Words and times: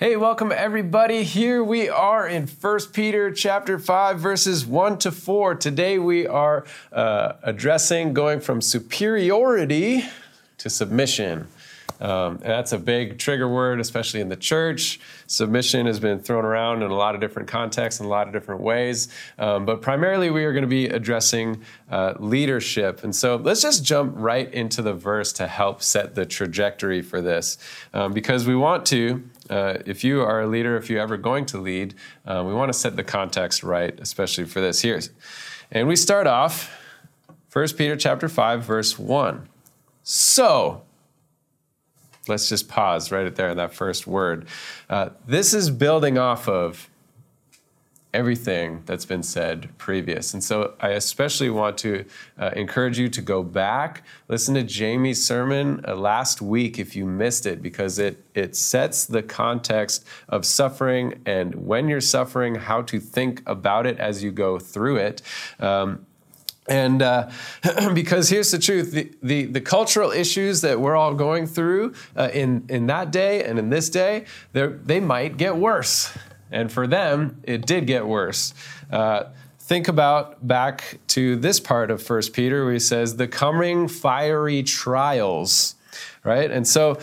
Hey, 0.00 0.16
welcome 0.16 0.50
everybody. 0.50 1.24
Here 1.24 1.62
we 1.62 1.90
are 1.90 2.26
in 2.26 2.46
1 2.46 2.78
Peter 2.94 3.30
chapter 3.30 3.78
5 3.78 4.18
verses 4.18 4.64
1 4.64 4.96
to 5.00 5.12
4. 5.12 5.56
Today 5.56 5.98
we 5.98 6.26
are 6.26 6.64
uh, 6.90 7.34
addressing 7.42 8.14
going 8.14 8.40
from 8.40 8.62
superiority 8.62 10.06
to 10.56 10.70
submission. 10.70 11.48
Um, 12.00 12.36
and 12.36 12.44
that's 12.44 12.72
a 12.72 12.78
big 12.78 13.18
trigger 13.18 13.46
word, 13.46 13.78
especially 13.78 14.22
in 14.22 14.30
the 14.30 14.36
church. 14.36 15.00
Submission 15.26 15.84
has 15.84 16.00
been 16.00 16.18
thrown 16.18 16.46
around 16.46 16.82
in 16.82 16.90
a 16.90 16.94
lot 16.94 17.14
of 17.14 17.20
different 17.20 17.46
contexts 17.46 18.00
in 18.00 18.06
a 18.06 18.08
lot 18.08 18.26
of 18.26 18.32
different 18.32 18.62
ways. 18.62 19.08
Um, 19.38 19.66
but 19.66 19.82
primarily, 19.82 20.30
we 20.30 20.46
are 20.46 20.54
going 20.54 20.62
to 20.62 20.68
be 20.68 20.86
addressing 20.86 21.62
uh, 21.90 22.14
leadership. 22.18 23.04
And 23.04 23.14
so 23.14 23.36
let's 23.36 23.60
just 23.60 23.84
jump 23.84 24.14
right 24.16 24.50
into 24.54 24.80
the 24.80 24.94
verse 24.94 25.30
to 25.34 25.46
help 25.46 25.82
set 25.82 26.14
the 26.14 26.24
trajectory 26.24 27.02
for 27.02 27.20
this. 27.20 27.58
Um, 27.92 28.14
because 28.14 28.46
we 28.46 28.56
want 28.56 28.86
to, 28.86 29.22
uh, 29.50 29.78
if 29.84 30.04
you 30.04 30.22
are 30.22 30.42
a 30.42 30.46
leader, 30.46 30.76
if 30.76 30.88
you're 30.88 31.00
ever 31.00 31.16
going 31.16 31.44
to 31.46 31.58
lead, 31.58 31.94
uh, 32.24 32.42
we 32.46 32.54
want 32.54 32.72
to 32.72 32.78
set 32.78 32.96
the 32.96 33.04
context 33.04 33.62
right, 33.62 33.98
especially 34.00 34.44
for 34.44 34.60
this 34.60 34.80
here. 34.80 35.00
And 35.70 35.88
we 35.88 35.96
start 35.96 36.26
off 36.26 36.76
1 37.52 37.68
Peter 37.76 37.96
chapter 37.96 38.28
5, 38.28 38.64
verse 38.64 38.98
1. 38.98 39.48
So, 40.02 40.82
let's 42.28 42.48
just 42.48 42.68
pause 42.68 43.10
right 43.10 43.34
there 43.34 43.50
in 43.50 43.56
that 43.56 43.74
first 43.74 44.06
word. 44.06 44.46
Uh, 44.88 45.10
this 45.26 45.54
is 45.54 45.70
building 45.70 46.18
off 46.18 46.48
of 46.48 46.89
everything 48.12 48.82
that's 48.86 49.04
been 49.04 49.22
said 49.22 49.68
previous. 49.78 50.34
And 50.34 50.42
so 50.42 50.74
I 50.80 50.90
especially 50.90 51.50
want 51.50 51.78
to 51.78 52.04
uh, 52.38 52.50
encourage 52.56 52.98
you 52.98 53.08
to 53.08 53.22
go 53.22 53.42
back, 53.42 54.02
listen 54.28 54.54
to 54.54 54.64
Jamie's 54.64 55.24
sermon 55.24 55.84
uh, 55.86 55.94
last 55.94 56.42
week 56.42 56.78
if 56.78 56.96
you 56.96 57.06
missed 57.06 57.46
it, 57.46 57.62
because 57.62 57.98
it, 57.98 58.24
it 58.34 58.56
sets 58.56 59.04
the 59.04 59.22
context 59.22 60.04
of 60.28 60.44
suffering 60.44 61.20
and 61.24 61.54
when 61.54 61.88
you're 61.88 62.00
suffering, 62.00 62.56
how 62.56 62.82
to 62.82 62.98
think 62.98 63.42
about 63.46 63.86
it 63.86 63.98
as 63.98 64.24
you 64.24 64.32
go 64.32 64.58
through 64.58 64.96
it. 64.96 65.22
Um, 65.60 66.06
and 66.68 67.02
uh, 67.02 67.30
because 67.94 68.28
here's 68.28 68.50
the 68.50 68.58
truth 68.58 68.92
the, 68.92 69.12
the, 69.22 69.46
the, 69.46 69.60
cultural 69.60 70.10
issues 70.10 70.60
that 70.60 70.80
we're 70.80 70.94
all 70.94 71.14
going 71.14 71.46
through 71.46 71.94
uh, 72.16 72.30
in, 72.32 72.64
in 72.68 72.86
that 72.86 73.10
day 73.10 73.44
and 73.44 73.58
in 73.58 73.70
this 73.70 73.90
day, 73.90 74.24
they 74.52 74.66
they 74.66 75.00
might 75.00 75.36
get 75.36 75.56
worse. 75.56 76.16
And 76.50 76.70
for 76.70 76.86
them, 76.86 77.40
it 77.44 77.66
did 77.66 77.86
get 77.86 78.06
worse. 78.06 78.54
Uh, 78.90 79.24
think 79.58 79.88
about 79.88 80.46
back 80.46 80.98
to 81.08 81.36
this 81.36 81.60
part 81.60 81.90
of 81.90 82.02
First 82.02 82.32
Peter 82.32 82.64
where 82.64 82.72
he 82.72 82.80
says, 82.80 83.16
the 83.16 83.28
coming 83.28 83.86
fiery 83.86 84.62
trials, 84.62 85.76
right? 86.24 86.50
And 86.50 86.66
so 86.66 86.98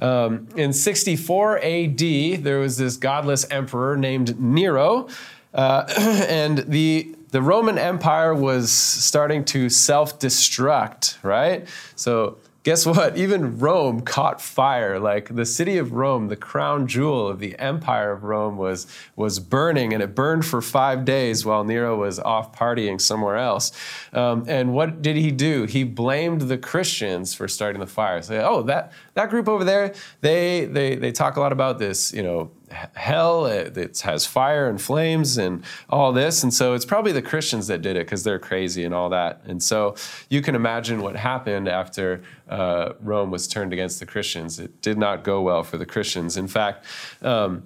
um, 0.00 0.48
in 0.56 0.72
64 0.72 1.58
AD, 1.58 1.98
there 1.98 2.58
was 2.58 2.76
this 2.76 2.96
godless 2.96 3.48
emperor 3.50 3.96
named 3.96 4.38
Nero. 4.40 5.08
Uh, 5.52 5.84
and 6.28 6.58
the 6.58 7.14
the 7.32 7.40
Roman 7.40 7.78
Empire 7.78 8.34
was 8.34 8.70
starting 8.70 9.44
to 9.46 9.70
self 9.70 10.18
destruct, 10.18 11.16
right? 11.24 11.66
So 11.96 12.36
guess 12.62 12.86
what? 12.86 13.16
Even 13.22 13.58
Rome 13.58 14.00
caught 14.00 14.40
fire. 14.40 14.98
Like 14.98 15.34
the 15.34 15.46
city 15.46 15.78
of 15.78 15.92
Rome, 15.92 16.28
the 16.28 16.36
crown 16.36 16.86
jewel 16.86 17.28
of 17.28 17.38
the 17.38 17.58
empire 17.58 18.12
of 18.12 18.22
Rome, 18.22 18.56
was, 18.56 18.86
was 19.16 19.38
burning, 19.38 19.92
and 19.92 20.02
it 20.02 20.14
burned 20.14 20.44
for 20.44 20.60
five 20.60 21.04
days 21.04 21.44
while 21.44 21.64
Nero 21.64 21.96
was 21.96 22.18
off 22.18 22.56
partying 22.56 23.00
somewhere 23.00 23.36
else. 23.36 23.72
Um, 24.12 24.44
and 24.46 24.72
what 24.72 25.02
did 25.02 25.16
he 25.16 25.30
do? 25.30 25.64
He 25.64 25.84
blamed 25.84 26.42
the 26.42 26.58
Christians 26.58 27.34
for 27.34 27.48
starting 27.48 27.80
the 27.80 27.86
fire. 27.86 28.22
Say, 28.22 28.42
oh, 28.42 28.62
that, 28.62 28.92
that 29.14 29.30
group 29.30 29.48
over 29.48 29.64
there, 29.64 29.94
they, 30.20 30.66
they, 30.66 30.94
they 30.96 31.12
talk 31.12 31.36
a 31.36 31.40
lot 31.40 31.52
about 31.52 31.78
this, 31.78 32.12
you 32.12 32.22
know, 32.22 32.50
hell, 32.94 33.46
it, 33.46 34.00
has 34.00 34.26
fire 34.26 34.68
and 34.68 34.80
flames 34.80 35.38
and 35.38 35.64
all 35.88 36.12
this. 36.12 36.42
And 36.42 36.52
so 36.52 36.74
it's 36.74 36.84
probably 36.84 37.12
the 37.12 37.22
Christians 37.22 37.66
that 37.66 37.82
did 37.82 37.96
it 37.96 38.06
because 38.06 38.24
they're 38.24 38.38
crazy 38.38 38.84
and 38.84 38.94
all 38.94 39.10
that. 39.10 39.42
And 39.44 39.62
so 39.62 39.94
you 40.28 40.42
can 40.42 40.54
imagine 40.54 41.02
what 41.02 41.16
happened 41.16 41.68
after 41.68 42.22
uh, 42.48 42.94
Rome 43.00 43.30
was 43.30 43.46
turned 43.46 43.72
against 43.72 44.00
the 44.00 44.06
Christians. 44.06 44.58
It 44.58 44.80
did 44.82 44.98
not 44.98 45.24
go 45.24 45.42
well 45.42 45.62
for 45.62 45.78
the 45.78 45.86
Christians. 45.86 46.36
In 46.36 46.48
fact, 46.48 46.84
um, 47.22 47.64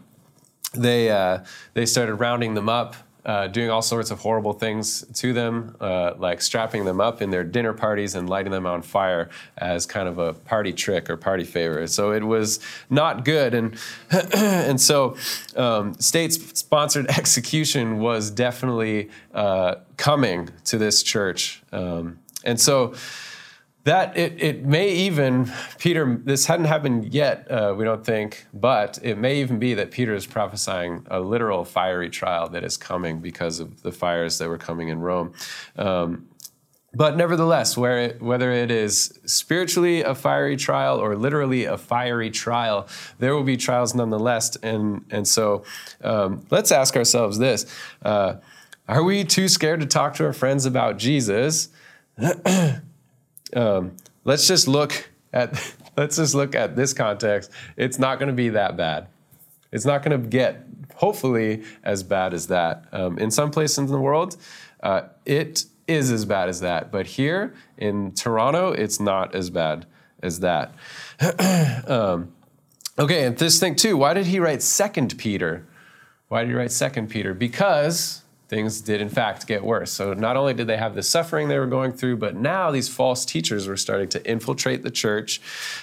they, 0.74 1.10
uh, 1.10 1.44
they 1.74 1.86
started 1.86 2.16
rounding 2.16 2.54
them 2.54 2.68
up 2.68 2.96
uh, 3.26 3.48
doing 3.48 3.68
all 3.68 3.82
sorts 3.82 4.12
of 4.12 4.20
horrible 4.20 4.52
things 4.52 5.04
to 5.12 5.32
them, 5.32 5.76
uh, 5.80 6.14
like 6.16 6.40
strapping 6.40 6.84
them 6.84 7.00
up 7.00 7.20
in 7.20 7.30
their 7.30 7.42
dinner 7.42 7.72
parties 7.72 8.14
and 8.14 8.30
lighting 8.30 8.52
them 8.52 8.66
on 8.66 8.80
fire 8.80 9.28
as 9.58 9.84
kind 9.84 10.08
of 10.08 10.18
a 10.18 10.32
party 10.32 10.72
trick 10.72 11.10
or 11.10 11.16
party 11.16 11.42
favor. 11.42 11.84
So 11.88 12.12
it 12.12 12.22
was 12.22 12.60
not 12.88 13.24
good, 13.24 13.52
and 13.52 13.76
and 14.32 14.80
so 14.80 15.16
um, 15.56 15.94
state-sponsored 15.94 17.08
execution 17.18 17.98
was 17.98 18.30
definitely 18.30 19.10
uh, 19.34 19.74
coming 19.96 20.48
to 20.66 20.78
this 20.78 21.02
church, 21.02 21.62
um, 21.72 22.20
and 22.44 22.60
so 22.60 22.94
that 23.86 24.16
it, 24.16 24.40
it 24.42 24.64
may 24.64 24.90
even 24.90 25.50
peter 25.78 26.20
this 26.24 26.46
hadn't 26.46 26.66
happened 26.66 27.14
yet 27.14 27.50
uh, 27.50 27.74
we 27.76 27.84
don't 27.84 28.04
think 28.04 28.46
but 28.52 28.98
it 29.02 29.16
may 29.16 29.40
even 29.40 29.58
be 29.58 29.74
that 29.74 29.90
peter 29.90 30.14
is 30.14 30.26
prophesying 30.26 31.06
a 31.10 31.20
literal 31.20 31.64
fiery 31.64 32.10
trial 32.10 32.48
that 32.48 32.64
is 32.64 32.76
coming 32.76 33.20
because 33.20 33.60
of 33.60 33.82
the 33.82 33.92
fires 33.92 34.38
that 34.38 34.48
were 34.48 34.58
coming 34.58 34.88
in 34.88 35.00
rome. 35.00 35.32
Um, 35.76 36.28
but 36.94 37.16
nevertheless 37.16 37.76
it, 37.76 38.22
whether 38.22 38.50
it 38.52 38.70
is 38.70 39.18
spiritually 39.26 40.02
a 40.02 40.14
fiery 40.14 40.56
trial 40.56 40.98
or 40.98 41.16
literally 41.16 41.64
a 41.64 41.76
fiery 41.76 42.30
trial 42.30 42.88
there 43.18 43.34
will 43.34 43.44
be 43.44 43.56
trials 43.56 43.94
nonetheless. 43.94 44.56
And, 44.56 45.04
and 45.10 45.28
so 45.28 45.64
um, 46.02 46.46
let's 46.50 46.72
ask 46.72 46.96
ourselves 46.96 47.38
this. 47.38 47.66
Uh, 48.02 48.36
are 48.88 49.02
we 49.02 49.24
too 49.24 49.48
scared 49.48 49.80
to 49.80 49.86
talk 49.86 50.14
to 50.14 50.24
our 50.24 50.32
friends 50.32 50.64
about 50.64 50.96
jesus 50.96 51.68
um, 53.54 53.96
let's 54.24 54.46
just 54.46 54.68
look 54.68 55.10
at 55.32 55.74
let's 55.96 56.16
just 56.16 56.34
look 56.34 56.54
at 56.54 56.76
this 56.76 56.92
context. 56.92 57.50
It's 57.76 57.98
not 57.98 58.18
going 58.18 58.28
to 58.28 58.34
be 58.34 58.50
that 58.50 58.76
bad. 58.76 59.08
It's 59.72 59.84
not 59.84 60.02
going 60.02 60.20
to 60.20 60.28
get 60.28 60.64
hopefully 60.94 61.62
as 61.82 62.02
bad 62.02 62.32
as 62.32 62.46
that. 62.48 62.84
Um, 62.92 63.18
in 63.18 63.30
some 63.30 63.50
places 63.50 63.78
in 63.78 63.86
the 63.86 64.00
world, 64.00 64.36
uh, 64.82 65.02
it 65.24 65.64
is 65.86 66.10
as 66.10 66.24
bad 66.24 66.48
as 66.48 66.60
that. 66.60 66.90
But 66.90 67.06
here 67.06 67.54
in 67.76 68.12
Toronto, 68.12 68.72
it's 68.72 68.98
not 68.98 69.34
as 69.34 69.50
bad 69.50 69.86
as 70.22 70.40
that. 70.40 70.74
um, 71.88 72.32
okay, 72.98 73.24
and 73.24 73.36
this 73.36 73.60
thing 73.60 73.76
too. 73.76 73.96
Why 73.96 74.14
did 74.14 74.26
he 74.26 74.40
write 74.40 74.62
Second 74.62 75.16
Peter? 75.18 75.66
Why 76.28 76.42
did 76.42 76.48
he 76.48 76.54
write 76.54 76.72
Second 76.72 77.08
Peter? 77.08 77.34
Because 77.34 78.22
things 78.48 78.80
did 78.80 79.00
in 79.00 79.08
fact 79.08 79.46
get 79.46 79.64
worse. 79.64 79.90
So 79.90 80.14
not 80.14 80.36
only 80.36 80.54
did 80.54 80.66
they 80.66 80.76
have 80.76 80.94
the 80.94 81.02
suffering 81.02 81.48
they 81.48 81.58
were 81.58 81.66
going 81.66 81.92
through, 81.92 82.18
but 82.18 82.36
now 82.36 82.70
these 82.70 82.88
false 82.88 83.24
teachers 83.24 83.66
were 83.66 83.76
starting 83.76 84.08
to 84.10 84.30
infiltrate 84.30 84.82
the 84.82 84.90
church. 84.90 85.40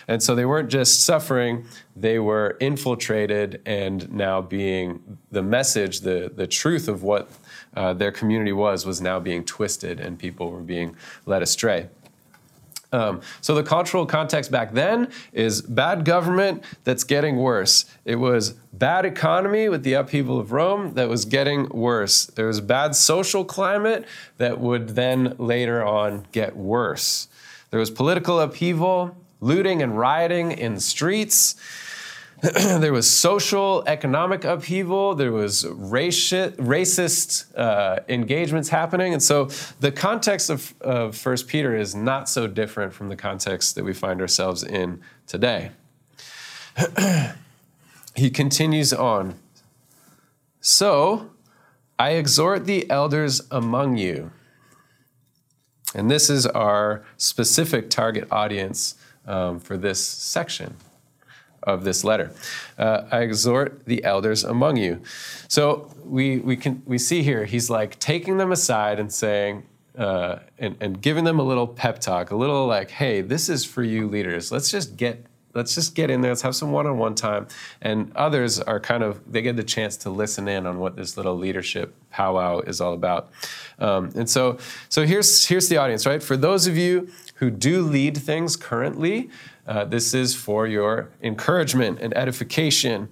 And 0.07 0.24
so 0.24 0.34
they 0.34 0.46
weren't 0.46 0.69
just 0.69 1.03
suffering, 1.03 1.66
they 1.96 2.19
were 2.19 2.57
infiltrated 2.59 3.62
and 3.66 4.12
now 4.12 4.41
being 4.41 5.18
the 5.31 5.44
message, 5.44 6.01
the, 6.01 6.31
the 6.34 6.47
truth 6.47 6.88
of 6.88 7.03
what 7.03 7.29
uh, 7.75 7.94
their 7.94 8.12
community 8.12 8.53
was, 8.53 8.85
was 8.85 9.01
now 9.01 9.19
being 9.19 9.44
twisted 9.44 10.00
and 10.00 10.18
people 10.18 10.50
were 10.50 10.62
being 10.62 10.95
led 11.25 11.41
astray. 11.41 11.90
Um, 12.93 13.21
so 13.41 13.55
the 13.55 13.63
cultural 13.63 14.05
context 14.05 14.51
back 14.51 14.71
then 14.73 15.09
is 15.33 15.63
bad 15.63 16.05
government 16.05 16.63
that's 16.83 17.03
getting 17.03 17.37
worse. 17.37 17.85
It 18.05 18.17
was 18.17 18.51
bad 18.71 19.03
economy 19.03 19.67
with 19.67 19.83
the 19.83 19.93
upheaval 19.93 20.39
of 20.39 20.51
Rome 20.51 20.93
that 20.93 21.09
was 21.09 21.25
getting 21.25 21.67
worse. 21.69 22.27
There 22.27 22.47
was 22.47 22.61
bad 22.61 22.95
social 22.95 23.43
climate 23.43 24.05
that 24.37 24.59
would 24.59 24.89
then 24.89 25.35
later 25.39 25.83
on 25.83 26.27
get 26.31 26.55
worse. 26.55 27.27
There 27.71 27.79
was 27.79 27.89
political 27.89 28.39
upheaval, 28.39 29.17
looting 29.41 29.81
and 29.81 29.97
rioting 29.97 30.51
in 30.51 30.79
streets. 30.79 31.55
there 32.53 32.91
was 32.91 33.09
social, 33.09 33.85
economic 33.87 34.44
upheaval. 34.44 35.15
There 35.15 35.31
was 35.31 35.63
raci- 35.63 36.53
racist 36.57 37.45
uh, 37.57 38.01
engagements 38.09 38.68
happening. 38.68 39.13
And 39.13 39.23
so 39.23 39.45
the 39.79 39.94
context 39.94 40.50
of, 40.50 40.73
of 40.81 41.25
1 41.25 41.38
Peter 41.47 41.73
is 41.73 41.95
not 41.95 42.27
so 42.27 42.45
different 42.47 42.94
from 42.94 43.07
the 43.07 43.15
context 43.15 43.75
that 43.75 43.85
we 43.85 43.94
find 43.94 44.19
ourselves 44.19 44.62
in 44.62 45.00
today. 45.25 45.71
he 48.15 48.29
continues 48.29 48.91
on. 48.91 49.35
So 50.59 51.31
I 51.97 52.12
exhort 52.12 52.65
the 52.65 52.89
elders 52.89 53.41
among 53.51 53.95
you. 53.95 54.31
And 55.95 56.12
this 56.12 56.29
is 56.29 56.45
our 56.45 57.06
specific 57.15 57.89
target 57.89 58.27
audience 58.31 58.95
um, 59.25 59.62
for 59.62 59.77
this 59.77 60.06
section 60.06 60.75
of 61.63 61.83
this 61.83 62.04
letter. 62.04 62.31
Uh, 62.77 63.04
I 63.12 63.19
exhort 63.19 63.86
the 63.86 64.04
elders 64.04 64.44
among 64.44 64.77
you. 64.77 65.01
So 65.48 65.92
we, 66.04 66.39
we, 66.39 66.56
can, 66.56 66.81
we 66.86 66.98
see 66.98 67.24
here, 67.24 67.45
he's 67.45 67.69
like 67.69 68.00
taking 68.00 68.38
them 68.38 68.51
aside 68.51 69.00
and 69.00 69.12
saying, 69.12 69.63
uh, 69.98 70.39
and, 70.57 70.75
and 70.80 71.01
giving 71.01 71.24
them 71.24 71.39
a 71.39 71.44
little 71.44 71.68
pep 71.68 72.00
talk, 72.00 72.31
a 72.31 72.36
little 72.36 72.65
like, 72.68 72.92
hey, 72.92 73.21
this 73.21 73.50
is 73.50 73.63
for 73.63 73.83
you 73.83 74.07
leaders. 74.07 74.51
Let's 74.51 74.71
just 74.71 74.98
get 74.98 75.25
let's 75.54 75.75
just 75.75 75.94
get 75.94 76.10
in 76.10 76.21
there. 76.21 76.31
Let's 76.31 76.42
have 76.42 76.56
some 76.56 76.71
one-on-one 76.71 77.15
time. 77.15 77.48
And 77.81 78.12
others 78.16 78.59
are 78.59 78.80
kind 78.80 79.04
of 79.04 79.31
they 79.31 79.42
get 79.42 79.56
the 79.56 79.63
chance 79.63 79.98
to 79.98 80.09
listen 80.09 80.48
in 80.48 80.66
on 80.66 80.80
what 80.80 80.95
this 80.95 81.16
little 81.16 81.38
leadership 81.38 81.94
powwow 82.09 82.59
is 82.59 82.81
all 82.81 82.94
about. 82.94 83.31
Um, 83.80 84.12
and 84.16 84.30
so, 84.30 84.57
so 84.89 85.06
here's 85.06 85.45
here's 85.45 85.69
the 85.69 85.77
audience, 85.77 86.06
right? 86.06 86.24
For 86.24 86.38
those 86.38 86.68
of 86.68 86.77
you 86.77 87.09
who 87.36 87.50
do 87.50 87.81
lead 87.81 88.18
things 88.18 88.56
currently, 88.56 89.30
uh, 89.68 89.86
this 89.86 90.13
is 90.13 90.36
for 90.36 90.68
your 90.68 91.10
encouragement 91.21 92.00
and 92.00 92.15
edification. 92.18 93.10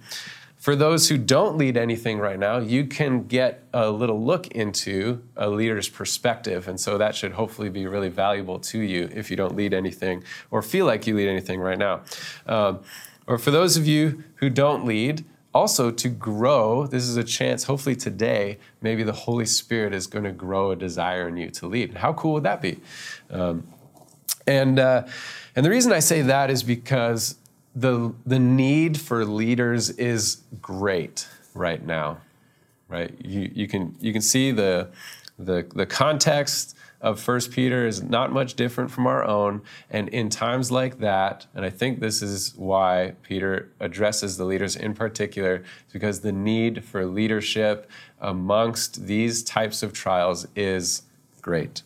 For 0.58 0.76
those 0.76 1.08
who 1.08 1.18
don't 1.18 1.58
lead 1.58 1.76
anything 1.76 2.20
right 2.20 2.38
now, 2.38 2.58
you 2.58 2.86
can 2.86 3.24
get 3.26 3.64
a 3.72 3.90
little 3.90 4.22
look 4.24 4.46
into 4.48 5.22
a 5.36 5.48
leader's 5.48 5.88
perspective. 5.88 6.68
And 6.68 6.78
so 6.78 6.98
that 6.98 7.16
should 7.16 7.32
hopefully 7.32 7.68
be 7.68 7.86
really 7.86 8.10
valuable 8.10 8.60
to 8.60 8.78
you 8.78 9.08
if 9.12 9.28
you 9.28 9.36
don't 9.36 9.56
lead 9.56 9.74
anything 9.74 10.22
or 10.52 10.62
feel 10.62 10.86
like 10.86 11.04
you 11.06 11.16
lead 11.16 11.28
anything 11.28 11.58
right 11.58 11.78
now. 11.78 12.02
Um, 12.46 12.80
or 13.26 13.38
for 13.38 13.50
those 13.50 13.76
of 13.76 13.88
you 13.88 14.22
who 14.36 14.50
don't 14.50 14.84
lead, 14.84 15.24
also 15.54 15.90
to 15.90 16.08
grow, 16.08 16.86
this 16.86 17.04
is 17.04 17.16
a 17.16 17.24
chance, 17.24 17.64
hopefully 17.64 17.96
today, 17.96 18.58
maybe 18.80 19.02
the 19.02 19.12
Holy 19.12 19.46
Spirit 19.46 19.92
is 19.92 20.06
going 20.06 20.24
to 20.24 20.32
grow 20.32 20.70
a 20.70 20.76
desire 20.76 21.28
in 21.28 21.36
you 21.36 21.50
to 21.50 21.66
lead. 21.66 21.94
How 21.94 22.12
cool 22.12 22.34
would 22.34 22.44
that 22.44 22.62
be? 22.62 22.80
Um, 23.30 23.66
and, 24.46 24.78
uh, 24.78 25.06
and 25.54 25.64
the 25.64 25.70
reason 25.70 25.92
I 25.92 26.00
say 26.00 26.22
that 26.22 26.50
is 26.50 26.62
because 26.62 27.36
the, 27.74 28.14
the 28.26 28.38
need 28.38 28.98
for 28.98 29.24
leaders 29.24 29.90
is 29.90 30.42
great 30.60 31.26
right 31.54 31.84
now, 31.84 32.18
right? 32.88 33.14
You, 33.24 33.50
you, 33.54 33.68
can, 33.68 33.96
you 34.00 34.12
can 34.12 34.22
see 34.22 34.50
the, 34.50 34.88
the, 35.38 35.66
the 35.74 35.86
context 35.86 36.76
of 37.02 37.18
First 37.20 37.50
Peter 37.50 37.84
is 37.86 38.00
not 38.02 38.32
much 38.32 38.54
different 38.54 38.90
from 38.90 39.06
our 39.08 39.24
own. 39.24 39.62
And 39.90 40.08
in 40.10 40.30
times 40.30 40.70
like 40.70 41.00
that, 41.00 41.46
and 41.54 41.64
I 41.64 41.70
think 41.70 41.98
this 41.98 42.22
is 42.22 42.54
why 42.56 43.14
Peter 43.22 43.70
addresses 43.80 44.36
the 44.36 44.44
leaders 44.44 44.76
in 44.76 44.94
particular, 44.94 45.64
because 45.92 46.20
the 46.20 46.32
need 46.32 46.84
for 46.84 47.04
leadership 47.04 47.90
amongst 48.20 49.06
these 49.06 49.42
types 49.42 49.82
of 49.82 49.92
trials 49.92 50.46
is 50.54 51.02
great. 51.40 51.82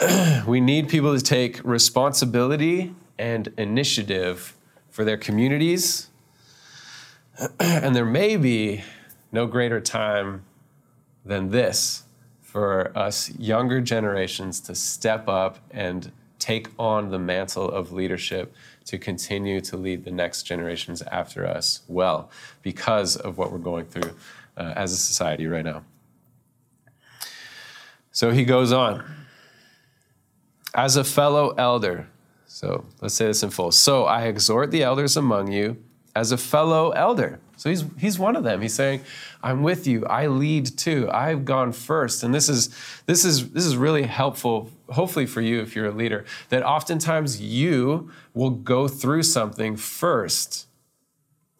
we 0.46 0.60
need 0.60 0.88
people 0.88 1.14
to 1.14 1.22
take 1.22 1.60
responsibility 1.62 2.94
and 3.18 3.52
initiative 3.58 4.56
for 4.88 5.04
their 5.04 5.18
communities. 5.18 6.08
and 7.60 7.94
there 7.94 8.06
may 8.06 8.36
be 8.36 8.82
no 9.30 9.46
greater 9.46 9.80
time 9.80 10.42
than 11.24 11.50
this 11.50 12.04
for 12.40 12.96
us 12.96 13.30
younger 13.38 13.80
generations 13.80 14.58
to 14.60 14.74
step 14.74 15.28
up 15.28 15.58
and 15.70 16.10
take 16.38 16.68
on 16.78 17.10
the 17.10 17.18
mantle 17.18 17.70
of 17.70 17.92
leadership 17.92 18.54
to 18.86 18.98
continue 18.98 19.60
to 19.60 19.76
lead 19.76 20.04
the 20.04 20.10
next 20.10 20.44
generations 20.44 21.02
after 21.02 21.46
us 21.46 21.82
well 21.86 22.30
because 22.62 23.16
of 23.16 23.36
what 23.36 23.52
we're 23.52 23.58
going 23.58 23.84
through 23.84 24.10
uh, 24.56 24.72
as 24.74 24.92
a 24.92 24.96
society 24.96 25.46
right 25.46 25.64
now. 25.64 25.84
So 28.10 28.30
he 28.30 28.44
goes 28.44 28.72
on. 28.72 29.19
As 30.74 30.96
a 30.96 31.04
fellow 31.04 31.50
elder, 31.50 32.08
so 32.46 32.84
let's 33.00 33.14
say 33.14 33.26
this 33.26 33.42
in 33.42 33.50
full. 33.50 33.72
So 33.72 34.04
I 34.04 34.24
exhort 34.26 34.70
the 34.70 34.82
elders 34.82 35.16
among 35.16 35.52
you 35.52 35.76
as 36.14 36.32
a 36.32 36.36
fellow 36.36 36.90
elder. 36.90 37.40
So 37.56 37.68
he's, 37.68 37.84
he's 37.98 38.18
one 38.18 38.36
of 38.36 38.44
them. 38.44 38.62
He's 38.62 38.74
saying, 38.74 39.02
I'm 39.42 39.62
with 39.62 39.86
you. 39.86 40.06
I 40.06 40.26
lead 40.28 40.78
too. 40.78 41.08
I've 41.12 41.44
gone 41.44 41.72
first. 41.72 42.22
And 42.22 42.34
this 42.34 42.48
is, 42.48 42.74
this 43.06 43.24
is, 43.24 43.50
this 43.50 43.66
is 43.66 43.76
really 43.76 44.04
helpful, 44.04 44.70
hopefully 44.88 45.26
for 45.26 45.40
you 45.40 45.60
if 45.60 45.76
you're 45.76 45.86
a 45.86 45.92
leader, 45.92 46.24
that 46.48 46.62
oftentimes 46.62 47.40
you 47.40 48.10
will 48.32 48.50
go 48.50 48.88
through 48.88 49.24
something 49.24 49.76
first 49.76 50.66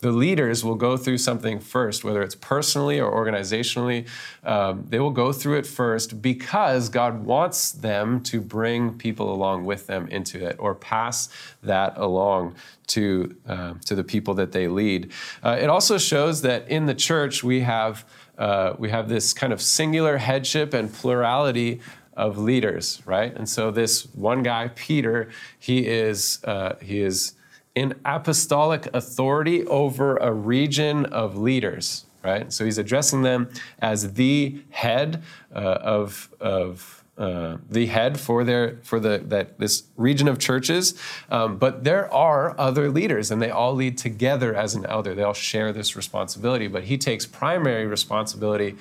the 0.00 0.10
leaders 0.10 0.64
will 0.64 0.76
go 0.76 0.96
through 0.96 1.18
something 1.18 1.60
first, 1.60 2.04
whether 2.04 2.22
it's 2.22 2.34
personally 2.34 2.98
or 2.98 3.12
organizationally. 3.12 4.08
Um, 4.42 4.86
they 4.88 4.98
will 4.98 5.10
go 5.10 5.30
through 5.32 5.58
it 5.58 5.66
first 5.66 6.22
because 6.22 6.88
God 6.88 7.24
wants 7.24 7.72
them 7.72 8.22
to 8.22 8.40
bring 8.40 8.96
people 8.96 9.32
along 9.32 9.66
with 9.66 9.86
them 9.86 10.08
into 10.08 10.44
it 10.44 10.56
or 10.58 10.74
pass 10.74 11.28
that 11.62 11.98
along 11.98 12.54
to, 12.88 13.36
uh, 13.46 13.74
to 13.84 13.94
the 13.94 14.04
people 14.04 14.32
that 14.34 14.52
they 14.52 14.68
lead. 14.68 15.12
Uh, 15.42 15.58
it 15.60 15.68
also 15.68 15.98
shows 15.98 16.40
that 16.42 16.66
in 16.68 16.86
the 16.86 16.94
church 16.94 17.44
we 17.44 17.60
have, 17.60 18.06
uh, 18.38 18.74
we 18.78 18.88
have 18.88 19.08
this 19.08 19.34
kind 19.34 19.52
of 19.52 19.60
singular 19.60 20.16
headship 20.16 20.72
and 20.72 20.92
plurality 20.92 21.80
of 22.16 22.38
leaders, 22.38 23.02
right? 23.04 23.34
And 23.36 23.46
so 23.46 23.70
this 23.70 24.06
one 24.14 24.42
guy, 24.42 24.68
Peter, 24.74 25.28
he 25.58 25.86
is, 25.86 26.42
uh, 26.44 26.76
he 26.80 27.02
is 27.02 27.34
in 27.74 27.94
apostolic 28.04 28.88
authority 28.94 29.64
over 29.66 30.16
a 30.16 30.32
region 30.32 31.06
of 31.06 31.36
leaders, 31.36 32.04
right? 32.22 32.52
So 32.52 32.64
he's 32.64 32.78
addressing 32.78 33.22
them 33.22 33.48
as 33.78 34.14
the 34.14 34.60
head 34.70 35.22
uh, 35.54 35.58
of, 35.58 36.28
of 36.40 37.00
uh, 37.20 37.58
the 37.68 37.84
head 37.84 38.18
for 38.18 38.44
their 38.44 38.78
for 38.82 38.98
the 38.98 39.18
that 39.26 39.58
this 39.58 39.82
region 39.98 40.26
of 40.26 40.38
churches, 40.38 40.98
um, 41.30 41.58
but 41.58 41.84
there 41.84 42.10
are 42.10 42.58
other 42.58 42.90
leaders, 42.90 43.30
and 43.30 43.42
they 43.42 43.50
all 43.50 43.74
lead 43.74 43.98
together 43.98 44.54
as 44.54 44.74
an 44.74 44.86
elder. 44.86 45.14
They 45.14 45.22
all 45.22 45.34
share 45.34 45.70
this 45.70 45.94
responsibility, 45.94 46.66
but 46.66 46.84
he 46.84 46.96
takes 46.96 47.26
primary 47.26 47.84
responsibility 47.84 48.76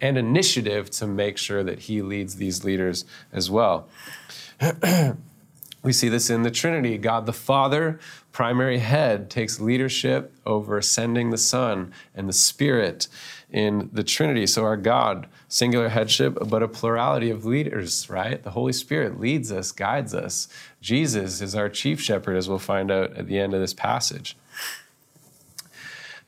and 0.00 0.18
initiative 0.18 0.90
to 0.90 1.06
make 1.06 1.38
sure 1.38 1.62
that 1.62 1.80
he 1.80 2.02
leads 2.02 2.36
these 2.36 2.64
leaders 2.64 3.04
as 3.32 3.52
well. 3.52 3.88
we 5.86 5.92
see 5.92 6.08
this 6.08 6.28
in 6.30 6.42
the 6.42 6.50
Trinity. 6.50 6.98
God 6.98 7.26
the 7.26 7.32
Father 7.32 8.00
primary 8.32 8.78
head 8.78 9.30
takes 9.30 9.60
leadership 9.60 10.34
over 10.44 10.82
sending 10.82 11.30
the 11.30 11.38
Son 11.38 11.92
and 12.12 12.28
the 12.28 12.32
Spirit 12.32 13.06
in 13.52 13.88
the 13.92 14.02
Trinity. 14.02 14.48
So, 14.48 14.64
our 14.64 14.76
God, 14.76 15.28
singular 15.46 15.88
headship, 15.88 16.36
but 16.48 16.60
a 16.60 16.66
plurality 16.66 17.30
of 17.30 17.46
leaders, 17.46 18.10
right? 18.10 18.42
The 18.42 18.50
Holy 18.50 18.72
Spirit 18.72 19.20
leads 19.20 19.52
us, 19.52 19.70
guides 19.70 20.12
us. 20.12 20.48
Jesus 20.80 21.40
is 21.40 21.54
our 21.54 21.68
chief 21.68 22.00
shepherd, 22.00 22.36
as 22.36 22.48
we'll 22.48 22.58
find 22.58 22.90
out 22.90 23.16
at 23.16 23.28
the 23.28 23.38
end 23.38 23.54
of 23.54 23.60
this 23.60 23.72
passage. 23.72 24.36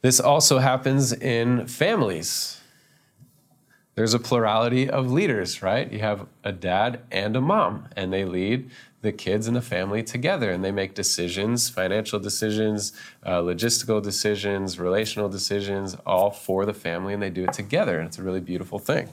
This 0.03 0.21
also 0.21 0.59
happens 0.59 1.13
in 1.13 1.67
families. 1.67 2.61
There's 3.97 4.15
a 4.15 4.21
plurality 4.21 4.89
of 4.89 5.11
leaders, 5.11 5.61
right? 5.61 5.91
You 5.93 5.99
have 5.99 6.29
a 6.45 6.53
dad 6.53 7.01
and 7.11 7.35
a 7.35 7.41
mom, 7.41 7.89
and 7.97 8.13
they 8.13 8.25
lead 8.25 8.71
the 9.01 9.13
kids 9.13 9.47
and 9.47 9.57
the 9.57 9.63
family 9.63 10.03
together 10.03 10.51
and 10.51 10.65
they 10.65 10.73
make 10.73 10.93
decisions 10.95 11.69
financial 11.71 12.19
decisions 12.19 12.93
uh, 13.25 13.41
logistical 13.41 14.03
decisions 14.03 14.79
relational 14.79 15.29
decisions 15.29 15.97
all 16.05 16.31
for 16.31 16.67
the 16.67 16.75
family 16.75 17.15
and 17.15 17.23
they 17.23 17.31
do 17.31 17.45
it 17.45 17.53
together 17.53 17.99
and 17.99 18.09
it's 18.09 18.19
a 18.19 18.23
really 18.23 18.41
beautiful 18.41 18.79
thing. 18.79 19.09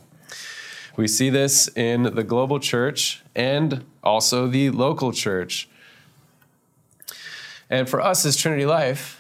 We 0.98 1.08
see 1.08 1.30
this 1.30 1.68
in 1.76 2.04
the 2.04 2.24
global 2.24 2.60
church 2.60 3.22
and 3.36 3.84
also 4.02 4.48
the 4.48 4.70
local 4.70 5.12
church. 5.12 5.68
And 7.70 7.90
for 7.90 8.00
us 8.00 8.26
as 8.26 8.38
trinity 8.38 8.66
life 8.66 9.20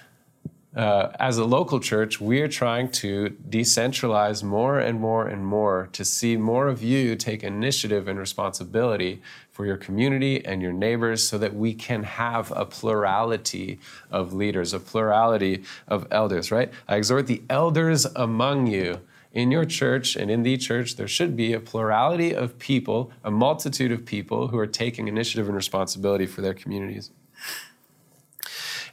uh, 0.75 1.11
as 1.19 1.37
a 1.37 1.45
local 1.45 1.79
church, 1.79 2.19
we 2.19 2.41
are 2.41 2.49
trying 2.49 2.89
to 2.89 3.29
decentralize 3.49 4.43
more 4.43 4.77
and 4.79 4.99
more 4.99 5.25
and 5.25 5.45
more 5.45 5.87
to 5.93 6.03
see 6.03 6.35
more 6.35 6.67
of 6.67 6.83
you 6.83 7.15
take 7.15 7.43
initiative 7.43 8.09
and 8.09 8.19
responsibility 8.19 9.21
for 9.51 9.65
your 9.65 9.77
community 9.77 10.45
and 10.45 10.61
your 10.61 10.73
neighbors 10.73 11.25
so 11.27 11.37
that 11.37 11.55
we 11.55 11.73
can 11.73 12.03
have 12.03 12.51
a 12.51 12.65
plurality 12.65 13.79
of 14.11 14.33
leaders, 14.33 14.73
a 14.73 14.79
plurality 14.79 15.63
of 15.87 16.05
elders, 16.11 16.51
right? 16.51 16.73
I 16.89 16.97
exhort 16.97 17.27
the 17.27 17.41
elders 17.49 18.05
among 18.15 18.67
you. 18.67 18.99
In 19.31 19.51
your 19.51 19.65
church 19.65 20.15
and 20.15 20.31
in 20.31 20.43
the 20.43 20.57
church, 20.57 20.95
there 20.95 21.09
should 21.09 21.35
be 21.35 21.53
a 21.53 21.59
plurality 21.59 22.33
of 22.33 22.57
people, 22.57 23.11
a 23.23 23.31
multitude 23.31 23.91
of 23.91 24.05
people 24.05 24.49
who 24.49 24.57
are 24.57 24.67
taking 24.67 25.07
initiative 25.07 25.47
and 25.47 25.55
responsibility 25.55 26.25
for 26.25 26.41
their 26.41 26.53
communities. 26.53 27.11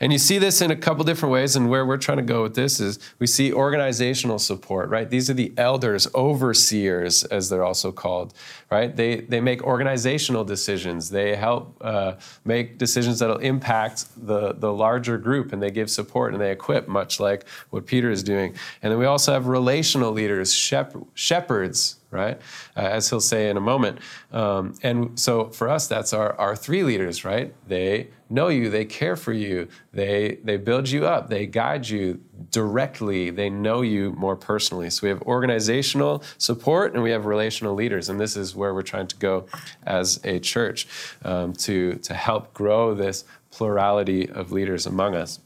And 0.01 0.13
you 0.13 0.19
see 0.19 0.39
this 0.39 0.61
in 0.61 0.71
a 0.71 0.77
couple 0.77 1.05
different 1.05 1.33
ways. 1.33 1.57
And 1.57 1.69
where 1.69 1.85
we're 1.87 1.97
trying 1.97 2.19
to 2.19 2.23
go 2.23 2.43
with 2.43 2.55
this 2.55 2.81
is 2.81 2.99
we 3.19 3.27
see 3.27 3.53
organizational 3.53 4.39
support, 4.39 4.89
right? 4.89 5.09
These 5.09 5.31
are 5.31 5.35
the 5.35 5.53
elders, 5.57 6.07
overseers, 6.15 7.25
as 7.25 7.49
they're 7.49 7.65
also 7.65 7.93
called, 7.93 8.35
right? 8.71 8.95
They, 8.95 9.17
they 9.17 9.41
make 9.41 9.63
organizational 9.63 10.45
decisions. 10.45 11.11
They 11.11 11.37
help 11.37 11.77
uh, 11.81 12.15
make 12.45 12.79
decisions 12.79 13.19
that'll 13.19 13.39
impact 13.39 14.07
the, 14.27 14.55
the 14.55 14.73
larger 14.73 15.19
group 15.19 15.53
and 15.53 15.63
they 15.63 15.71
give 15.71 15.91
support 15.91 16.33
and 16.33 16.41
they 16.43 16.53
equip, 16.53 16.89
much 16.89 17.21
like 17.21 17.47
what 17.71 17.87
Peter 17.87 18.11
is 18.11 18.23
doing. 18.23 18.55
And 18.83 18.91
then 18.91 18.99
we 18.99 19.07
also 19.07 19.33
have 19.33 19.47
relational 19.47 20.13
leaders, 20.13 20.55
shep- 20.55 20.97
shepherds, 21.15 21.97
right? 22.13 22.41
Uh, 22.77 22.81
as 22.81 23.11
he'll 23.11 23.21
say 23.21 23.49
in 23.49 23.57
a 23.57 23.61
moment. 23.61 23.99
Um, 24.31 24.75
and 24.83 25.19
so 25.19 25.49
for 25.49 25.69
us, 25.69 25.89
that's 25.89 26.13
our, 26.13 26.39
our 26.39 26.55
three 26.55 26.85
leaders, 26.85 27.25
right? 27.25 27.55
They 27.67 28.09
know 28.31 28.49
you, 28.49 28.71
they 28.71 28.85
care 28.85 29.17
for 29.17 29.33
you, 29.33 29.69
they, 29.93 30.39
they 30.45 30.57
build 30.57 30.89
you 30.89 31.07
up, 31.07 31.29
they 31.29 31.47
guide 31.47 31.89
you 31.89 32.21
directly, 32.51 33.31
they 33.31 33.51
know 33.51 33.81
you 33.81 34.13
more 34.13 34.37
personally. 34.37 34.91
So 34.91 35.07
we 35.07 35.09
have 35.09 35.23
organizational 35.23 36.23
support 36.39 36.95
and 36.95 37.03
we 37.03 37.11
have 37.11 37.27
relational 37.27 37.75
leaders. 37.75 38.09
And 38.09 38.21
this 38.21 38.37
is 38.37 38.55
where 38.55 38.75
we're 38.75 38.83
trying 38.83 39.09
to 39.09 39.17
go 39.17 39.47
as 39.85 40.21
a 40.25 40.39
church 40.39 40.87
um, 41.25 41.53
to, 41.55 41.95
to 41.97 42.15
help 42.15 42.53
grow 42.53 42.95
this 42.95 43.25
plurality 43.51 44.29
of 44.29 44.53
leaders 44.53 44.87
among 44.87 45.15
us. 45.15 45.41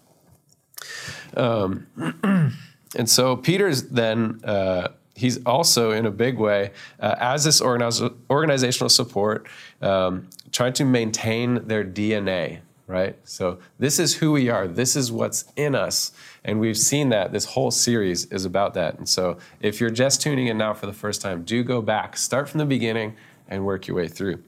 Um, 1.37 1.87
and 2.97 3.09
so 3.09 3.37
Peter's 3.37 3.85
then, 3.85 4.41
uh, 4.45 4.89
he's 5.17 5.39
also 5.45 5.91
in 5.91 6.07
a 6.07 6.11
big 6.11 6.39
way, 6.39 6.71
uh, 7.01 7.17
as 7.19 7.45
this 7.45 7.61
organiz- 7.61 8.15
organizational 8.31 8.91
support, 8.91 9.49
um, 9.81 10.29
trying 10.53 10.75
to 10.75 10.85
maintain 10.85 11.67
their 11.67 11.83
DNA, 11.85 12.61
right? 12.87 13.17
So 13.25 13.59
this 13.79 13.99
is 13.99 14.15
who 14.17 14.33
we 14.33 14.51
are, 14.51 14.69
this 14.69 14.95
is 14.95 15.11
what's 15.11 15.47
in 15.57 15.75
us. 15.75 16.13
And 16.45 16.61
we've 16.61 16.77
seen 16.77 17.09
that 17.09 17.33
this 17.33 17.47
whole 17.47 17.71
series 17.71 18.27
is 18.27 18.45
about 18.45 18.75
that. 18.75 18.99
And 18.99 19.09
so 19.09 19.39
if 19.61 19.81
you're 19.81 19.91
just 19.91 20.21
tuning 20.21 20.47
in 20.47 20.59
now 20.59 20.75
for 20.75 20.87
the 20.87 20.93
first 20.93 21.23
time, 21.23 21.43
do 21.43 21.65
go 21.65 21.81
back, 21.81 22.17
start 22.17 22.49
from 22.49 22.59
the 22.59 22.67
beginning, 22.67 23.17
and 23.49 23.65
work 23.65 23.87
your 23.87 23.97
way 23.97 24.09
through. 24.09 24.43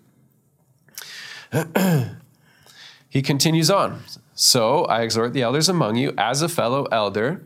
he 3.09 3.23
continues 3.23 3.71
on. 3.71 4.03
So 4.35 4.85
I 4.85 5.03
exhort 5.03 5.33
the 5.33 5.43
elders 5.43 5.69
among 5.69 5.97
you 5.97 6.15
as 6.17 6.43
a 6.43 6.49
fellow 6.49 6.85
elder 6.93 7.43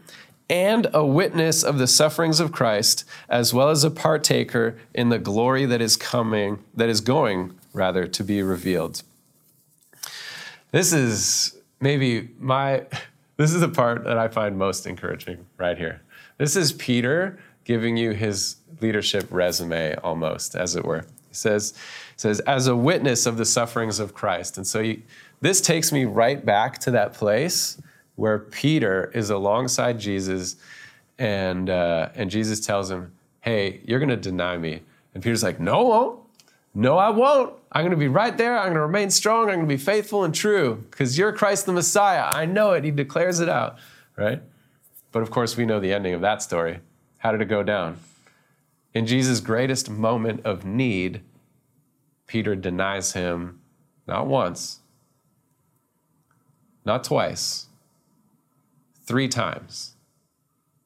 and 0.52 0.86
a 0.92 1.02
witness 1.02 1.64
of 1.64 1.78
the 1.78 1.86
sufferings 1.86 2.38
of 2.38 2.52
Christ, 2.52 3.06
as 3.26 3.54
well 3.54 3.70
as 3.70 3.84
a 3.84 3.90
partaker 3.90 4.76
in 4.92 5.08
the 5.08 5.18
glory 5.18 5.64
that 5.64 5.80
is 5.80 5.96
coming, 5.96 6.62
that 6.74 6.90
is 6.90 7.00
going, 7.00 7.58
rather, 7.72 8.06
to 8.06 8.22
be 8.22 8.42
revealed. 8.42 9.02
This 10.70 10.92
is 10.92 11.56
maybe 11.80 12.28
my, 12.38 12.84
this 13.38 13.54
is 13.54 13.62
the 13.62 13.68
part 13.68 14.04
that 14.04 14.18
I 14.18 14.28
find 14.28 14.58
most 14.58 14.86
encouraging 14.86 15.46
right 15.56 15.78
here. 15.78 16.02
This 16.36 16.54
is 16.54 16.72
Peter 16.74 17.38
giving 17.64 17.96
you 17.96 18.10
his 18.10 18.56
leadership 18.82 19.26
resume 19.30 19.94
almost, 20.04 20.54
as 20.54 20.76
it 20.76 20.84
were. 20.84 21.06
He 21.28 21.34
says, 21.34 21.72
says, 22.16 22.40
as 22.40 22.66
a 22.66 22.76
witness 22.76 23.24
of 23.24 23.38
the 23.38 23.46
sufferings 23.46 23.98
of 23.98 24.12
Christ. 24.12 24.58
And 24.58 24.66
so 24.66 24.96
this 25.40 25.62
takes 25.62 25.92
me 25.92 26.04
right 26.04 26.44
back 26.44 26.78
to 26.80 26.90
that 26.90 27.14
place 27.14 27.80
where 28.22 28.38
Peter 28.38 29.10
is 29.14 29.30
alongside 29.30 29.98
Jesus, 29.98 30.54
and, 31.18 31.68
uh, 31.68 32.08
and 32.14 32.30
Jesus 32.30 32.64
tells 32.64 32.88
him, 32.88 33.10
Hey, 33.40 33.80
you're 33.84 33.98
to 34.10 34.16
deny 34.16 34.56
me. 34.56 34.82
And 35.12 35.24
Peter's 35.24 35.42
like, 35.42 35.58
No, 35.58 35.90
I 35.90 35.98
won't. 35.98 36.20
No, 36.72 36.98
I 36.98 37.10
won't. 37.10 37.52
I'm 37.72 37.90
to 37.90 37.96
be 37.96 38.06
right 38.06 38.38
there. 38.38 38.56
I'm 38.56 38.74
to 38.74 38.80
remain 38.80 39.10
strong. 39.10 39.50
I'm 39.50 39.62
to 39.62 39.66
be 39.66 39.76
faithful 39.76 40.22
and 40.22 40.32
true 40.32 40.84
because 40.88 41.18
you're 41.18 41.32
Christ 41.32 41.66
the 41.66 41.72
Messiah. 41.72 42.30
I 42.32 42.46
know 42.46 42.74
it. 42.74 42.84
He 42.84 42.92
declares 42.92 43.40
it 43.40 43.48
out, 43.48 43.78
right? 44.16 44.40
But 45.10 45.22
of 45.22 45.32
course, 45.32 45.56
we 45.56 45.66
know 45.66 45.80
the 45.80 45.92
ending 45.92 46.14
of 46.14 46.20
that 46.20 46.42
story. 46.42 46.78
How 47.18 47.32
did 47.32 47.40
it 47.40 47.46
go 47.46 47.64
down? 47.64 47.98
In 48.94 49.04
Jesus' 49.04 49.40
greatest 49.40 49.90
moment 49.90 50.42
of 50.44 50.64
need, 50.64 51.22
Peter 52.28 52.54
denies 52.54 53.14
him 53.14 53.58
not 54.06 54.28
once, 54.28 54.78
not 56.84 57.02
twice, 57.02 57.66
three 59.04 59.28
times. 59.28 59.96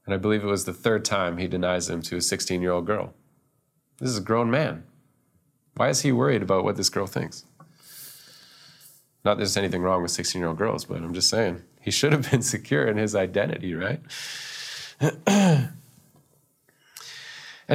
And 0.05 0.15
I 0.15 0.19
believe 0.19 0.43
it 0.43 0.49
was 0.49 0.65
the 0.65 0.73
third 0.73 1.05
time 1.05 1.39
he 1.39 1.49
denies 1.49 1.91
him 1.91 2.03
to 2.03 2.17
a 2.17 2.21
16 2.21 2.63
year 2.63 2.73
old 2.73 2.87
girl. 2.87 3.15
This 3.99 4.11
is 4.11 4.19
a 4.19 4.23
grown 4.23 4.51
man. 4.51 4.85
Why 5.77 5.89
is 5.89 6.03
he 6.03 6.13
worried 6.13 6.43
about 6.43 6.65
what 6.65 6.77
this 6.77 6.89
girl 6.89 7.07
thinks? 7.07 7.45
Not 9.25 9.35
that 9.35 9.39
there's 9.39 9.57
anything 9.57 9.83
wrong 9.83 10.03
with 10.03 10.13
16 10.13 10.39
year 10.41 10.49
old 10.49 10.59
girls, 10.59 10.85
but 10.85 10.99
I'm 10.99 11.13
just 11.13 11.29
saying 11.29 11.63
he 11.81 11.91
should 11.91 12.13
have 12.13 12.31
been 12.31 12.43
secure 12.57 12.87
in 12.87 12.97
his 12.97 13.15
identity, 13.15 13.75
right? 13.75 14.01
and 15.27 15.73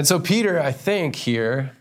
so, 0.04 0.20
Peter, 0.20 0.60
I 0.60 0.72
think 0.72 1.16
here, 1.16 1.76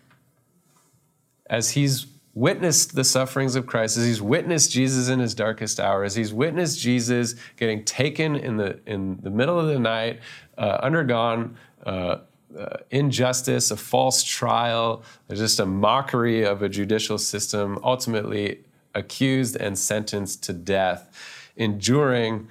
as 1.49 1.71
he's 1.71 2.07
witnessed 2.35 2.95
the 2.95 3.05
sufferings 3.05 3.57
of 3.57 3.67
Christ, 3.67 3.97
as 3.97 4.07
he's 4.07 4.23
witnessed 4.23 4.71
Jesus 4.71 5.09
in 5.09 5.19
his 5.19 5.35
darkest 5.35 5.81
hour, 5.81 6.05
as 6.05 6.15
he's 6.15 6.33
witnessed 6.33 6.79
Jesus 6.79 7.35
getting 7.57 7.85
taken 7.85 8.37
in 8.37 8.57
the, 8.57 8.79
in 8.87 9.19
the 9.23 9.31
middle 9.31 9.59
of 9.59 9.67
the 9.67 9.79
night, 9.79 10.21
uh, 10.57 10.79
undergone 10.83 11.57
uh, 11.85 12.19
uh, 12.59 12.77
injustice, 12.91 13.71
a 13.71 13.77
false 13.77 14.23
trial, 14.23 15.03
just 15.33 15.61
a 15.61 15.67
mockery 15.67 16.45
of 16.45 16.63
a 16.63 16.69
judicial 16.69 17.19
system, 17.19 17.79
ultimately 17.83 18.61
accused 18.95 19.57
and 19.57 19.79
sentenced 19.79 20.43
to 20.43 20.53
death, 20.53 21.53
enduring 21.57 22.49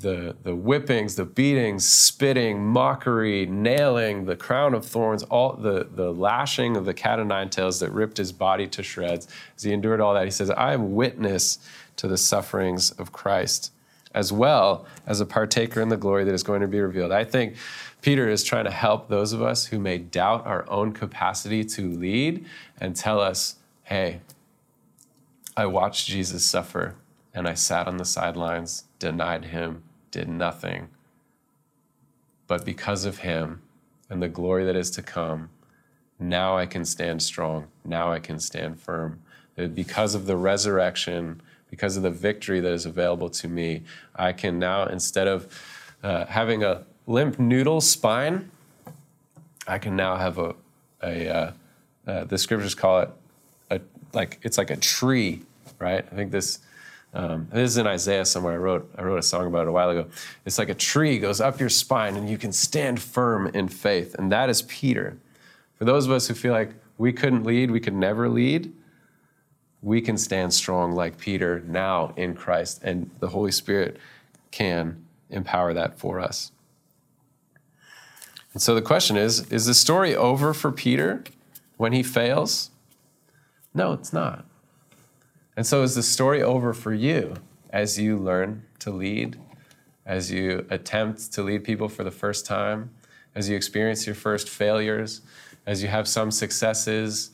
the, 0.00 0.36
the 0.42 0.54
whippings, 0.54 1.16
the 1.16 1.24
beatings, 1.24 1.86
spitting, 1.88 2.64
mockery, 2.64 3.46
nailing, 3.46 4.26
the 4.26 4.36
crown 4.36 4.74
of 4.74 4.84
thorns, 4.84 5.22
all 5.24 5.54
the, 5.54 5.88
the 5.90 6.12
lashing 6.12 6.76
of 6.76 6.84
the 6.84 6.94
cat 6.94 7.18
o' 7.18 7.24
nine 7.24 7.48
tails 7.48 7.80
that 7.80 7.90
ripped 7.92 8.18
his 8.18 8.32
body 8.32 8.66
to 8.68 8.82
shreds. 8.82 9.26
As 9.56 9.62
he 9.62 9.72
endured 9.72 10.00
all 10.00 10.14
that, 10.14 10.24
he 10.24 10.30
says, 10.30 10.50
I 10.50 10.74
am 10.74 10.94
witness 10.94 11.58
to 11.96 12.08
the 12.08 12.18
sufferings 12.18 12.90
of 12.92 13.12
Christ, 13.12 13.72
as 14.14 14.32
well 14.32 14.86
as 15.06 15.20
a 15.20 15.26
partaker 15.26 15.80
in 15.80 15.88
the 15.88 15.96
glory 15.96 16.24
that 16.24 16.34
is 16.34 16.42
going 16.42 16.60
to 16.60 16.68
be 16.68 16.80
revealed. 16.80 17.12
I 17.12 17.24
think 17.24 17.56
Peter 18.02 18.28
is 18.28 18.44
trying 18.44 18.66
to 18.66 18.70
help 18.70 19.08
those 19.08 19.32
of 19.32 19.40
us 19.40 19.66
who 19.66 19.78
may 19.78 19.98
doubt 19.98 20.46
our 20.46 20.68
own 20.68 20.92
capacity 20.92 21.64
to 21.64 21.90
lead 21.90 22.44
and 22.78 22.94
tell 22.94 23.18
us, 23.18 23.56
hey, 23.84 24.20
I 25.56 25.64
watched 25.66 26.06
Jesus 26.06 26.44
suffer 26.44 26.96
and 27.34 27.48
I 27.48 27.54
sat 27.54 27.86
on 27.86 27.96
the 27.96 28.04
sidelines, 28.04 28.84
denied 28.98 29.46
him, 29.46 29.82
did 30.16 30.28
nothing. 30.28 30.88
But 32.46 32.64
because 32.64 33.04
of 33.04 33.18
him 33.18 33.60
and 34.08 34.22
the 34.22 34.28
glory 34.28 34.64
that 34.64 34.76
is 34.76 34.90
to 34.92 35.02
come, 35.02 35.50
now 36.18 36.56
I 36.56 36.64
can 36.64 36.84
stand 36.86 37.22
strong. 37.22 37.66
Now 37.84 38.10
I 38.10 38.18
can 38.18 38.38
stand 38.40 38.80
firm. 38.80 39.20
Because 39.74 40.14
of 40.14 40.26
the 40.26 40.36
resurrection, 40.36 41.42
because 41.70 41.98
of 41.98 42.02
the 42.02 42.10
victory 42.10 42.60
that 42.60 42.72
is 42.72 42.86
available 42.86 43.28
to 43.30 43.48
me, 43.48 43.82
I 44.14 44.32
can 44.32 44.58
now, 44.58 44.86
instead 44.86 45.28
of 45.28 45.38
uh, 46.02 46.24
having 46.26 46.62
a 46.64 46.84
limp 47.06 47.38
noodle 47.38 47.82
spine, 47.82 48.50
I 49.66 49.78
can 49.78 49.96
now 49.96 50.16
have 50.16 50.38
a, 50.38 50.54
a 51.02 51.28
uh, 51.28 51.52
uh, 52.06 52.24
the 52.24 52.38
scriptures 52.38 52.74
call 52.74 53.00
it 53.00 53.10
a, 53.70 53.80
like, 54.14 54.38
it's 54.42 54.56
like 54.56 54.70
a 54.70 54.76
tree, 54.76 55.42
right? 55.78 56.06
I 56.10 56.14
think 56.14 56.30
this 56.30 56.60
um, 57.16 57.48
this 57.50 57.70
is 57.70 57.76
in 57.78 57.86
Isaiah 57.86 58.26
somewhere. 58.26 58.52
I 58.52 58.58
wrote 58.58 58.90
I 58.98 59.02
wrote 59.02 59.18
a 59.18 59.22
song 59.22 59.46
about 59.46 59.62
it 59.62 59.68
a 59.68 59.72
while 59.72 59.88
ago. 59.88 60.06
It's 60.44 60.58
like 60.58 60.68
a 60.68 60.74
tree 60.74 61.18
goes 61.18 61.40
up 61.40 61.58
your 61.58 61.70
spine, 61.70 62.14
and 62.14 62.28
you 62.28 62.36
can 62.36 62.52
stand 62.52 63.00
firm 63.00 63.46
in 63.48 63.68
faith, 63.68 64.14
and 64.18 64.30
that 64.32 64.50
is 64.50 64.62
Peter. 64.62 65.16
For 65.76 65.86
those 65.86 66.04
of 66.04 66.12
us 66.12 66.28
who 66.28 66.34
feel 66.34 66.52
like 66.52 66.74
we 66.98 67.14
couldn't 67.14 67.44
lead, 67.44 67.70
we 67.70 67.80
could 67.80 67.94
never 67.94 68.28
lead, 68.28 68.70
we 69.80 70.02
can 70.02 70.18
stand 70.18 70.52
strong 70.52 70.92
like 70.92 71.16
Peter 71.16 71.62
now 71.66 72.12
in 72.16 72.34
Christ, 72.34 72.80
and 72.82 73.10
the 73.20 73.28
Holy 73.28 73.52
Spirit 73.52 73.96
can 74.50 75.02
empower 75.30 75.72
that 75.72 75.98
for 75.98 76.20
us. 76.20 76.52
And 78.52 78.60
so 78.60 78.74
the 78.74 78.82
question 78.82 79.16
is 79.16 79.50
is 79.50 79.64
the 79.64 79.74
story 79.74 80.14
over 80.14 80.52
for 80.52 80.70
Peter 80.70 81.24
when 81.78 81.94
he 81.94 82.02
fails? 82.02 82.70
No, 83.72 83.92
it's 83.94 84.12
not. 84.12 84.44
And 85.56 85.66
so, 85.66 85.82
is 85.82 85.94
the 85.94 86.02
story 86.02 86.42
over 86.42 86.74
for 86.74 86.92
you 86.92 87.34
as 87.70 87.98
you 87.98 88.16
learn 88.16 88.64
to 88.80 88.90
lead, 88.90 89.38
as 90.04 90.30
you 90.30 90.66
attempt 90.70 91.32
to 91.32 91.42
lead 91.42 91.64
people 91.64 91.88
for 91.88 92.04
the 92.04 92.10
first 92.10 92.44
time, 92.44 92.90
as 93.34 93.48
you 93.48 93.56
experience 93.56 94.06
your 94.06 94.14
first 94.14 94.48
failures, 94.48 95.22
as 95.66 95.82
you 95.82 95.88
have 95.88 96.06
some 96.06 96.30
successes, 96.30 97.30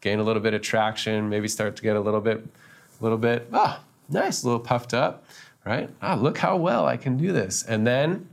gain 0.00 0.18
a 0.18 0.22
little 0.22 0.42
bit 0.42 0.54
of 0.54 0.62
traction, 0.62 1.28
maybe 1.28 1.48
start 1.48 1.76
to 1.76 1.82
get 1.82 1.96
a 1.96 2.00
little 2.00 2.20
bit, 2.20 2.38
a 2.38 3.02
little 3.02 3.18
bit, 3.18 3.48
ah, 3.52 3.82
nice, 4.08 4.42
a 4.42 4.46
little 4.46 4.60
puffed 4.60 4.94
up, 4.94 5.24
right? 5.64 5.90
Ah, 6.00 6.14
look 6.14 6.38
how 6.38 6.56
well 6.56 6.86
I 6.86 6.96
can 6.96 7.16
do 7.16 7.32
this. 7.32 7.64
And 7.64 7.86
then 7.86 8.28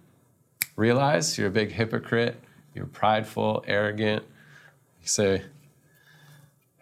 realize 0.75 1.37
you're 1.37 1.47
a 1.47 1.51
big 1.51 1.71
hypocrite, 1.71 2.39
you're 2.73 2.85
prideful, 2.85 3.63
arrogant. 3.67 4.23
You 5.01 5.07
say, 5.07 5.41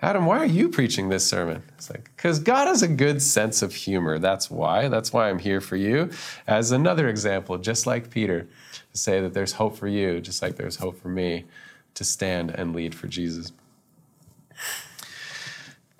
Adam, 0.03 0.25
why 0.25 0.39
are 0.39 0.45
you 0.45 0.67
preaching 0.67 1.09
this 1.09 1.23
sermon? 1.25 1.61
It's 1.77 1.89
like, 1.89 2.09
because 2.15 2.39
God 2.39 2.67
has 2.67 2.81
a 2.81 2.87
good 2.87 3.21
sense 3.21 3.61
of 3.61 3.75
humor. 3.75 4.17
That's 4.17 4.49
why. 4.49 4.87
That's 4.87 5.13
why 5.13 5.29
I'm 5.29 5.37
here 5.37 5.61
for 5.61 5.75
you. 5.75 6.09
As 6.47 6.71
another 6.71 7.07
example, 7.07 7.59
just 7.59 7.85
like 7.85 8.09
Peter, 8.09 8.47
to 8.91 8.97
say 8.97 9.21
that 9.21 9.35
there's 9.35 9.53
hope 9.53 9.77
for 9.77 9.87
you, 9.87 10.19
just 10.19 10.41
like 10.41 10.55
there's 10.55 10.77
hope 10.77 10.99
for 10.99 11.09
me 11.09 11.45
to 11.93 12.03
stand 12.03 12.49
and 12.49 12.75
lead 12.75 12.95
for 12.95 13.07
Jesus. 13.07 13.51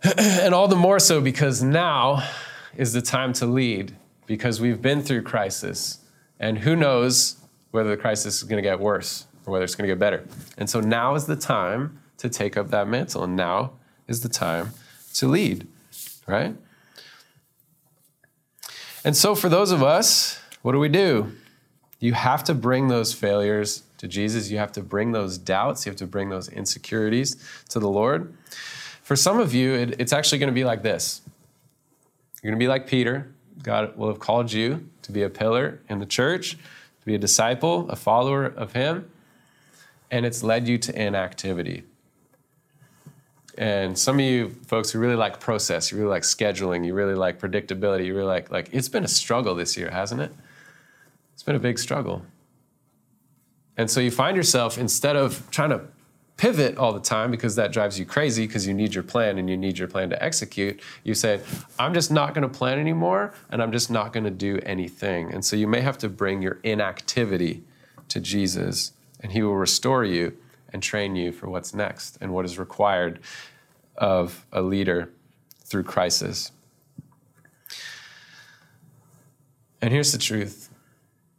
and 0.18 0.54
all 0.56 0.68
the 0.68 0.76
more 0.76 1.00
so 1.00 1.22
because 1.22 1.62
now 1.62 2.28
is 2.76 2.94
the 2.94 3.04
time 3.04 3.34
to 3.34 3.46
lead, 3.46 3.96
because 4.26 4.60
we've 4.60 4.82
been 4.82 5.04
through 5.04 5.22
crisis. 5.22 6.00
And 6.40 6.58
who 6.58 6.76
knows 6.76 7.38
whether 7.70 7.92
the 7.92 7.98
crisis 7.98 8.38
is 8.38 8.44
going 8.44 8.62
to 8.62 8.68
get 8.68 8.80
worse 8.80 9.28
or 9.46 9.54
whether 9.54 9.64
it's 9.64 9.76
going 9.76 9.88
to 9.88 9.94
get 9.94 10.00
better. 10.00 10.26
And 10.58 10.68
so 10.68 10.80
now 10.80 11.14
is 11.14 11.28
the 11.28 11.36
time 11.36 12.00
to 12.18 12.30
take 12.30 12.58
up 12.58 12.70
that 12.70 12.88
mantle. 12.88 13.24
And 13.24 13.36
now 13.36 13.74
is 14.08 14.22
the 14.22 14.30
time 14.30 14.72
to 15.16 15.28
lead, 15.28 15.68
right? 16.28 16.56
And 19.04 19.18
so, 19.18 19.36
for 19.36 19.50
those 19.50 19.72
of 19.72 19.82
us, 19.82 20.40
what 20.62 20.74
do 20.74 20.80
we 20.80 20.90
do? 20.90 21.32
You 22.00 22.14
have 22.14 22.44
to 22.46 22.54
bring 22.54 22.88
those 22.88 23.14
failures 23.14 23.84
to 23.98 24.08
Jesus. 24.08 24.50
You 24.50 24.58
have 24.58 24.72
to 24.74 24.82
bring 24.82 25.12
those 25.12 25.38
doubts. 25.38 25.86
You 25.86 25.92
have 25.92 25.98
to 25.98 26.08
bring 26.08 26.30
those 26.30 26.50
insecurities 26.50 27.36
to 27.70 27.80
the 27.80 27.90
Lord. 27.90 28.36
For 29.04 29.16
some 29.16 29.40
of 29.40 29.54
you, 29.54 29.74
it, 29.74 30.00
it's 30.00 30.14
actually 30.14 30.40
going 30.40 30.50
to 30.50 30.54
be 30.54 30.64
like 30.64 30.84
this 30.84 31.22
you're 32.42 32.50
going 32.50 32.60
to 32.60 32.64
be 32.64 32.68
like 32.68 32.88
Peter, 32.88 33.32
God 33.62 33.96
will 33.96 34.08
have 34.08 34.20
called 34.20 34.52
you 34.52 34.90
to 35.04 35.12
be 35.12 35.22
a 35.22 35.30
pillar 35.30 35.80
in 35.90 36.00
the 36.00 36.06
church, 36.08 36.54
to 36.54 37.06
be 37.06 37.14
a 37.14 37.20
disciple, 37.20 37.88
a 37.90 37.96
follower 37.96 38.46
of 38.46 38.74
Him, 38.74 39.10
and 40.10 40.26
it's 40.26 40.42
led 40.42 40.68
you 40.68 40.78
to 40.80 41.00
inactivity. 41.00 41.84
And 43.62 43.96
some 43.96 44.16
of 44.16 44.26
you 44.26 44.50
folks 44.66 44.90
who 44.90 44.98
really 44.98 45.16
like 45.16 45.40
process, 45.40 45.92
you 45.92 45.98
really 46.00 46.10
like 46.10 46.24
scheduling, 46.24 46.84
you 46.84 46.96
really 46.96 47.14
like 47.14 47.40
predictability, 47.40 48.08
you 48.08 48.16
really 48.16 48.28
like 48.28 48.50
like 48.50 48.70
it's 48.72 48.90
been 48.90 49.04
a 49.04 49.08
struggle 49.08 49.54
this 49.54 49.78
year, 49.78 49.92
hasn't 49.92 50.20
it? 50.20 50.34
It's 51.36 51.44
been 51.44 51.56
a 51.56 51.60
big 51.60 51.78
struggle. 51.78 52.24
And 53.78 53.90
so 53.90 54.00
you 54.00 54.10
find 54.10 54.36
yourself 54.36 54.80
instead 54.80 55.16
of 55.16 55.48
trying 55.52 55.70
to 55.70 55.82
pivot 56.38 56.76
all 56.80 56.92
the 56.92 57.00
time 57.00 57.30
because 57.30 57.56
that 57.56 57.72
drives 57.72 58.00
you 58.00 58.06
crazy 58.06 58.48
because 58.48 58.66
you 58.66 58.74
need 58.74 58.96
your 58.96 59.04
plan 59.04 59.38
and 59.38 59.48
you 59.48 59.56
need 59.56 59.78
your 59.78 59.88
plan 59.88 60.10
to 60.10 60.24
execute, 60.24 60.82
you 61.04 61.14
say, 61.14 61.40
I'm 61.78 61.94
just 61.94 62.10
not 62.10 62.34
going 62.34 62.42
to 62.42 62.50
plan 62.50 62.80
anymore 62.80 63.36
and 63.52 63.62
I'm 63.62 63.72
just 63.72 63.92
not 63.92 64.12
going 64.12 64.24
to 64.24 64.32
do 64.32 64.60
anything. 64.66 65.32
And 65.32 65.46
so 65.46 65.56
you 65.56 65.68
may 65.68 65.82
have 65.82 66.00
to 66.00 66.10
bring 66.10 66.42
your 66.42 66.60
inactivity 66.64 67.64
to 68.08 68.20
Jesus 68.20 68.94
and 69.20 69.32
he 69.32 69.44
will 69.44 69.56
restore 69.56 70.04
you 70.04 70.36
and 70.74 70.82
train 70.82 71.16
you 71.16 71.32
for 71.32 71.48
what's 71.48 71.76
next 71.76 72.18
and 72.22 72.34
what 72.34 72.44
is 72.46 72.58
required 72.58 73.20
of 74.02 74.48
a 74.52 74.64
leader 74.64 75.12
through 75.64 75.84
crisis. 75.84 76.52
And 79.80 79.94
here's 79.94 80.12
the 80.12 80.18
truth 80.18 80.70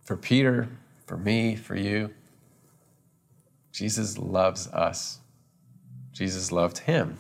for 0.05 0.17
Peter, 0.17 0.69
for 1.05 1.17
me, 1.17 1.57
for 1.57 1.77
you 1.77 2.11
Jesus 3.73 4.17
loves 4.17 4.69
us. 4.69 5.19
Jesus 6.13 6.53
loved 6.53 6.79
him. 6.79 7.19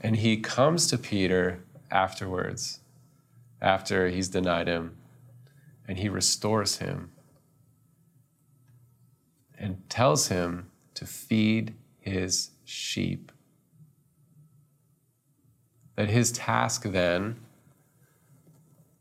And 0.00 0.16
he 0.16 0.36
comes 0.36 0.86
to 0.88 0.98
Peter 0.98 1.60
afterwards, 1.90 2.80
after 3.62 4.08
he's 4.08 4.28
denied 4.28 4.66
him, 4.68 4.96
and 5.88 5.96
he 5.96 6.10
restores 6.10 6.76
him 6.76 7.12
and 9.58 9.88
tells 9.88 10.28
him 10.28 10.70
to 10.94 11.06
feed 11.06 11.74
his 12.00 12.50
sheep. 12.64 13.30
That 15.96 16.10
his 16.10 16.32
task 16.32 16.82
then, 16.82 17.36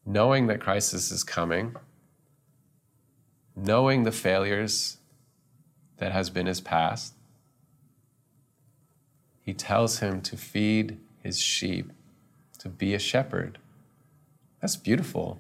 knowing 0.06 0.48
that 0.48 0.60
crisis 0.60 1.12
is 1.12 1.24
coming, 1.24 1.76
knowing 3.56 4.04
the 4.04 4.12
failures 4.12 4.98
that 5.98 6.12
has 6.12 6.30
been 6.30 6.46
his 6.46 6.62
past, 6.62 7.14
he 9.42 9.54
tells 9.54 10.00
him 10.00 10.22
to 10.22 10.38
feed 10.38 10.98
his 11.22 11.40
sheep, 11.40 11.92
to 12.60 12.70
be 12.70 12.94
a 12.94 13.00
shepherd. 13.00 13.58
That's 14.62 14.76
beautiful. 14.76 15.40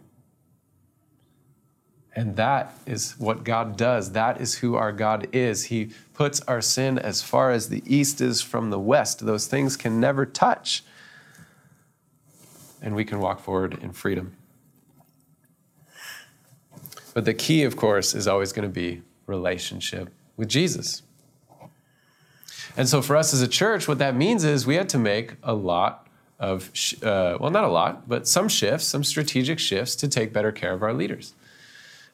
And 2.16 2.36
that 2.36 2.76
is 2.86 3.18
what 3.18 3.44
God 3.44 3.76
does. 3.76 4.12
That 4.12 4.40
is 4.40 4.56
who 4.56 4.76
our 4.76 4.92
God 4.92 5.28
is. 5.32 5.66
He 5.66 5.92
puts 6.14 6.42
our 6.42 6.62
sin 6.62 7.00
as 7.00 7.24
far 7.24 7.50
as 7.52 7.70
the 7.70 7.82
east 7.88 8.22
is 8.22 8.42
from 8.42 8.70
the 8.70 8.80
west. 8.80 9.26
Those 9.26 9.48
things 9.48 9.76
can 9.76 10.00
never 10.00 10.26
touch. 10.26 10.84
And 12.82 12.96
we 12.96 13.04
can 13.04 13.20
walk 13.20 13.40
forward 13.40 13.80
in 13.82 13.94
freedom. 13.94 14.36
But 17.14 17.26
the 17.26 17.34
key, 17.34 17.64
of 17.64 17.76
course, 17.76 18.14
is 18.14 18.28
always 18.28 18.52
going 18.52 18.68
to 18.68 18.74
be 18.74 19.02
relationship 19.26 20.10
with 20.38 20.50
Jesus. 20.50 21.02
And 22.76 22.90
so 22.90 23.02
for 23.02 23.16
us 23.16 23.34
as 23.34 23.42
a 23.42 23.48
church, 23.48 23.88
what 23.88 24.00
that 24.00 24.16
means 24.16 24.44
is 24.44 24.66
we 24.66 24.76
had 24.76 24.90
to 24.90 24.98
make 24.98 25.36
a 25.44 25.54
lot 25.54 26.08
of, 26.40 26.72
uh, 27.04 27.38
well, 27.40 27.52
not 27.52 27.64
a 27.64 27.70
lot, 27.70 28.10
but 28.10 28.28
some 28.28 28.50
shifts, 28.50 28.88
some 28.88 29.04
strategic 29.04 29.60
shifts 29.60 29.96
to 29.98 30.08
take 30.08 30.34
better 30.34 30.52
care 30.52 30.74
of 30.74 30.84
our 30.84 30.94
leaders. 30.94 31.34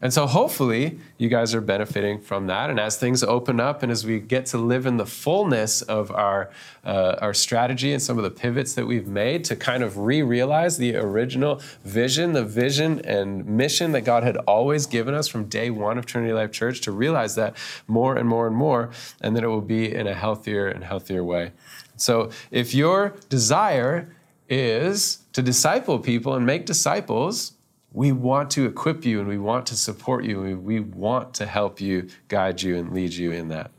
And 0.02 0.14
so 0.14 0.28
hopefully 0.28 0.98
you 1.18 1.28
guys 1.28 1.54
are 1.54 1.60
benefiting 1.60 2.22
from 2.22 2.48
that. 2.48 2.70
And 2.70 2.80
as 2.80 2.96
things 2.96 3.22
open 3.22 3.60
up 3.60 3.84
and 3.84 3.92
as 3.92 4.06
we 4.06 4.22
get 4.22 4.46
to 4.48 4.58
live 4.58 4.86
in 4.86 4.96
the 4.96 5.06
fullness 5.06 5.82
of 5.82 6.10
our, 6.12 6.50
uh, 6.86 7.18
our 7.20 7.34
strategy 7.34 7.92
and 7.92 8.02
some 8.02 8.18
of 8.18 8.24
the 8.24 8.32
pivots 8.32 8.76
that 8.76 8.88
we've 8.88 9.08
made 9.08 9.44
to 9.46 9.58
kind 9.58 9.84
of 9.84 9.98
re 9.98 10.22
realize 10.22 10.78
the 10.78 10.96
original 10.96 11.62
vision, 11.84 12.32
the 12.32 12.46
vision 12.46 13.02
and 13.04 13.46
mission 13.46 13.92
that 13.92 14.02
God 14.02 14.24
had 14.24 14.38
always 14.38 14.86
given 14.86 15.14
us 15.14 15.28
from 15.28 15.46
day 15.46 15.70
one 15.70 15.98
of 15.98 16.06
Trinity 16.06 16.32
Life 16.34 16.52
Church, 16.52 16.80
to 16.82 16.94
realize 16.94 17.36
that 17.36 17.58
more 17.88 18.16
and 18.16 18.28
more 18.28 18.48
and 18.48 18.56
more, 18.56 18.92
and 19.20 19.36
that 19.36 19.44
it 19.44 19.48
will 19.48 19.60
be 19.60 19.94
in 19.94 20.08
a 20.08 20.14
healthier 20.14 20.70
and 20.70 20.84
healthier 20.84 21.26
way. 21.26 21.52
So 21.98 22.30
if 22.52 22.74
your 22.74 23.16
desire 23.28 24.16
is 24.48 25.20
to 25.34 25.42
disciple 25.42 26.00
people 26.00 26.36
and 26.36 26.46
make 26.46 26.66
disciples, 26.66 27.54
we 28.00 28.14
want 28.14 28.50
to 28.50 28.66
equip 28.66 29.04
you 29.04 29.20
and 29.20 29.28
we 29.28 29.38
want 29.38 29.66
to 29.66 29.76
support 29.76 30.24
you 30.24 30.44
and 30.44 30.64
we 30.64 30.80
want 30.80 31.34
to 31.34 31.46
help 31.46 31.82
you, 31.82 32.08
guide 32.30 32.62
you, 32.62 32.78
and 32.78 32.94
lead 32.94 33.14
you 33.14 33.30
in 33.34 33.50
that 33.50 33.72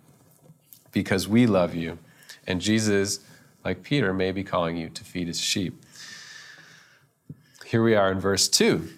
because 0.93 1.27
we 1.27 1.47
love 1.47 1.75
you. 1.75 1.99
And 2.47 2.61
Jesus, 2.61 3.21
like 3.65 3.83
Peter, 3.83 4.13
may 4.13 4.31
be 4.31 4.45
calling 4.45 4.77
you 4.77 4.91
to 4.91 5.05
feed 5.05 5.27
his 5.27 5.41
sheep. 5.41 5.83
Here 7.65 7.83
we 7.83 7.95
are 7.95 8.13
in 8.13 8.21
verse 8.21 8.47
2 8.47 8.91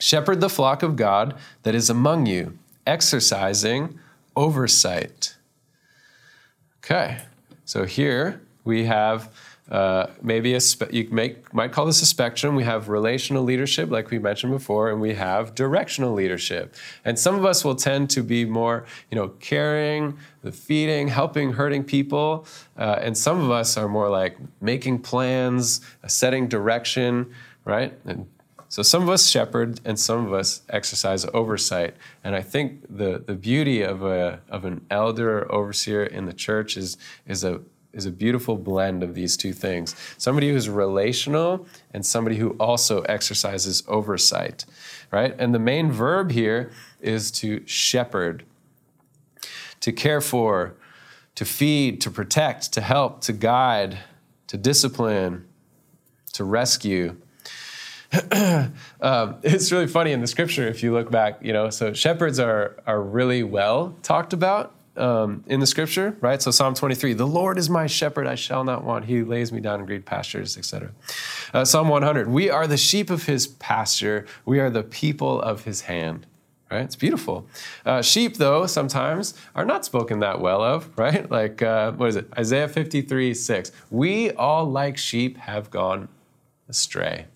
Shepherd 0.00 0.40
the 0.40 0.50
flock 0.50 0.82
of 0.82 0.96
God 0.96 1.36
that 1.62 1.76
is 1.76 1.88
among 1.88 2.26
you, 2.26 2.58
exercising 2.88 4.00
oversight. 4.34 5.36
Okay, 6.78 7.20
so 7.64 7.84
here 7.84 8.40
we 8.64 8.86
have 8.86 9.32
uh, 9.70 10.08
maybe 10.20 10.54
a 10.54 10.60
you 10.90 11.08
make, 11.10 11.52
might 11.54 11.72
call 11.72 11.86
this 11.86 12.02
a 12.02 12.06
spectrum. 12.06 12.54
We 12.54 12.64
have 12.64 12.88
relational 12.88 13.42
leadership, 13.42 13.90
like 13.90 14.10
we 14.10 14.18
mentioned 14.18 14.52
before, 14.52 14.90
and 14.90 15.00
we 15.00 15.14
have 15.14 15.54
directional 15.54 16.12
leadership. 16.12 16.74
And 17.04 17.18
some 17.18 17.34
of 17.34 17.46
us 17.46 17.64
will 17.64 17.74
tend 17.74 18.10
to 18.10 18.22
be 18.22 18.44
more, 18.44 18.84
you 19.10 19.16
know, 19.16 19.28
caring, 19.40 20.18
the 20.42 20.52
feeding, 20.52 21.08
helping, 21.08 21.54
hurting 21.54 21.84
people, 21.84 22.46
uh, 22.76 22.98
and 23.00 23.16
some 23.16 23.40
of 23.40 23.50
us 23.50 23.78
are 23.78 23.88
more 23.88 24.10
like 24.10 24.36
making 24.60 24.98
plans, 24.98 25.80
setting 26.06 26.46
direction, 26.46 27.32
right? 27.64 27.94
And 28.04 28.26
so 28.68 28.82
some 28.82 29.02
of 29.02 29.08
us 29.08 29.28
shepherd, 29.28 29.80
and 29.84 29.98
some 29.98 30.26
of 30.26 30.32
us 30.32 30.62
exercise 30.68 31.24
oversight. 31.32 31.94
And 32.24 32.34
I 32.34 32.42
think 32.42 32.84
the 32.90 33.22
the 33.24 33.36
beauty 33.36 33.82
of 33.82 34.02
a 34.02 34.40
of 34.48 34.64
an 34.64 34.84
elder 34.90 35.38
or 35.38 35.52
overseer 35.54 36.04
in 36.04 36.26
the 36.26 36.32
church 36.32 36.76
is 36.76 36.96
is 37.24 37.44
a 37.44 37.60
is 37.94 38.06
a 38.06 38.10
beautiful 38.10 38.56
blend 38.56 39.02
of 39.02 39.14
these 39.14 39.36
two 39.36 39.52
things 39.52 39.94
somebody 40.18 40.50
who's 40.50 40.68
relational 40.68 41.66
and 41.92 42.04
somebody 42.04 42.36
who 42.36 42.50
also 42.52 43.02
exercises 43.02 43.82
oversight, 43.88 44.64
right? 45.10 45.34
And 45.38 45.54
the 45.54 45.58
main 45.58 45.90
verb 45.90 46.30
here 46.30 46.72
is 47.00 47.30
to 47.32 47.66
shepherd, 47.66 48.44
to 49.80 49.92
care 49.92 50.20
for, 50.20 50.74
to 51.34 51.44
feed, 51.44 52.00
to 52.02 52.10
protect, 52.10 52.72
to 52.72 52.80
help, 52.80 53.20
to 53.22 53.32
guide, 53.32 53.98
to 54.46 54.56
discipline, 54.56 55.46
to 56.32 56.44
rescue. 56.44 57.16
um, 59.00 59.36
it's 59.42 59.72
really 59.72 59.86
funny 59.86 60.12
in 60.12 60.20
the 60.20 60.26
scripture 60.26 60.68
if 60.68 60.82
you 60.82 60.92
look 60.92 61.10
back, 61.10 61.38
you 61.42 61.52
know. 61.52 61.70
So 61.70 61.92
shepherds 61.92 62.38
are 62.38 62.76
are 62.86 63.02
really 63.02 63.42
well 63.42 63.96
talked 64.02 64.32
about 64.32 64.74
um, 64.96 65.44
in 65.46 65.60
the 65.60 65.66
scripture, 65.66 66.16
right? 66.20 66.40
So 66.40 66.50
Psalm 66.50 66.74
23, 66.74 67.14
the 67.14 67.26
Lord 67.26 67.58
is 67.58 67.68
my 67.68 67.86
shepherd, 67.86 68.26
I 68.26 68.34
shall 68.34 68.64
not 68.64 68.84
want. 68.84 69.06
He 69.06 69.22
lays 69.22 69.52
me 69.52 69.60
down 69.60 69.80
in 69.80 69.86
green 69.86 70.02
pastures, 70.02 70.56
etc. 70.56 70.92
Uh, 71.52 71.64
Psalm 71.64 71.88
100, 71.88 72.28
we 72.28 72.50
are 72.50 72.66
the 72.66 72.76
sheep 72.76 73.10
of 73.10 73.24
his 73.24 73.46
pasture. 73.46 74.26
We 74.44 74.60
are 74.60 74.70
the 74.70 74.82
people 74.82 75.40
of 75.40 75.64
his 75.64 75.82
hand. 75.82 76.26
Right? 76.70 76.82
It's 76.82 76.96
beautiful. 76.96 77.46
Uh, 77.84 78.02
sheep, 78.02 78.38
though, 78.38 78.66
sometimes 78.66 79.34
are 79.54 79.64
not 79.64 79.84
spoken 79.84 80.20
that 80.20 80.40
well 80.40 80.62
of, 80.62 80.88
right? 80.98 81.30
Like, 81.34 81.62
uh, 81.62 81.92
what 81.92 82.08
is 82.08 82.16
it? 82.16 82.28
Isaiah 82.36 82.68
53, 82.68 83.34
6. 83.34 83.72
We 83.90 84.30
all, 84.32 84.64
like 84.64 84.96
sheep, 84.96 85.36
have 85.38 85.70
gone 85.70 86.08
astray. 86.68 87.26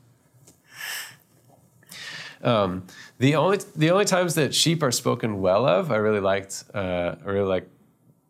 Um, 2.42 2.86
the 3.18 3.34
only 3.34 3.58
the 3.74 3.90
only 3.90 4.04
times 4.04 4.34
that 4.36 4.54
sheep 4.54 4.82
are 4.82 4.92
spoken 4.92 5.40
well 5.40 5.66
of, 5.66 5.90
I 5.90 5.96
really 5.96 6.20
liked. 6.20 6.64
Uh, 6.72 7.16
I 7.24 7.28
really 7.28 7.48
like 7.48 7.68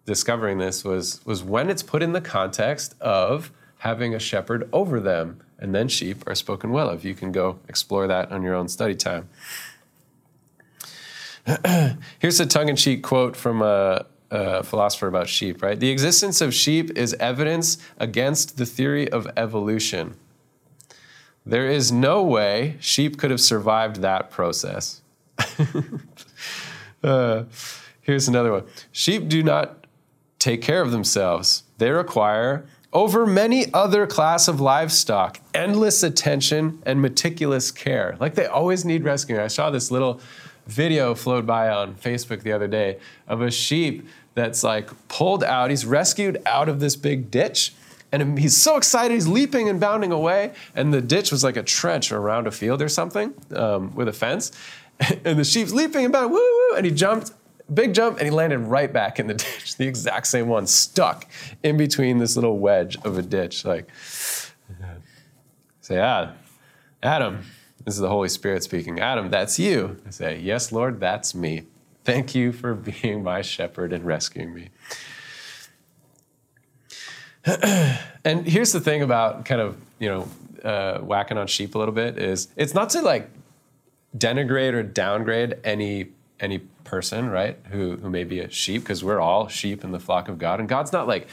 discovering 0.07 0.57
this 0.59 0.83
was 0.83 1.25
was 1.27 1.45
when 1.45 1.69
it's 1.69 1.83
put 1.83 2.03
in 2.03 2.13
the 2.13 2.21
context 2.21 2.95
of 3.01 3.53
having 3.79 4.15
a 4.15 4.19
shepherd 4.19 4.69
over 4.73 4.99
them, 4.99 5.43
and 5.59 5.75
then 5.75 5.89
sheep 5.89 6.27
are 6.27 6.35
spoken 6.35 6.71
well 6.73 6.89
of. 6.89 7.05
You 7.05 7.15
can 7.15 7.33
go 7.33 7.59
explore 7.69 8.07
that 8.07 8.33
on 8.33 8.43
your 8.43 8.55
own 8.55 8.69
study 8.69 8.95
time. 8.95 9.29
Here's 12.19 12.41
a 12.41 12.47
tongue-in-cheek 12.47 13.03
quote 13.03 13.37
from 13.37 13.63
a, 13.63 14.05
a 14.31 14.63
philosopher 14.63 15.07
about 15.07 15.29
sheep. 15.29 15.63
Right, 15.63 15.79
the 15.79 15.91
existence 15.91 16.41
of 16.41 16.55
sheep 16.55 16.91
is 16.97 17.15
evidence 17.15 17.79
against 17.99 18.57
the 18.57 18.67
theory 18.67 19.09
of 19.11 19.29
evolution. 19.37 20.17
There 21.47 21.67
is 21.67 21.91
no 21.91 22.23
way 22.23 22.77
sheep 22.81 23.19
could 23.19 23.31
have 23.31 23.41
survived 23.41 23.97
that 24.03 24.31
process. 24.31 25.03
uh, 27.03 27.45
here's 28.01 28.29
another 28.29 28.53
one 28.53 28.65
Sheep 28.91 29.29
do 29.29 29.43
not 29.43 29.87
take 30.39 30.63
care 30.63 30.83
of 30.83 30.91
themselves, 30.91 31.65
they 31.79 31.91
require 31.91 32.67
over 32.93 33.27
many 33.27 33.73
other 33.75 34.07
class 34.07 34.49
of 34.49 34.61
livestock, 34.61 35.41
endless 35.53 36.03
attention 36.03 36.83
and 36.87 37.03
meticulous 37.03 37.71
care. 37.71 38.17
Like 38.19 38.35
they 38.35 38.47
always 38.47 38.85
need 38.85 39.05
rescuing. 39.05 39.43
I 39.43 39.49
saw 39.49 39.71
this 39.71 39.91
little 39.91 40.21
video 40.67 41.15
float 41.15 41.45
by 41.45 41.69
on 41.69 41.95
Facebook 41.95 42.43
the 42.43 42.53
other 42.53 42.69
day 42.69 42.99
of 43.27 43.43
a 43.43 43.51
sheep 43.51 44.07
that's 44.35 44.63
like 44.63 44.91
pulled 45.09 45.45
out. 45.45 45.71
He's 45.71 45.85
rescued 45.85 46.41
out 46.47 46.69
of 46.69 46.81
this 46.81 46.97
big 46.97 47.31
ditch. 47.31 47.75
And 48.13 48.39
he's 48.45 48.57
so 48.57 48.77
excited, 48.77 49.15
he's 49.15 49.29
leaping 49.29 49.69
and 49.69 49.81
bounding 49.81 50.13
away. 50.13 50.53
And 50.75 50.93
the 50.93 51.01
ditch 51.01 51.31
was 51.31 51.45
like 51.45 51.57
a 51.57 51.63
trench 51.63 52.13
around 52.13 52.47
a 52.47 52.51
field 52.51 52.83
or 52.83 52.89
something 52.89 53.35
um, 53.55 53.95
with 53.95 54.09
a 54.09 54.13
fence. 54.13 54.53
And 55.25 55.39
the 55.39 55.45
sheep's 55.45 55.73
leaping 55.73 56.07
and 56.07 56.13
bounding, 56.13 56.33
woo, 56.33 56.39
woo. 56.41 56.77
And 56.77 56.85
he 56.85 56.91
jumped 56.91 57.31
big 57.73 57.95
jump, 57.95 58.19
and 58.19 58.27
he 58.27 58.31
landed 58.31 58.59
right 58.59 58.93
back 58.93 59.19
in 59.19 59.27
the 59.27 59.35
ditch, 59.35 59.77
the 59.77 59.87
exact 59.87 60.27
same 60.27 60.49
one, 60.49 60.67
stuck 60.67 61.27
in 61.63 61.77
between 61.77 62.19
this 62.19 62.37
little 62.37 62.59
wedge 62.59 62.97
of 63.05 63.19
a 63.19 63.23
ditch. 63.23 63.65
Like, 63.65 63.89
say, 65.81 66.01
ah, 66.01 66.33
Adam, 67.03 67.45
this 67.85 67.95
is 67.95 68.01
the 68.01 68.09
Holy 68.09 68.29
Spirit 68.29 68.63
speaking. 68.63 69.01
Adam, 69.01 69.31
that's 69.31 69.59
you. 69.59 69.97
I 70.07 70.11
say, 70.11 70.39
yes, 70.41 70.73
Lord, 70.73 71.01
that's 71.01 71.35
me. 71.35 71.65
Thank 72.05 72.35
you 72.35 72.53
for 72.53 72.75
being 72.75 73.23
my 73.23 73.43
shepherd 73.43 73.93
and 73.93 74.05
rescuing 74.05 74.55
me. 74.55 74.71
and 78.25 78.47
here's 78.47 78.73
the 78.73 78.81
thing 78.81 79.03
about 79.03 79.45
kind 79.45 79.61
of, 79.61 79.77
you 79.99 80.09
know, 80.09 80.29
uh, 80.65 80.99
whacking 80.99 81.39
on 81.39 81.47
sheep 81.47 81.75
a 81.75 81.79
little 81.79 81.95
bit 81.95 82.19
is 82.19 82.49
it's 82.57 82.75
not 82.75 82.91
to 82.91 83.01
like 83.01 83.31
denigrate 84.17 84.73
or 84.73 84.83
downgrade 84.83 85.57
any 85.65 86.09
any 86.41 86.59
person, 86.85 87.29
right, 87.29 87.59
who, 87.71 87.97
who 87.97 88.09
may 88.09 88.25
be 88.25 88.41
a 88.41 88.51
sheep, 88.51 88.83
because 88.83 89.05
we're 89.05 89.21
all 89.21 89.49
sheep 89.49 89.85
in 89.85 89.93
the 89.93 90.01
flock 90.01 90.29
of 90.29 90.39
God. 90.39 90.61
And 90.61 90.69
God's 90.69 90.93
not 90.93 91.07
like 91.07 91.29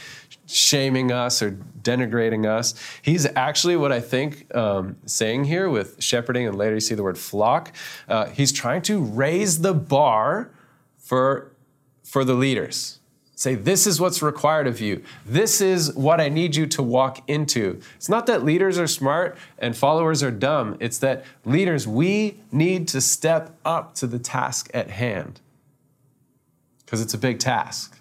shaming 0.48 1.12
us 1.12 1.42
or 1.42 1.52
denigrating 1.82 2.46
us. 2.46 2.76
He's 3.02 3.26
actually 3.36 3.78
what 3.78 3.92
I 3.92 4.02
think 4.02 4.54
um, 4.56 4.98
saying 5.06 5.46
here 5.46 5.70
with 5.70 6.02
shepherding, 6.02 6.48
and 6.48 6.58
later 6.58 6.76
you 6.76 6.82
see 6.82 6.96
the 6.96 7.04
word 7.04 7.18
flock. 7.18 7.72
Uh, 8.08 8.26
he's 8.28 8.52
trying 8.52 8.82
to 8.84 9.02
raise 9.02 9.62
the 9.62 9.74
bar 9.74 10.52
for, 10.98 11.52
for 12.04 12.26
the 12.26 12.34
leaders. 12.34 13.00
Say, 13.38 13.56
this 13.56 13.86
is 13.86 14.00
what's 14.00 14.22
required 14.22 14.66
of 14.66 14.80
you. 14.80 15.04
This 15.26 15.60
is 15.60 15.94
what 15.94 16.22
I 16.22 16.30
need 16.30 16.56
you 16.56 16.66
to 16.68 16.82
walk 16.82 17.22
into. 17.30 17.82
It's 17.98 18.08
not 18.08 18.28
that 18.28 18.46
leaders 18.46 18.80
are 18.80 18.88
smart 18.88 19.38
and 19.60 19.76
followers 19.76 20.24
are 20.24 20.32
dumb. 20.32 20.78
It's 20.80 20.98
that 21.00 21.26
leaders, 21.44 21.86
we 21.86 22.40
need 22.54 22.88
to 22.90 23.02
step 23.02 23.58
up 23.66 23.94
to 23.96 24.08
the 24.08 24.20
task 24.20 24.72
at 24.74 24.90
hand. 24.90 25.42
Because 26.86 27.02
it's 27.02 27.14
a 27.14 27.18
big 27.18 27.40
task. 27.40 28.00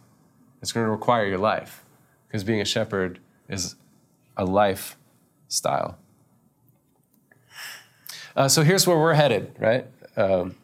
It's 0.62 0.70
going 0.70 0.87
to 0.87 0.90
require 0.90 1.27
your 1.27 1.38
life. 1.38 1.85
Because 2.29 2.44
being 2.44 2.61
a 2.61 2.64
shepherd 2.64 3.18
is 3.49 3.75
a 4.37 4.44
lifestyle. 4.44 5.99
Uh, 8.37 8.47
so 8.47 8.62
here's 8.62 8.87
where 8.87 8.99
we're 8.99 9.14
headed, 9.14 9.53
right? 9.59 9.87
Um, 10.16 10.55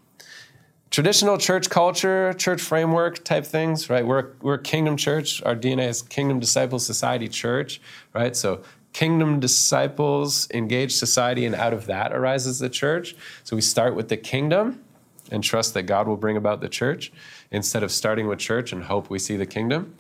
traditional 0.91 1.39
church 1.39 1.71
culture, 1.71 2.33
church 2.35 2.61
framework 2.61 3.25
type 3.25 3.47
things, 3.47 3.89
right? 3.89 4.07
We're, 4.07 4.31
we're 4.43 4.59
kingdom 4.59 4.97
church. 4.97 5.43
Our 5.45 5.55
DNA 5.55 5.89
is 5.89 6.03
Kingdom 6.03 6.41
Disciples 6.41 6.85
Society 6.85 7.29
Church, 7.29 7.81
right? 8.13 8.35
So 8.37 8.63
kingdom 8.93 9.39
disciples 9.39 10.51
engage 10.51 10.93
society, 10.93 11.47
and 11.47 11.55
out 11.55 11.73
of 11.73 11.87
that 11.87 12.13
arises 12.13 12.59
the 12.59 12.69
church. 12.69 13.15
So 13.45 13.55
we 13.57 13.63
start 13.63 13.95
with 13.95 14.09
the 14.09 14.17
kingdom 14.17 14.83
and 15.31 15.45
trust 15.45 15.75
that 15.75 15.85
God 15.85 16.09
will 16.09 16.17
bring 16.17 16.37
about 16.37 16.61
the 16.61 16.69
church 16.69 17.13
instead 17.53 17.85
of 17.85 17.93
starting 17.93 18.27
with 18.27 18.41
church 18.41 18.73
and 18.73 18.85
hope 18.85 19.11
we 19.11 19.19
see 19.19 19.37
the 19.37 19.47
kingdom. 19.47 19.95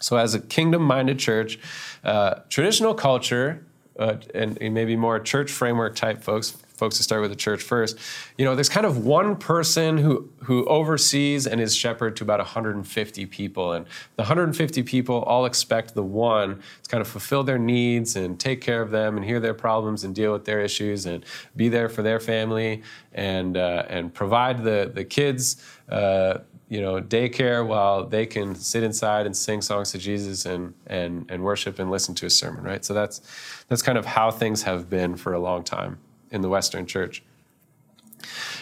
So, 0.00 0.16
as 0.16 0.32
a 0.32 0.40
kingdom 0.40 0.82
minded 0.82 1.18
church, 1.18 1.58
uh, 2.04 2.36
traditional 2.48 2.94
culture, 2.94 3.66
uh, 3.98 4.16
and 4.32 4.56
maybe 4.72 4.94
more 4.94 5.18
church 5.18 5.50
framework 5.50 5.96
type 5.96 6.22
folks 6.22 6.56
folks 6.78 6.96
to 6.96 7.02
start 7.02 7.20
with 7.20 7.30
the 7.30 7.36
church 7.36 7.62
first, 7.62 7.98
you 8.38 8.44
know, 8.44 8.54
there's 8.54 8.68
kind 8.68 8.86
of 8.86 9.04
one 9.04 9.36
person 9.36 9.98
who 9.98 10.30
who 10.44 10.64
oversees 10.66 11.46
and 11.46 11.60
is 11.60 11.74
shepherd 11.74 12.16
to 12.16 12.24
about 12.24 12.38
150 12.38 13.26
people, 13.26 13.72
and 13.72 13.84
the 14.16 14.22
150 14.22 14.82
people 14.84 15.22
all 15.22 15.44
expect 15.44 15.94
the 15.94 16.02
one 16.02 16.62
to 16.82 16.90
kind 16.90 17.00
of 17.00 17.08
fulfill 17.08 17.42
their 17.42 17.58
needs 17.58 18.16
and 18.16 18.38
take 18.38 18.60
care 18.60 18.80
of 18.80 18.90
them 18.90 19.16
and 19.16 19.26
hear 19.26 19.40
their 19.40 19.54
problems 19.54 20.04
and 20.04 20.14
deal 20.14 20.32
with 20.32 20.44
their 20.44 20.60
issues 20.60 21.04
and 21.04 21.24
be 21.56 21.68
there 21.68 21.88
for 21.88 22.02
their 22.02 22.20
family 22.20 22.82
and 23.12 23.56
uh, 23.56 23.84
and 23.88 24.14
provide 24.14 24.64
the 24.64 24.90
the 24.94 25.04
kids. 25.04 25.62
Uh, 25.88 26.38
you 26.70 26.82
know, 26.82 27.00
daycare 27.00 27.66
while 27.66 28.04
they 28.04 28.26
can 28.26 28.54
sit 28.54 28.82
inside 28.82 29.24
and 29.24 29.34
sing 29.34 29.62
songs 29.62 29.90
to 29.92 29.98
Jesus 29.98 30.44
and, 30.44 30.74
and, 30.86 31.24
and 31.30 31.42
worship 31.42 31.78
and 31.78 31.90
listen 31.90 32.14
to 32.16 32.26
a 32.26 32.30
sermon, 32.30 32.62
right? 32.62 32.84
So 32.84 32.92
that's, 32.92 33.22
that's 33.68 33.80
kind 33.80 33.96
of 33.96 34.04
how 34.04 34.30
things 34.30 34.64
have 34.64 34.90
been 34.90 35.16
for 35.16 35.32
a 35.32 35.38
long 35.40 35.64
time 35.64 35.98
in 36.30 36.40
the 36.40 36.48
Western 36.48 36.86
church. 36.86 37.22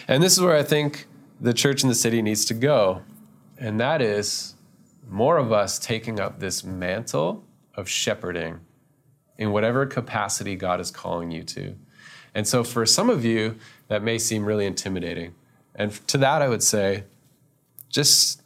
And 0.07 0.23
this 0.23 0.33
is 0.33 0.41
where 0.41 0.55
I 0.55 0.63
think 0.63 1.07
the 1.39 1.53
church 1.53 1.83
in 1.83 1.89
the 1.89 1.95
city 1.95 2.21
needs 2.21 2.45
to 2.45 2.53
go, 2.53 3.01
and 3.57 3.79
that 3.79 4.01
is 4.01 4.55
more 5.09 5.37
of 5.37 5.51
us 5.51 5.79
taking 5.79 6.19
up 6.19 6.39
this 6.39 6.63
mantle 6.63 7.43
of 7.75 7.87
shepherding 7.87 8.59
in 9.37 9.51
whatever 9.51 9.85
capacity 9.85 10.55
God 10.55 10.79
is 10.79 10.91
calling 10.91 11.31
you 11.31 11.43
to. 11.43 11.75
And 12.33 12.47
so 12.47 12.63
for 12.63 12.85
some 12.85 13.09
of 13.09 13.23
you, 13.23 13.55
that 13.87 14.03
may 14.03 14.17
seem 14.17 14.45
really 14.45 14.65
intimidating. 14.65 15.33
And 15.75 15.91
to 16.07 16.17
that, 16.17 16.41
I 16.41 16.49
would 16.49 16.63
say, 16.63 17.03
just 17.89 18.41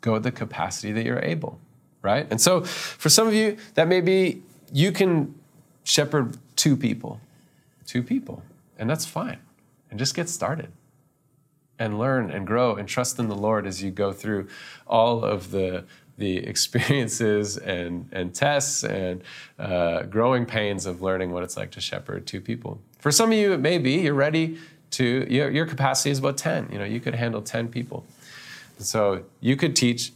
go 0.00 0.16
at 0.16 0.22
the 0.22 0.32
capacity 0.32 0.92
that 0.92 1.04
you're 1.04 1.22
able, 1.22 1.58
right? 2.02 2.26
And 2.30 2.40
so 2.40 2.62
for 2.62 3.08
some 3.08 3.26
of 3.26 3.34
you, 3.34 3.56
that 3.74 3.88
may 3.88 4.00
be 4.00 4.42
you 4.72 4.92
can 4.92 5.34
shepherd 5.84 6.36
two 6.56 6.76
people, 6.76 7.20
two 7.86 8.02
people. 8.02 8.42
And 8.82 8.90
that's 8.90 9.06
fine. 9.06 9.38
And 9.90 9.98
just 10.00 10.12
get 10.12 10.28
started 10.28 10.72
and 11.78 12.00
learn 12.00 12.32
and 12.32 12.44
grow 12.44 12.74
and 12.74 12.88
trust 12.88 13.16
in 13.20 13.28
the 13.28 13.36
Lord 13.36 13.64
as 13.64 13.80
you 13.80 13.92
go 13.92 14.12
through 14.12 14.48
all 14.88 15.24
of 15.24 15.52
the, 15.52 15.84
the 16.18 16.38
experiences 16.38 17.56
and, 17.56 18.08
and 18.10 18.34
tests 18.34 18.82
and 18.82 19.22
uh, 19.56 20.02
growing 20.02 20.46
pains 20.46 20.84
of 20.84 21.00
learning 21.00 21.30
what 21.30 21.44
it's 21.44 21.56
like 21.56 21.70
to 21.70 21.80
shepherd 21.80 22.26
two 22.26 22.40
people. 22.40 22.80
For 22.98 23.12
some 23.12 23.30
of 23.30 23.38
you, 23.38 23.52
it 23.52 23.60
may 23.60 23.78
be 23.78 24.00
you're 24.00 24.14
ready 24.14 24.58
to, 24.90 25.28
your, 25.30 25.48
your 25.48 25.66
capacity 25.66 26.10
is 26.10 26.18
about 26.18 26.36
10. 26.36 26.70
You 26.72 26.80
know, 26.80 26.84
you 26.84 26.98
could 26.98 27.14
handle 27.14 27.40
10 27.40 27.68
people. 27.68 28.04
And 28.78 28.84
so 28.84 29.22
you 29.38 29.54
could 29.54 29.76
teach 29.76 30.10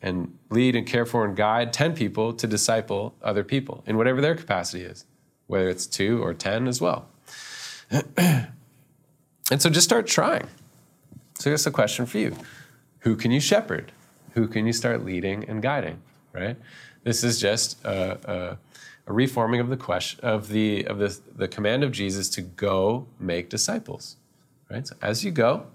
and 0.00 0.38
lead 0.48 0.74
and 0.74 0.86
care 0.86 1.04
for 1.04 1.26
and 1.26 1.36
guide 1.36 1.70
10 1.74 1.94
people 1.94 2.32
to 2.32 2.46
disciple 2.46 3.14
other 3.22 3.44
people 3.44 3.84
in 3.86 3.98
whatever 3.98 4.22
their 4.22 4.34
capacity 4.34 4.84
is, 4.84 5.04
whether 5.48 5.68
it's 5.68 5.84
two 5.84 6.22
or 6.22 6.32
10 6.32 6.66
as 6.66 6.80
well. 6.80 7.10
and 8.16 8.48
so 9.58 9.70
just 9.70 9.84
start 9.84 10.06
trying. 10.06 10.46
So 11.38 11.50
here's 11.50 11.66
a 11.66 11.70
question 11.70 12.06
for 12.06 12.18
you 12.18 12.36
Who 13.00 13.16
can 13.16 13.30
you 13.30 13.40
shepherd? 13.40 13.92
Who 14.32 14.48
can 14.48 14.66
you 14.66 14.72
start 14.72 15.04
leading 15.04 15.44
and 15.44 15.62
guiding? 15.62 16.02
Right? 16.32 16.56
This 17.04 17.24
is 17.24 17.40
just 17.40 17.82
a, 17.84 18.18
a, 18.30 18.58
a 19.06 19.12
reforming 19.12 19.60
of 19.60 19.68
the 19.68 19.76
question 19.76 20.20
of 20.24 20.48
the 20.48 20.84
of 20.86 20.98
the, 20.98 21.18
the 21.34 21.48
command 21.48 21.84
of 21.84 21.92
Jesus 21.92 22.28
to 22.30 22.42
go 22.42 23.06
make 23.18 23.48
disciples. 23.48 24.16
Right? 24.70 24.86
So 24.86 24.96
as 25.00 25.24
you 25.24 25.30
go, 25.30 25.66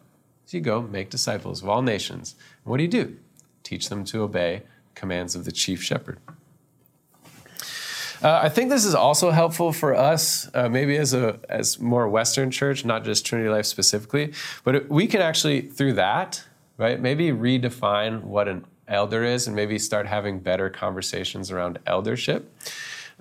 as 0.45 0.53
you 0.53 0.61
go, 0.61 0.81
make 0.81 1.09
disciples 1.09 1.63
of 1.63 1.69
all 1.69 1.81
nations. 1.81 2.35
what 2.63 2.77
do 2.77 2.83
you 2.83 2.89
do? 2.89 3.17
Teach 3.63 3.89
them 3.89 4.03
to 4.05 4.21
obey 4.21 4.63
commands 4.95 5.35
of 5.35 5.45
the 5.45 5.51
chief 5.51 5.81
shepherd. 5.81 6.19
Uh, 8.23 8.39
I 8.43 8.49
think 8.49 8.69
this 8.69 8.85
is 8.85 8.93
also 8.93 9.31
helpful 9.31 9.73
for 9.73 9.95
us, 9.95 10.47
uh, 10.53 10.69
maybe 10.69 10.95
as 10.97 11.13
a 11.13 11.39
as 11.49 11.79
more 11.79 12.07
Western 12.07 12.51
church, 12.51 12.85
not 12.85 13.03
just 13.03 13.25
Trinity 13.25 13.49
Life 13.49 13.65
specifically, 13.65 14.33
but 14.63 14.87
we 14.89 15.07
can 15.07 15.21
actually 15.21 15.61
through 15.61 15.93
that, 15.93 16.43
right? 16.77 17.01
Maybe 17.01 17.31
redefine 17.31 18.21
what 18.21 18.47
an 18.47 18.65
elder 18.87 19.23
is, 19.23 19.47
and 19.47 19.55
maybe 19.55 19.79
start 19.79 20.05
having 20.05 20.39
better 20.39 20.69
conversations 20.69 21.49
around 21.49 21.79
eldership, 21.87 22.53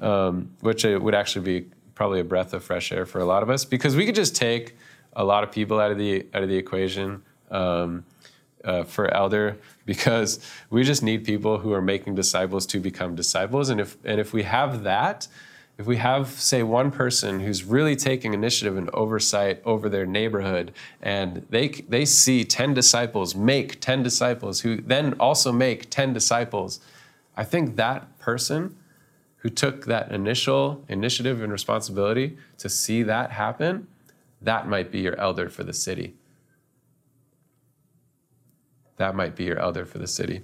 um, 0.00 0.50
which 0.60 0.84
would 0.84 1.14
actually 1.14 1.60
be 1.60 1.66
probably 1.94 2.20
a 2.20 2.24
breath 2.24 2.52
of 2.52 2.62
fresh 2.62 2.92
air 2.92 3.06
for 3.06 3.20
a 3.20 3.24
lot 3.24 3.42
of 3.42 3.48
us, 3.48 3.64
because 3.64 3.96
we 3.96 4.04
could 4.04 4.14
just 4.14 4.36
take 4.36 4.76
a 5.14 5.24
lot 5.24 5.42
of 5.44 5.50
people 5.50 5.80
out 5.80 5.90
of 5.90 5.96
the 5.96 6.26
out 6.34 6.42
of 6.42 6.50
the 6.50 6.56
equation. 6.56 7.22
Um, 7.50 8.04
uh, 8.64 8.84
for 8.84 9.12
elder 9.14 9.56
because 9.86 10.38
we 10.70 10.84
just 10.84 11.02
need 11.02 11.24
people 11.24 11.58
who 11.58 11.72
are 11.72 11.82
making 11.82 12.14
disciples 12.14 12.66
to 12.66 12.80
become 12.80 13.14
disciples. 13.14 13.68
And 13.68 13.80
if 13.80 13.96
and 14.04 14.20
if 14.20 14.32
we 14.32 14.42
have 14.44 14.82
that 14.84 15.28
if 15.80 15.86
we 15.86 15.96
have 15.96 16.28
say 16.28 16.62
one 16.62 16.90
person 16.90 17.40
who's 17.40 17.64
really 17.64 17.96
taking 17.96 18.34
initiative 18.34 18.76
and 18.76 18.90
oversight 18.90 19.62
over 19.64 19.88
their 19.88 20.04
neighborhood 20.04 20.72
and 21.00 21.46
they 21.48 21.68
they 21.68 22.04
see 22.04 22.44
10 22.44 22.74
disciples 22.74 23.34
make 23.34 23.80
10 23.80 24.02
disciples 24.02 24.60
who 24.60 24.76
then 24.76 25.14
also 25.18 25.50
make 25.50 25.88
10 25.88 26.12
disciples 26.12 26.80
i 27.34 27.42
think 27.42 27.76
that 27.76 28.18
person 28.18 28.76
who 29.38 29.48
took 29.48 29.86
that 29.86 30.12
initial 30.12 30.84
initiative 30.88 31.42
and 31.42 31.50
responsibility 31.50 32.36
to 32.58 32.68
see 32.68 33.02
that 33.02 33.30
happen 33.30 33.86
that 34.42 34.68
might 34.68 34.92
be 34.92 35.00
your 35.00 35.18
elder 35.18 35.48
for 35.48 35.64
the 35.64 35.72
city 35.72 36.14
that 39.00 39.14
might 39.14 39.34
be 39.34 39.44
your 39.44 39.58
elder 39.58 39.86
for 39.86 39.96
the 39.96 40.06
city. 40.06 40.42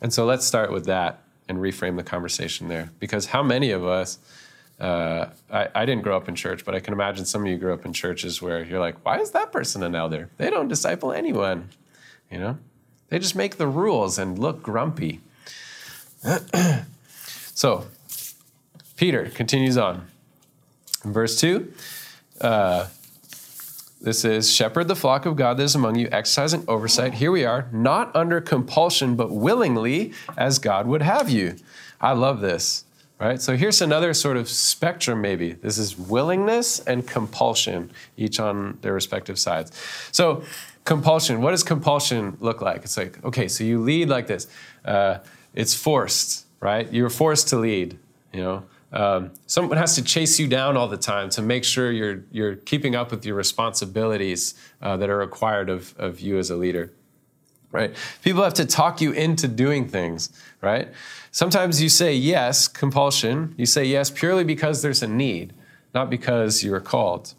And 0.00 0.12
so 0.12 0.26
let's 0.26 0.44
start 0.44 0.72
with 0.72 0.86
that 0.86 1.22
and 1.48 1.58
reframe 1.58 1.96
the 1.96 2.02
conversation 2.02 2.66
there. 2.66 2.90
Because 2.98 3.26
how 3.26 3.40
many 3.40 3.70
of 3.70 3.86
us, 3.86 4.18
uh, 4.80 5.26
I, 5.52 5.68
I, 5.72 5.86
didn't 5.86 6.02
grow 6.02 6.16
up 6.16 6.28
in 6.28 6.34
church, 6.34 6.64
but 6.64 6.74
I 6.74 6.80
can 6.80 6.92
imagine 6.92 7.24
some 7.26 7.42
of 7.42 7.46
you 7.46 7.56
grew 7.56 7.72
up 7.72 7.86
in 7.86 7.92
churches 7.92 8.42
where 8.42 8.64
you're 8.64 8.80
like, 8.80 9.04
why 9.04 9.20
is 9.20 9.30
that 9.30 9.52
person 9.52 9.84
an 9.84 9.94
elder? 9.94 10.30
They 10.36 10.50
don't 10.50 10.66
disciple 10.66 11.12
anyone. 11.12 11.68
You 12.28 12.38
know, 12.38 12.58
they 13.08 13.20
just 13.20 13.36
make 13.36 13.56
the 13.56 13.68
rules 13.68 14.18
and 14.18 14.36
look 14.36 14.64
grumpy. 14.64 15.20
so, 17.54 17.86
Peter 18.96 19.26
continues 19.26 19.76
on. 19.76 20.08
In 21.04 21.12
verse 21.12 21.38
2, 21.40 21.72
uh, 22.40 22.88
this 24.04 24.22
is 24.22 24.52
shepherd 24.52 24.86
the 24.86 24.94
flock 24.94 25.24
of 25.24 25.34
God 25.34 25.56
that 25.56 25.62
is 25.62 25.74
among 25.74 25.96
you, 25.96 26.10
exercising 26.12 26.62
oversight. 26.68 27.14
Here 27.14 27.32
we 27.32 27.46
are, 27.46 27.68
not 27.72 28.14
under 28.14 28.38
compulsion, 28.38 29.16
but 29.16 29.30
willingly, 29.30 30.12
as 30.36 30.58
God 30.58 30.86
would 30.86 31.00
have 31.00 31.30
you. 31.30 31.56
I 32.02 32.12
love 32.12 32.42
this, 32.42 32.84
right? 33.18 33.40
So 33.40 33.56
here's 33.56 33.80
another 33.80 34.12
sort 34.12 34.36
of 34.36 34.46
spectrum, 34.50 35.22
maybe. 35.22 35.52
This 35.52 35.78
is 35.78 35.96
willingness 35.96 36.80
and 36.80 37.08
compulsion, 37.08 37.90
each 38.18 38.38
on 38.38 38.76
their 38.82 38.92
respective 38.92 39.38
sides. 39.38 39.72
So, 40.12 40.44
compulsion, 40.84 41.40
what 41.40 41.52
does 41.52 41.62
compulsion 41.62 42.36
look 42.40 42.60
like? 42.60 42.84
It's 42.84 42.98
like, 42.98 43.24
okay, 43.24 43.48
so 43.48 43.64
you 43.64 43.80
lead 43.80 44.10
like 44.10 44.26
this. 44.26 44.48
Uh, 44.84 45.20
it's 45.54 45.72
forced, 45.72 46.44
right? 46.60 46.92
You're 46.92 47.08
forced 47.08 47.48
to 47.48 47.56
lead, 47.56 47.98
you 48.34 48.42
know? 48.42 48.64
Um, 48.94 49.32
someone 49.46 49.76
has 49.76 49.96
to 49.96 50.04
chase 50.04 50.38
you 50.38 50.46
down 50.46 50.76
all 50.76 50.86
the 50.86 50.96
time 50.96 51.28
to 51.30 51.42
make 51.42 51.64
sure 51.64 51.90
you're, 51.90 52.22
you're 52.30 52.54
keeping 52.54 52.94
up 52.94 53.10
with 53.10 53.26
your 53.26 53.34
responsibilities 53.34 54.54
uh, 54.80 54.96
that 54.98 55.10
are 55.10 55.18
required 55.18 55.68
of, 55.68 55.94
of 55.98 56.20
you 56.20 56.38
as 56.38 56.48
a 56.48 56.56
leader. 56.56 56.92
Right? 57.72 57.96
People 58.22 58.44
have 58.44 58.54
to 58.54 58.64
talk 58.64 59.00
you 59.00 59.10
into 59.10 59.48
doing 59.48 59.88
things, 59.88 60.30
right? 60.60 60.92
Sometimes 61.32 61.82
you 61.82 61.88
say 61.88 62.14
yes, 62.14 62.68
compulsion. 62.68 63.52
You 63.58 63.66
say 63.66 63.84
yes 63.84 64.12
purely 64.12 64.44
because 64.44 64.80
there's 64.80 65.02
a 65.02 65.08
need, 65.08 65.54
not 65.92 66.08
because 66.08 66.62
you're 66.62 66.78
called. 66.78 67.34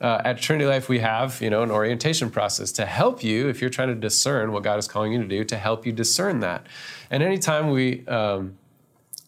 Uh, 0.00 0.22
at 0.24 0.40
Trinity 0.40 0.66
Life, 0.66 0.88
we 0.88 1.00
have 1.00 1.42
you 1.42 1.50
know 1.50 1.64
an 1.64 1.72
orientation 1.72 2.30
process 2.30 2.70
to 2.72 2.86
help 2.86 3.24
you 3.24 3.48
if 3.48 3.60
you're 3.60 3.68
trying 3.68 3.88
to 3.88 3.96
discern 3.96 4.52
what 4.52 4.62
God 4.62 4.78
is 4.78 4.86
calling 4.86 5.12
you 5.12 5.20
to 5.20 5.28
do, 5.28 5.42
to 5.42 5.58
help 5.58 5.84
you 5.84 5.90
discern 5.90 6.38
that. 6.40 6.68
And 7.10 7.20
anytime 7.20 7.70
we 7.70 8.06
um, 8.06 8.56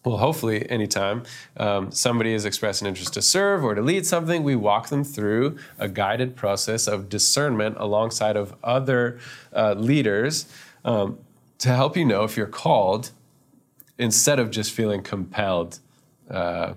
well, 0.05 0.17
hopefully, 0.17 0.69
anytime 0.69 1.23
um, 1.55 1.91
somebody 1.91 2.33
has 2.33 2.43
expressed 2.43 2.81
an 2.81 2.87
interest 2.87 3.13
to 3.13 3.21
serve 3.21 3.63
or 3.63 3.73
to 3.73 3.81
lead 3.81 4.05
something, 4.05 4.43
we 4.43 4.55
walk 4.55 4.89
them 4.89 5.03
through 5.03 5.57
a 5.79 5.87
guided 5.87 6.35
process 6.35 6.87
of 6.87 7.07
discernment 7.07 7.77
alongside 7.79 8.35
of 8.35 8.53
other 8.63 9.19
uh, 9.55 9.73
leaders 9.73 10.45
um, 10.83 11.19
to 11.59 11.69
help 11.69 11.95
you 11.95 12.03
know 12.03 12.25
if 12.25 12.35
you're 12.35 12.45
called 12.47 13.11
instead 13.97 14.39
of 14.39 14.51
just 14.51 14.73
feeling 14.73 15.01
compelled, 15.01 15.79
uh, 16.29 16.73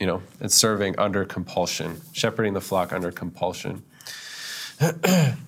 you 0.00 0.06
know, 0.06 0.22
and 0.40 0.50
serving 0.50 0.98
under 0.98 1.26
compulsion, 1.26 2.00
shepherding 2.12 2.54
the 2.54 2.60
flock 2.60 2.92
under 2.92 3.10
compulsion. 3.10 3.82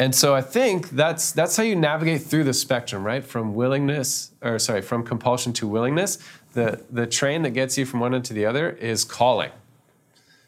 And 0.00 0.14
so 0.14 0.34
I 0.34 0.40
think 0.40 0.88
that's 0.88 1.30
that's 1.30 1.58
how 1.58 1.62
you 1.62 1.76
navigate 1.76 2.22
through 2.22 2.44
the 2.44 2.54
spectrum, 2.54 3.04
right? 3.04 3.22
From 3.22 3.54
willingness, 3.54 4.32
or 4.40 4.58
sorry, 4.58 4.80
from 4.80 5.04
compulsion 5.04 5.52
to 5.52 5.68
willingness. 5.68 6.16
The 6.54 6.82
the 6.90 7.06
train 7.06 7.42
that 7.42 7.50
gets 7.50 7.76
you 7.76 7.84
from 7.84 8.00
one 8.00 8.14
end 8.14 8.24
to 8.24 8.32
the 8.32 8.46
other 8.46 8.70
is 8.70 9.04
calling, 9.04 9.50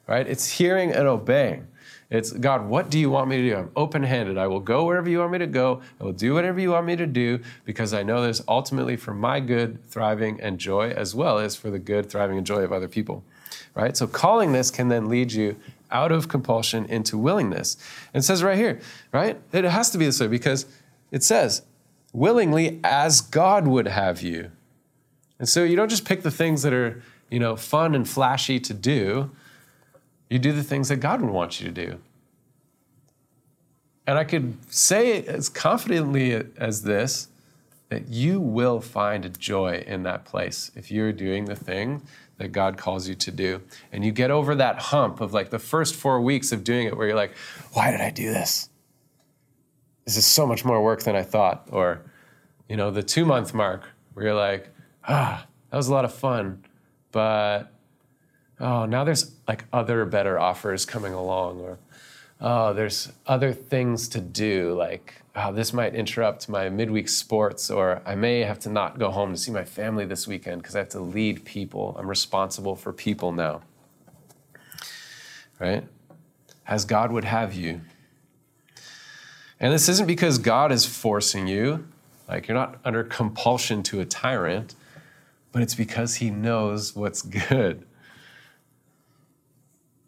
right? 0.08 0.26
It's 0.26 0.48
hearing 0.52 0.90
and 0.90 1.06
obeying. 1.06 1.66
It's 2.08 2.32
God, 2.32 2.66
what 2.66 2.88
do 2.88 2.98
you 2.98 3.10
want 3.10 3.28
me 3.28 3.42
to 3.42 3.50
do? 3.50 3.56
I'm 3.56 3.70
open 3.76 4.02
handed. 4.04 4.38
I 4.38 4.46
will 4.46 4.60
go 4.60 4.86
wherever 4.86 5.10
you 5.10 5.18
want 5.18 5.32
me 5.32 5.38
to 5.38 5.46
go. 5.46 5.82
I 6.00 6.04
will 6.04 6.12
do 6.14 6.32
whatever 6.32 6.58
you 6.58 6.70
want 6.70 6.86
me 6.86 6.96
to 6.96 7.06
do 7.06 7.40
because 7.66 7.92
I 7.92 8.02
know 8.02 8.22
there's 8.22 8.42
ultimately 8.48 8.96
for 8.96 9.12
my 9.12 9.38
good, 9.38 9.84
thriving, 9.84 10.40
and 10.40 10.58
joy, 10.58 10.92
as 10.92 11.14
well 11.14 11.38
as 11.38 11.56
for 11.56 11.68
the 11.68 11.78
good, 11.78 12.08
thriving, 12.08 12.38
and 12.38 12.46
joy 12.46 12.62
of 12.62 12.72
other 12.72 12.88
people. 12.88 13.22
Right? 13.74 13.98
So 13.98 14.06
calling 14.06 14.52
this 14.52 14.70
can 14.70 14.88
then 14.88 15.10
lead 15.10 15.30
you 15.30 15.56
out 15.92 16.10
of 16.10 16.28
compulsion 16.28 16.84
into 16.86 17.16
willingness. 17.16 17.76
And 18.12 18.22
it 18.22 18.24
says 18.24 18.42
right 18.42 18.56
here, 18.56 18.80
right? 19.12 19.40
It 19.52 19.64
has 19.64 19.90
to 19.90 19.98
be 19.98 20.06
this 20.06 20.20
way 20.20 20.26
because 20.26 20.66
it 21.10 21.22
says, 21.22 21.62
willingly 22.12 22.80
as 22.82 23.20
God 23.20 23.66
would 23.66 23.86
have 23.86 24.22
you. 24.22 24.50
And 25.38 25.48
so 25.48 25.64
you 25.64 25.76
don't 25.76 25.88
just 25.88 26.04
pick 26.04 26.22
the 26.22 26.30
things 26.30 26.62
that 26.62 26.72
are, 26.72 27.02
you 27.30 27.38
know, 27.38 27.56
fun 27.56 27.94
and 27.94 28.08
flashy 28.08 28.60
to 28.60 28.74
do. 28.74 29.30
You 30.30 30.38
do 30.38 30.52
the 30.52 30.62
things 30.62 30.88
that 30.88 30.96
God 30.96 31.20
would 31.20 31.30
want 31.30 31.60
you 31.60 31.68
to 31.68 31.72
do. 31.72 31.98
And 34.06 34.18
I 34.18 34.24
could 34.24 34.56
say 34.72 35.24
as 35.26 35.48
confidently 35.48 36.44
as 36.56 36.82
this 36.82 37.28
that 37.88 38.08
you 38.08 38.40
will 38.40 38.80
find 38.80 39.38
joy 39.38 39.84
in 39.86 40.02
that 40.04 40.24
place 40.24 40.70
if 40.74 40.90
you're 40.90 41.12
doing 41.12 41.44
the 41.44 41.54
thing 41.54 42.02
that 42.42 42.50
God 42.50 42.76
calls 42.76 43.08
you 43.08 43.14
to 43.14 43.30
do. 43.30 43.62
And 43.92 44.04
you 44.04 44.10
get 44.10 44.32
over 44.32 44.56
that 44.56 44.76
hump 44.76 45.20
of 45.20 45.32
like 45.32 45.50
the 45.50 45.60
first 45.60 45.94
four 45.94 46.20
weeks 46.20 46.50
of 46.50 46.64
doing 46.64 46.88
it 46.88 46.96
where 46.96 47.06
you're 47.06 47.16
like, 47.16 47.36
why 47.72 47.92
did 47.92 48.00
I 48.00 48.10
do 48.10 48.32
this? 48.32 48.68
This 50.04 50.16
is 50.16 50.26
so 50.26 50.44
much 50.44 50.64
more 50.64 50.82
work 50.82 51.04
than 51.04 51.14
I 51.14 51.22
thought. 51.22 51.68
Or, 51.70 52.02
you 52.68 52.76
know, 52.76 52.90
the 52.90 53.02
two 53.04 53.24
month 53.24 53.54
mark 53.54 53.88
where 54.14 54.26
you're 54.26 54.34
like, 54.34 54.70
ah, 55.06 55.46
that 55.70 55.76
was 55.76 55.86
a 55.86 55.92
lot 55.92 56.04
of 56.04 56.12
fun, 56.12 56.64
but 57.12 57.72
oh, 58.58 58.86
now 58.86 59.04
there's 59.04 59.36
like 59.46 59.64
other 59.72 60.04
better 60.04 60.36
offers 60.36 60.84
coming 60.84 61.12
along. 61.12 61.60
Or, 61.60 61.78
oh, 62.42 62.74
there's 62.74 63.10
other 63.26 63.52
things 63.52 64.08
to 64.08 64.20
do, 64.20 64.74
like 64.74 65.22
oh, 65.34 65.52
this 65.52 65.72
might 65.72 65.94
interrupt 65.94 66.48
my 66.48 66.68
midweek 66.68 67.08
sports, 67.08 67.70
or 67.70 68.02
I 68.04 68.14
may 68.14 68.40
have 68.40 68.58
to 68.60 68.70
not 68.70 68.98
go 68.98 69.10
home 69.10 69.32
to 69.32 69.38
see 69.38 69.50
my 69.50 69.64
family 69.64 70.04
this 70.04 70.26
weekend 70.26 70.62
because 70.62 70.76
I 70.76 70.80
have 70.80 70.90
to 70.90 71.00
lead 71.00 71.44
people. 71.44 71.96
I'm 71.98 72.08
responsible 72.08 72.76
for 72.76 72.92
people 72.92 73.32
now. 73.32 73.62
Right? 75.58 75.84
As 76.66 76.84
God 76.84 77.12
would 77.12 77.24
have 77.24 77.54
you. 77.54 77.80
And 79.60 79.72
this 79.72 79.88
isn't 79.88 80.06
because 80.06 80.38
God 80.38 80.72
is 80.72 80.84
forcing 80.84 81.46
you, 81.46 81.86
like 82.28 82.48
you're 82.48 82.56
not 82.56 82.80
under 82.84 83.04
compulsion 83.04 83.82
to 83.84 84.00
a 84.00 84.04
tyrant, 84.04 84.74
but 85.52 85.62
it's 85.62 85.74
because 85.74 86.16
He 86.16 86.30
knows 86.30 86.96
what's 86.96 87.22
good. 87.48 87.86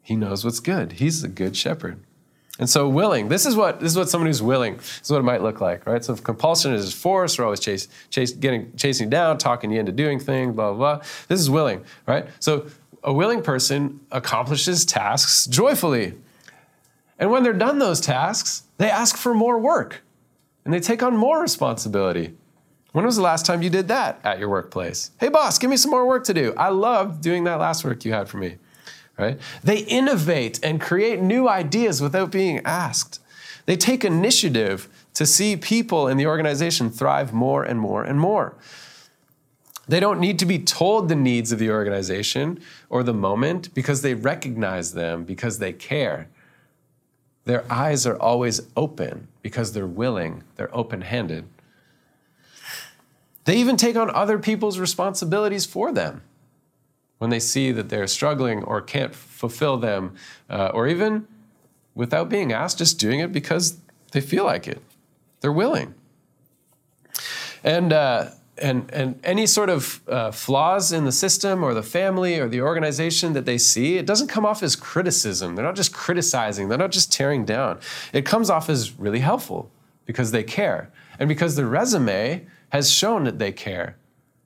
He 0.02 0.16
knows 0.16 0.44
what's 0.44 0.60
good. 0.60 0.92
He's 0.92 1.24
a 1.24 1.28
good 1.28 1.56
shepherd. 1.56 2.03
And 2.58 2.70
so 2.70 2.88
willing, 2.88 3.28
this 3.28 3.46
is 3.46 3.56
what 3.56 3.80
this 3.80 3.90
is 3.90 3.98
what 3.98 4.08
someone 4.08 4.28
who's 4.28 4.42
willing, 4.42 4.76
this 4.76 5.00
is 5.02 5.10
what 5.10 5.18
it 5.18 5.24
might 5.24 5.42
look 5.42 5.60
like, 5.60 5.86
right? 5.86 6.04
So 6.04 6.12
if 6.12 6.22
compulsion 6.22 6.72
is 6.72 6.92
force, 6.92 7.36
we're 7.36 7.44
always 7.44 7.58
chase, 7.58 7.88
chase, 8.10 8.32
getting 8.32 8.72
chasing 8.76 9.10
down, 9.10 9.38
talking 9.38 9.72
you 9.72 9.80
into 9.80 9.90
doing 9.90 10.20
things, 10.20 10.54
blah, 10.54 10.72
blah, 10.72 10.96
blah. 10.96 11.06
This 11.26 11.40
is 11.40 11.50
willing, 11.50 11.84
right? 12.06 12.26
So 12.38 12.66
a 13.02 13.12
willing 13.12 13.42
person 13.42 14.00
accomplishes 14.12 14.84
tasks 14.84 15.46
joyfully. 15.46 16.14
And 17.18 17.30
when 17.30 17.42
they're 17.42 17.52
done 17.52 17.78
those 17.78 18.00
tasks, 18.00 18.62
they 18.78 18.90
ask 18.90 19.16
for 19.16 19.34
more 19.34 19.58
work 19.58 20.02
and 20.64 20.72
they 20.72 20.80
take 20.80 21.02
on 21.02 21.16
more 21.16 21.40
responsibility. 21.40 22.34
When 22.92 23.04
was 23.04 23.16
the 23.16 23.22
last 23.22 23.44
time 23.46 23.62
you 23.62 23.70
did 23.70 23.88
that 23.88 24.20
at 24.22 24.38
your 24.38 24.48
workplace? 24.48 25.10
Hey, 25.18 25.28
boss, 25.28 25.58
give 25.58 25.70
me 25.70 25.76
some 25.76 25.90
more 25.90 26.06
work 26.06 26.22
to 26.24 26.34
do. 26.34 26.54
I 26.56 26.68
loved 26.68 27.20
doing 27.20 27.42
that 27.44 27.58
last 27.58 27.84
work 27.84 28.04
you 28.04 28.12
had 28.12 28.28
for 28.28 28.36
me 28.36 28.58
right? 29.18 29.38
They 29.62 29.78
innovate 29.78 30.60
and 30.62 30.80
create 30.80 31.20
new 31.20 31.48
ideas 31.48 32.00
without 32.00 32.30
being 32.30 32.60
asked. 32.64 33.20
They 33.66 33.76
take 33.76 34.04
initiative 34.04 34.88
to 35.14 35.24
see 35.24 35.56
people 35.56 36.08
in 36.08 36.16
the 36.16 36.26
organization 36.26 36.90
thrive 36.90 37.32
more 37.32 37.62
and 37.62 37.78
more 37.78 38.02
and 38.02 38.18
more. 38.18 38.56
They 39.86 40.00
don't 40.00 40.18
need 40.18 40.38
to 40.38 40.46
be 40.46 40.58
told 40.58 41.08
the 41.08 41.14
needs 41.14 41.52
of 41.52 41.58
the 41.58 41.70
organization 41.70 42.60
or 42.88 43.02
the 43.02 43.14
moment 43.14 43.72
because 43.74 44.02
they 44.02 44.14
recognize 44.14 44.94
them, 44.94 45.24
because 45.24 45.58
they 45.58 45.72
care. 45.72 46.28
Their 47.44 47.70
eyes 47.70 48.06
are 48.06 48.18
always 48.18 48.62
open 48.76 49.28
because 49.42 49.72
they're 49.72 49.86
willing, 49.86 50.42
they're 50.56 50.74
open 50.74 51.02
handed. 51.02 51.44
They 53.44 53.56
even 53.56 53.76
take 53.76 53.96
on 53.96 54.10
other 54.10 54.38
people's 54.38 54.78
responsibilities 54.78 55.66
for 55.66 55.92
them 55.92 56.22
when 57.24 57.30
they 57.30 57.40
see 57.40 57.72
that 57.72 57.88
they're 57.88 58.06
struggling 58.06 58.62
or 58.64 58.82
can't 58.82 59.14
fulfill 59.14 59.78
them, 59.78 60.14
uh, 60.50 60.70
or 60.74 60.86
even 60.86 61.26
without 61.94 62.28
being 62.28 62.52
asked, 62.52 62.76
just 62.76 62.98
doing 62.98 63.20
it 63.20 63.32
because 63.32 63.78
they 64.12 64.20
feel 64.20 64.44
like 64.44 64.68
it. 64.68 64.82
They're 65.40 65.50
willing. 65.50 65.94
And, 67.62 67.94
uh, 67.94 68.26
and, 68.58 68.90
and 68.92 69.18
any 69.24 69.46
sort 69.46 69.70
of 69.70 70.02
uh, 70.06 70.32
flaws 70.32 70.92
in 70.92 71.06
the 71.06 71.12
system 71.12 71.64
or 71.64 71.72
the 71.72 71.82
family 71.82 72.38
or 72.38 72.46
the 72.46 72.60
organization 72.60 73.32
that 73.32 73.46
they 73.46 73.56
see, 73.56 73.96
it 73.96 74.04
doesn't 74.04 74.28
come 74.28 74.44
off 74.44 74.62
as 74.62 74.76
criticism. 74.76 75.56
They're 75.56 75.64
not 75.64 75.76
just 75.76 75.94
criticizing, 75.94 76.68
they're 76.68 76.76
not 76.76 76.92
just 76.92 77.10
tearing 77.10 77.46
down. 77.46 77.80
It 78.12 78.26
comes 78.26 78.50
off 78.50 78.68
as 78.68 78.98
really 78.98 79.20
helpful 79.20 79.70
because 80.04 80.30
they 80.30 80.42
care. 80.42 80.92
And 81.18 81.26
because 81.26 81.56
the 81.56 81.64
resume 81.64 82.46
has 82.68 82.92
shown 82.92 83.24
that 83.24 83.38
they 83.38 83.50
care 83.50 83.96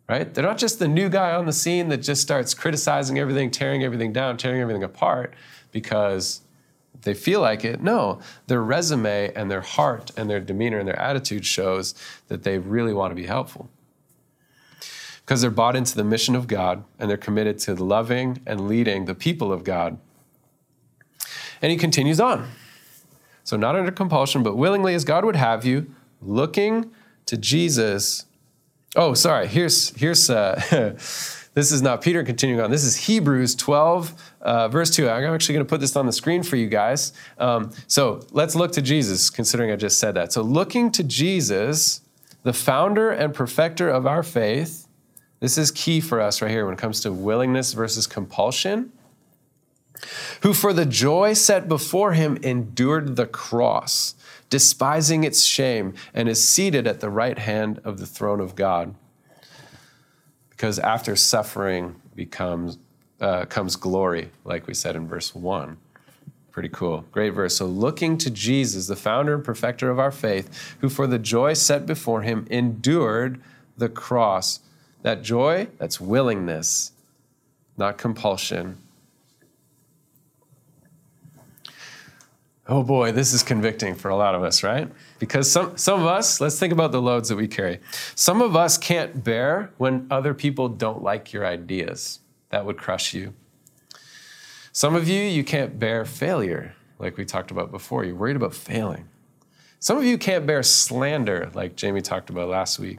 right? 0.09 0.33
They're 0.33 0.45
not 0.45 0.59
just 0.59 0.79
the 0.79 0.89
new 0.89 1.09
guy 1.09 1.33
on 1.33 1.47
the 1.47 1.53
scene 1.53 1.89
that 1.89 1.99
just 1.99 2.23
starts 2.23 2.55
criticizing 2.55 3.19
everything, 3.19 3.51
tearing 3.51 3.85
everything 3.85 4.13
down, 4.13 4.37
tearing 4.37 4.61
everything 4.61 4.83
apart 4.83 5.35
because 5.71 6.41
they 7.03 7.15
feel 7.15 7.41
like 7.41 7.65
it. 7.65 7.83
No, 7.83 8.21
their 8.47 8.63
resume 8.63 9.33
and 9.35 9.51
their 9.51 9.61
heart 9.61 10.11
and 10.17 10.29
their 10.29 10.41
demeanor 10.41 10.79
and 10.79 10.89
their 10.89 10.99
attitude 10.99 11.45
shows 11.45 11.95
that 12.29 12.43
they 12.43 12.59
really 12.59 12.93
want 12.93 13.11
to 13.11 13.15
be 13.15 13.27
helpful. 13.27 13.69
Because 15.21 15.43
they're 15.43 15.51
bought 15.51 15.77
into 15.77 15.95
the 15.95 16.05
mission 16.05 16.35
of 16.35 16.47
God 16.47 16.85
and 16.99 17.11
they're 17.11 17.19
committed 17.19 17.59
to 17.61 17.75
loving 17.75 18.41
and 18.47 18.67
leading 18.67 19.05
the 19.05 19.15
people 19.15 19.53
of 19.53 19.63
God. 19.63 19.99
And 21.61 21.71
he 21.71 21.77
continues 21.77 22.19
on. 22.19 22.49
So, 23.45 23.57
not 23.57 23.77
under 23.77 23.91
compulsion, 23.91 24.43
but 24.43 24.57
willingly 24.57 24.95
as 24.95 25.05
God 25.05 25.25
would 25.25 25.37
have 25.37 25.65
you, 25.65 25.95
looking 26.21 26.91
to 27.27 27.37
Jesus. 27.37 28.25
Oh, 29.01 29.15
sorry. 29.15 29.47
Here's 29.47 29.91
here's 29.91 30.29
uh, 30.29 30.61
this 31.55 31.71
is 31.71 31.81
not 31.81 32.03
Peter 32.03 32.25
continuing 32.25 32.61
on. 32.61 32.73
This 32.73 32.83
is 32.83 32.97
Hebrews 32.97 33.55
12, 33.55 34.33
uh, 34.41 34.67
verse 34.67 34.91
2. 34.91 35.09
I'm 35.09 35.33
actually 35.33 35.55
going 35.55 35.65
to 35.65 35.71
put 35.71 35.81
this 35.81 35.95
on 35.95 36.05
the 36.05 36.13
screen 36.13 36.43
for 36.43 36.57
you 36.57 36.67
guys. 36.67 37.13
Um, 37.39 37.71
so 37.87 38.27
let's 38.33 38.57
look 38.57 38.73
to 38.73 38.83
Jesus, 38.83 39.31
considering 39.31 39.71
I 39.71 39.77
just 39.77 40.01
said 40.01 40.15
that. 40.15 40.33
So, 40.33 40.43
looking 40.43 40.91
to 40.91 41.05
Jesus, 41.05 42.01
the 42.43 42.53
founder 42.53 43.11
and 43.11 43.33
perfecter 43.33 43.89
of 43.89 44.05
our 44.05 44.25
faith, 44.25 44.89
this 45.39 45.59
is 45.59 45.71
key 45.71 46.01
for 46.01 46.21
us 46.21 46.43
right 46.43 46.51
here 46.51 46.65
when 46.65 46.75
it 46.75 46.81
comes 46.81 47.01
to 47.03 47.13
willingness 47.13 47.75
versus 47.75 48.09
compulsion 48.09 48.91
who 50.43 50.55
for 50.55 50.73
the 50.73 50.87
joy 50.87 51.33
set 51.33 51.69
before 51.69 52.13
him 52.13 52.39
endured 52.43 53.17
the 53.17 53.27
cross, 53.27 54.15
despising 54.51 55.25
its 55.25 55.45
shame, 55.45 55.95
and 56.15 56.29
is 56.29 56.47
seated 56.47 56.87
at 56.87 57.01
the 57.01 57.11
right 57.11 57.39
hand 57.39 57.81
of 57.85 57.99
the 57.99 58.07
throne 58.07 58.41
of 58.41 58.55
God. 58.55 58.95
Because 60.51 60.79
after 60.79 61.17
suffering 61.17 61.97
becomes, 62.15 62.79
uh, 63.21 63.45
comes 63.45 63.77
glory, 63.77 64.31
like 64.45 64.67
we 64.67 64.75
said 64.75 64.97
in 64.97 65.07
verse 65.07 65.35
1. 65.35 65.77
Pretty 66.51 66.69
cool. 66.71 67.05
Great 67.13 67.31
verse. 67.31 67.57
So, 67.57 67.67
looking 67.67 68.19
to 68.19 68.31
Jesus, 68.31 68.89
the 68.89 68.97
founder 68.97 69.35
and 69.35 69.45
perfecter 69.45 69.91
of 69.91 70.01
our 70.01 70.11
faith, 70.11 70.77
who 70.81 70.89
for 70.89 71.07
the 71.07 71.19
joy 71.19 71.53
set 71.53 71.87
before 71.87 72.23
him 72.23 72.49
endured 72.51 73.41
the 73.77 73.89
cross. 73.89 74.61
That 75.03 75.23
joy, 75.23 75.69
that's 75.79 76.01
willingness, 76.01 76.91
not 77.77 77.97
compulsion 77.97 78.79
Oh 82.71 82.83
boy, 82.83 83.13
this 83.13 83.33
is 83.33 83.43
convicting 83.43 83.95
for 83.95 84.11
a 84.11 84.17
lot 84.17 84.35
of 84.35 84.43
us, 84.43 84.63
right? 84.63 84.93
Because 85.19 85.51
some, 85.51 85.79
some 85.79 86.01
of 86.01 86.07
us, 86.07 86.39
let's 86.39 86.59
think 86.59 86.71
about 86.71 86.93
the 86.93 87.01
loads 87.01 87.31
that 87.31 87.37
we 87.37 87.49
carry. 87.49 87.81
Some 88.15 88.43
of 88.43 88.55
us 88.57 88.77
can't 88.77 89.25
bear 89.25 89.73
when 89.79 90.07
other 90.11 90.35
people 90.35 90.69
don't 90.69 91.03
like 91.03 91.33
your 91.33 91.47
ideas. 91.47 92.21
That 92.51 92.67
would 92.67 92.77
crush 92.77 93.15
you. 93.15 93.33
Some 94.73 94.95
of 94.95 95.09
you, 95.09 95.23
you 95.23 95.45
can't 95.45 95.79
bear 95.79 96.05
failure, 96.05 96.75
like 96.99 97.17
we 97.17 97.25
talked 97.25 97.51
about 97.51 97.71
before. 97.71 98.05
You're 98.05 98.15
worried 98.15 98.37
about 98.37 98.55
failing. 98.55 99.09
Some 99.81 99.97
of 99.97 100.05
you 100.05 100.19
can't 100.19 100.47
bear 100.47 100.63
slander, 100.63 101.51
like 101.55 101.75
Jamie 101.75 102.03
talked 102.03 102.29
about 102.29 102.49
last 102.49 102.79
week. 102.79 102.99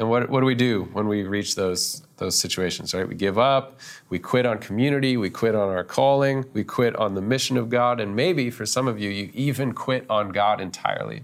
And 0.00 0.08
what, 0.08 0.30
what 0.30 0.40
do 0.40 0.46
we 0.46 0.54
do 0.54 0.88
when 0.94 1.08
we 1.08 1.24
reach 1.24 1.56
those, 1.56 2.02
those 2.16 2.34
situations, 2.34 2.94
right? 2.94 3.06
We 3.06 3.14
give 3.14 3.38
up, 3.38 3.78
we 4.08 4.18
quit 4.18 4.46
on 4.46 4.56
community, 4.56 5.18
we 5.18 5.28
quit 5.28 5.54
on 5.54 5.68
our 5.68 5.84
calling, 5.84 6.46
we 6.54 6.64
quit 6.64 6.96
on 6.96 7.14
the 7.14 7.20
mission 7.20 7.58
of 7.58 7.68
God, 7.68 8.00
and 8.00 8.16
maybe 8.16 8.48
for 8.48 8.64
some 8.64 8.88
of 8.88 8.98
you, 8.98 9.10
you 9.10 9.30
even 9.34 9.74
quit 9.74 10.06
on 10.08 10.30
God 10.30 10.58
entirely. 10.58 11.22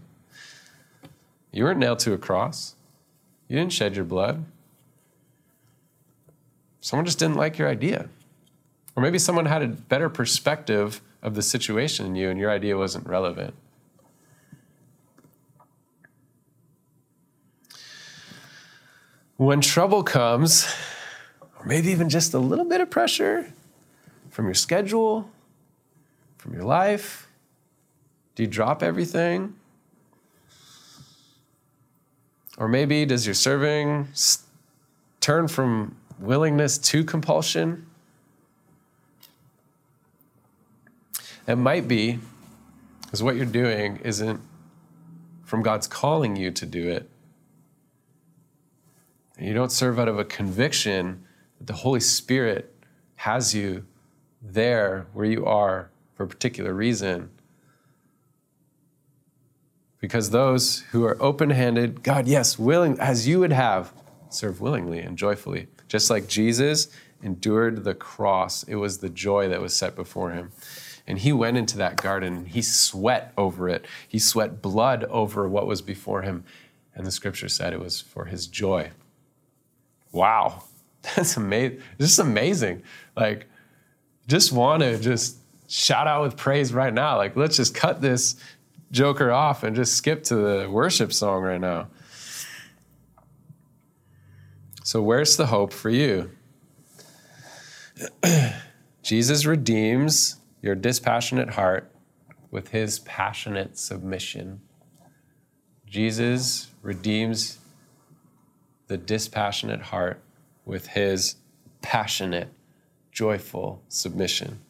You 1.53 1.65
weren't 1.65 1.79
nailed 1.79 2.01
to 2.01 2.12
a 2.12 2.19
cross, 2.19 2.75
you 3.49 3.57
didn't 3.57 3.73
shed 3.73 3.97
your 3.97 4.05
blood. 4.05 4.45
Someone 6.83 7.07
just 7.07 7.19
didn't 7.19 7.37
like 7.37 7.57
your 7.57 7.71
idea. 7.71 8.11
Or 8.95 9.03
maybe 9.03 9.19
someone 9.19 9.47
had 9.47 9.62
a 9.62 9.69
better 9.69 10.11
perspective 10.11 11.01
of 11.23 11.35
the 11.35 11.43
situation 11.43 12.05
than 12.05 12.15
you, 12.15 12.29
and 12.29 12.39
your 12.39 12.51
idea 12.51 12.77
wasn't 12.77 13.07
relevant. 13.07 13.55
When 19.37 19.61
trouble 19.61 20.03
comes, 20.03 20.66
or 21.59 21.66
maybe 21.66 21.90
even 21.90 22.09
just 22.09 22.33
a 22.33 22.38
little 22.38 22.64
bit 22.64 22.81
of 22.81 22.88
pressure 22.88 23.53
from 24.31 24.46
your 24.46 24.55
schedule, 24.55 25.31
from 26.38 26.55
your 26.55 26.64
life, 26.64 27.29
do 28.35 28.44
you 28.44 28.49
drop 28.49 28.83
everything? 28.83 29.55
Or 32.57 32.66
maybe 32.66 33.05
does 33.05 33.27
your 33.27 33.35
serving 33.35 34.09
turn 35.20 35.49
from 35.49 35.96
willingness 36.18 36.79
to 36.79 37.05
compulsion? 37.05 37.87
It 41.46 41.57
might 41.57 41.87
be 41.87 42.18
because 43.03 43.22
what 43.22 43.37
you're 43.37 43.44
doing 43.44 43.99
isn't 44.03 44.40
from 45.44 45.62
God's 45.62 45.87
calling 45.87 46.37
you 46.37 46.51
to 46.53 46.64
do 46.64 46.88
it, 46.88 47.09
and 49.37 49.46
you 49.46 49.55
don't 49.55 49.72
serve 49.72 49.99
out 49.99 50.09
of 50.09 50.18
a 50.18 50.25
conviction 50.25 51.25
that 51.59 51.66
the 51.66 51.75
Holy 51.75 52.01
Spirit 52.01 52.75
has 53.16 53.55
you 53.55 53.87
there 54.42 55.07
where 55.12 55.27
you 55.27 55.44
are 55.44 55.90
for 56.14 56.25
a 56.25 56.29
particular 56.29 56.72
reason. 56.72 57.31
Because 59.99 60.31
those 60.31 60.81
who 60.92 61.05
are 61.05 61.20
open 61.20 61.51
handed, 61.51 62.03
God, 62.03 62.27
yes, 62.27 62.59
willing, 62.59 62.99
as 63.01 63.27
you 63.27 63.40
would 63.40 63.53
have, 63.53 63.92
serve 64.31 64.61
willingly 64.61 65.01
and 65.01 65.16
joyfully. 65.18 65.68
Just 65.88 66.11
like 66.11 66.29
Jesus 66.29 66.88
endured 67.22 67.85
the 67.85 67.94
cross, 67.94 68.62
it 68.64 68.77
was 68.77 68.99
the 68.99 69.09
joy 69.09 69.49
that 69.49 69.61
was 69.61 69.75
set 69.75 69.96
before 69.96 70.31
him. 70.31 70.53
And 71.07 71.18
he 71.18 71.33
went 71.33 71.57
into 71.57 71.79
that 71.79 71.96
garden, 71.96 72.46
he 72.46 72.62
sweat 72.62 73.33
over 73.37 73.68
it, 73.68 73.87
he 74.09 74.18
sweat 74.18 74.61
blood 74.61 75.05
over 75.05 75.49
what 75.49 75.66
was 75.66 75.81
before 75.81 76.22
him. 76.22 76.44
And 76.94 77.07
the 77.07 77.12
scripture 77.12 77.49
said 77.49 77.72
it 77.72 77.81
was 77.81 78.01
for 78.01 78.27
his 78.27 78.46
joy 78.46 78.90
wow, 80.16 80.64
that's 81.02 81.37
amazing. 81.37 81.81
Just 82.00 82.18
amazing. 82.18 82.83
Like, 83.16 83.46
just 84.26 84.50
want 84.50 84.83
to 84.83 84.98
just 84.98 85.37
shout 85.68 86.09
out 86.09 86.22
with 86.22 86.37
praise 86.37 86.72
right 86.72 86.92
now. 86.92 87.16
Like, 87.16 87.37
let's 87.37 87.57
just 87.57 87.74
cut 87.74 88.00
this 88.00 88.37
joker 88.90 89.31
off 89.31 89.62
and 89.62 89.76
just 89.76 89.94
skip 89.94 90.24
to 90.24 90.35
the 90.35 90.68
worship 90.70 91.12
song 91.12 91.42
right 91.42 91.61
now. 91.61 91.88
So, 94.83 95.02
where's 95.02 95.37
the 95.37 95.46
hope 95.46 95.72
for 95.72 95.90
you? 95.90 96.31
Jesus 99.02 99.46
redeems 99.46 100.37
your 100.62 100.74
dispassionate 100.74 101.50
heart 101.50 101.92
with 102.50 102.68
his 102.68 103.00
passionate 103.00 103.79
submission. 103.79 104.61
Jesus 105.87 106.68
redeems 106.83 107.59
the 108.88 108.96
dispassionate 108.96 109.83
heart 109.83 110.20
with 110.64 110.88
his 110.88 111.37
passionate, 111.83 112.49
joyful 113.12 113.83
submission. 113.88 114.61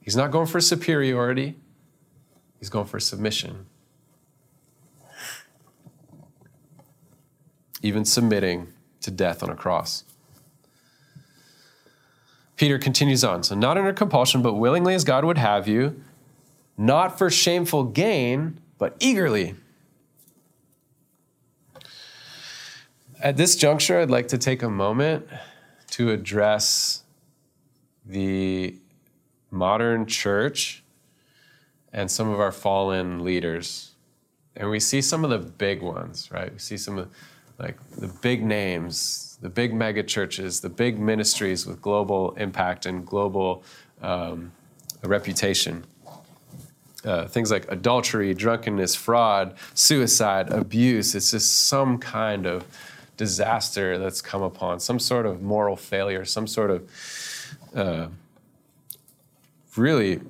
He's 0.00 0.16
not 0.16 0.30
going 0.30 0.46
for 0.46 0.60
superiority, 0.60 1.56
he's 2.58 2.68
going 2.68 2.86
for 2.86 3.00
submission. 3.00 3.66
Even 7.82 8.04
submitting 8.04 8.68
to 9.00 9.10
death 9.10 9.42
on 9.42 9.50
a 9.50 9.56
cross. 9.56 10.04
Peter 12.56 12.78
continues 12.78 13.24
on. 13.24 13.42
So, 13.42 13.56
not 13.56 13.76
under 13.76 13.92
compulsion, 13.92 14.40
but 14.40 14.54
willingly 14.54 14.94
as 14.94 15.02
God 15.02 15.24
would 15.24 15.38
have 15.38 15.66
you, 15.66 16.00
not 16.78 17.18
for 17.18 17.28
shameful 17.28 17.84
gain, 17.84 18.60
but 18.78 18.96
eagerly 19.00 19.56
At 23.22 23.36
this 23.36 23.54
juncture, 23.54 24.00
I'd 24.00 24.10
like 24.10 24.26
to 24.28 24.38
take 24.38 24.64
a 24.64 24.68
moment 24.68 25.28
to 25.90 26.10
address 26.10 27.04
the 28.04 28.74
modern 29.48 30.06
church 30.06 30.82
and 31.92 32.10
some 32.10 32.28
of 32.28 32.40
our 32.40 32.50
fallen 32.50 33.22
leaders. 33.22 33.92
And 34.56 34.68
we 34.68 34.80
see 34.80 35.00
some 35.00 35.22
of 35.22 35.30
the 35.30 35.38
big 35.38 35.82
ones, 35.82 36.32
right? 36.32 36.52
We 36.52 36.58
see 36.58 36.76
some 36.76 36.98
of 36.98 37.10
like 37.60 37.78
the 37.90 38.08
big 38.08 38.44
names, 38.44 39.38
the 39.40 39.48
big 39.48 39.72
mega 39.72 40.02
churches, 40.02 40.60
the 40.60 40.68
big 40.68 40.98
ministries 40.98 41.64
with 41.64 41.80
global 41.80 42.32
impact 42.38 42.86
and 42.86 43.06
global 43.06 43.62
um, 44.00 44.50
reputation. 45.04 45.84
Uh, 47.04 47.28
things 47.28 47.52
like 47.52 47.70
adultery, 47.70 48.34
drunkenness, 48.34 48.96
fraud, 48.96 49.54
suicide, 49.74 50.50
abuse. 50.50 51.14
It's 51.14 51.30
just 51.30 51.68
some 51.68 51.98
kind 51.98 52.46
of 52.46 52.64
disaster 53.22 53.98
that's 53.98 54.20
come 54.20 54.42
upon, 54.42 54.80
some 54.80 54.98
sort 54.98 55.26
of 55.26 55.42
moral 55.42 55.76
failure, 55.76 56.24
some 56.24 56.48
sort 56.48 56.72
of 56.72 56.90
uh, 57.72 58.08
really 59.76 60.20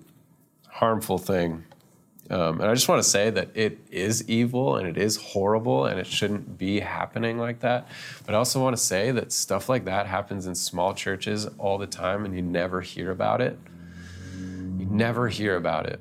harmful 0.68 1.16
thing. 1.16 1.64
Um, 2.28 2.60
and 2.60 2.70
I 2.70 2.74
just 2.74 2.88
want 2.88 3.02
to 3.02 3.08
say 3.08 3.30
that 3.30 3.48
it 3.54 3.78
is 3.90 4.28
evil 4.28 4.76
and 4.76 4.86
it 4.86 4.98
is 4.98 5.16
horrible 5.16 5.86
and 5.86 5.98
it 5.98 6.06
shouldn't 6.06 6.58
be 6.58 6.80
happening 6.80 7.38
like 7.38 7.60
that. 7.60 7.88
But 8.26 8.34
I 8.34 8.38
also 8.38 8.62
want 8.62 8.76
to 8.76 8.82
say 8.82 9.10
that 9.10 9.32
stuff 9.32 9.70
like 9.70 9.86
that 9.86 10.06
happens 10.06 10.46
in 10.46 10.54
small 10.54 10.92
churches 10.92 11.46
all 11.56 11.78
the 11.78 11.86
time 11.86 12.26
and 12.26 12.36
you 12.36 12.42
never 12.42 12.82
hear 12.82 13.10
about 13.10 13.40
it. 13.40 13.58
You 14.36 14.86
never 14.90 15.28
hear 15.28 15.56
about 15.56 15.86
it. 15.86 15.98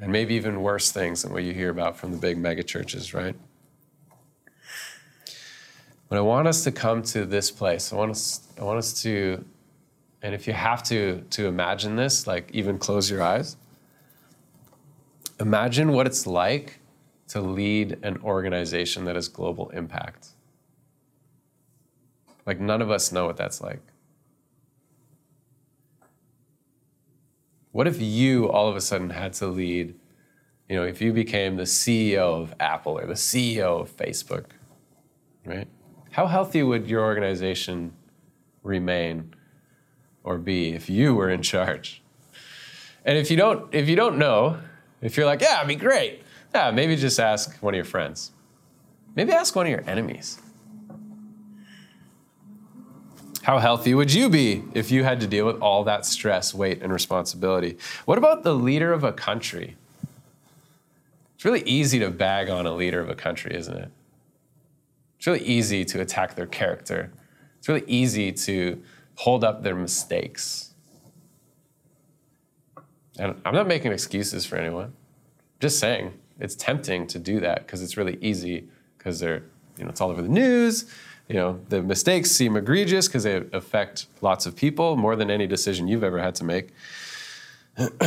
And 0.00 0.10
maybe 0.10 0.34
even 0.34 0.62
worse 0.62 0.90
things 0.92 1.22
than 1.22 1.32
what 1.32 1.42
you 1.42 1.52
hear 1.52 1.68
about 1.68 1.98
from 1.98 2.10
the 2.10 2.16
big 2.16 2.38
mega 2.38 2.62
churches, 2.62 3.12
right? 3.12 3.36
But 6.10 6.18
I 6.18 6.22
want 6.22 6.48
us 6.48 6.64
to 6.64 6.72
come 6.72 7.02
to 7.04 7.24
this 7.24 7.52
place. 7.52 7.92
I 7.92 7.96
want 7.96 8.10
us, 8.10 8.48
I 8.60 8.64
want 8.64 8.78
us 8.78 9.00
to, 9.02 9.44
and 10.22 10.34
if 10.34 10.48
you 10.48 10.52
have 10.52 10.82
to, 10.84 11.22
to 11.30 11.46
imagine 11.46 11.94
this, 11.94 12.26
like 12.26 12.50
even 12.52 12.78
close 12.78 13.08
your 13.08 13.22
eyes. 13.22 13.56
Imagine 15.38 15.92
what 15.92 16.08
it's 16.08 16.26
like 16.26 16.80
to 17.28 17.40
lead 17.40 17.96
an 18.02 18.18
organization 18.24 19.04
that 19.04 19.14
has 19.14 19.28
global 19.28 19.68
impact. 19.70 20.30
Like 22.44 22.58
none 22.58 22.82
of 22.82 22.90
us 22.90 23.12
know 23.12 23.26
what 23.26 23.36
that's 23.36 23.60
like. 23.60 23.80
What 27.70 27.86
if 27.86 28.02
you 28.02 28.50
all 28.50 28.68
of 28.68 28.74
a 28.74 28.80
sudden 28.80 29.10
had 29.10 29.32
to 29.34 29.46
lead, 29.46 29.94
you 30.68 30.74
know, 30.74 30.82
if 30.82 31.00
you 31.00 31.12
became 31.12 31.54
the 31.54 31.62
CEO 31.62 32.18
of 32.18 32.52
Apple 32.58 32.98
or 32.98 33.06
the 33.06 33.14
CEO 33.14 33.80
of 33.80 33.96
Facebook, 33.96 34.46
right? 35.44 35.68
How 36.10 36.26
healthy 36.26 36.62
would 36.62 36.88
your 36.88 37.02
organization 37.04 37.92
remain 38.62 39.34
or 40.24 40.38
be 40.38 40.70
if 40.70 40.90
you 40.90 41.14
were 41.14 41.30
in 41.30 41.42
charge? 41.42 42.02
And 43.04 43.16
if 43.16 43.30
you 43.30 43.36
don't, 43.36 43.72
if 43.74 43.88
you 43.88 43.96
don't 43.96 44.18
know, 44.18 44.58
if 45.00 45.16
you're 45.16 45.26
like, 45.26 45.40
yeah, 45.40 45.58
it'd 45.58 45.68
be 45.68 45.76
great, 45.76 46.22
yeah, 46.54 46.70
maybe 46.70 46.96
just 46.96 47.18
ask 47.18 47.56
one 47.62 47.74
of 47.74 47.76
your 47.76 47.84
friends. 47.84 48.32
Maybe 49.14 49.32
ask 49.32 49.54
one 49.56 49.66
of 49.66 49.70
your 49.70 49.88
enemies. 49.88 50.40
How 53.42 53.58
healthy 53.58 53.94
would 53.94 54.12
you 54.12 54.28
be 54.28 54.62
if 54.74 54.90
you 54.90 55.02
had 55.02 55.20
to 55.20 55.26
deal 55.26 55.46
with 55.46 55.60
all 55.60 55.84
that 55.84 56.04
stress, 56.04 56.52
weight, 56.52 56.82
and 56.82 56.92
responsibility? 56.92 57.78
What 58.04 58.18
about 58.18 58.42
the 58.42 58.54
leader 58.54 58.92
of 58.92 59.02
a 59.02 59.12
country? 59.12 59.76
It's 61.34 61.44
really 61.44 61.62
easy 61.62 61.98
to 62.00 62.10
bag 62.10 62.50
on 62.50 62.66
a 62.66 62.74
leader 62.74 63.00
of 63.00 63.08
a 63.08 63.14
country, 63.14 63.56
isn't 63.56 63.76
it? 63.76 63.90
It's 65.20 65.26
really 65.28 65.44
easy 65.44 65.84
to 65.84 66.00
attack 66.00 66.34
their 66.34 66.46
character. 66.46 67.12
It's 67.58 67.68
really 67.68 67.84
easy 67.86 68.32
to 68.32 68.82
hold 69.14 69.44
up 69.44 69.62
their 69.62 69.76
mistakes. 69.76 70.74
And 73.18 73.40
I'm 73.44 73.54
not 73.54 73.68
making 73.68 73.92
excuses 73.92 74.46
for 74.46 74.56
anyone. 74.56 74.94
Just 75.60 75.78
saying, 75.78 76.14
it's 76.40 76.56
tempting 76.56 77.06
to 77.08 77.20
do 77.20 77.38
that 77.40 77.66
because 77.66 77.82
it's 77.82 77.96
really 77.96 78.18
easy 78.20 78.66
because 78.98 79.20
they're, 79.20 79.44
you 79.76 79.84
know, 79.84 79.90
it's 79.90 80.00
all 80.00 80.10
over 80.10 80.22
the 80.22 80.28
news 80.28 80.90
you 81.30 81.36
know, 81.36 81.60
the 81.68 81.80
mistakes 81.80 82.28
seem 82.32 82.56
egregious 82.56 83.06
because 83.06 83.22
they 83.22 83.36
affect 83.52 84.06
lots 84.20 84.46
of 84.46 84.56
people 84.56 84.96
more 84.96 85.14
than 85.14 85.30
any 85.30 85.46
decision 85.46 85.86
you've 85.86 86.02
ever 86.02 86.18
had 86.18 86.34
to 86.34 86.44
make. 86.44 86.70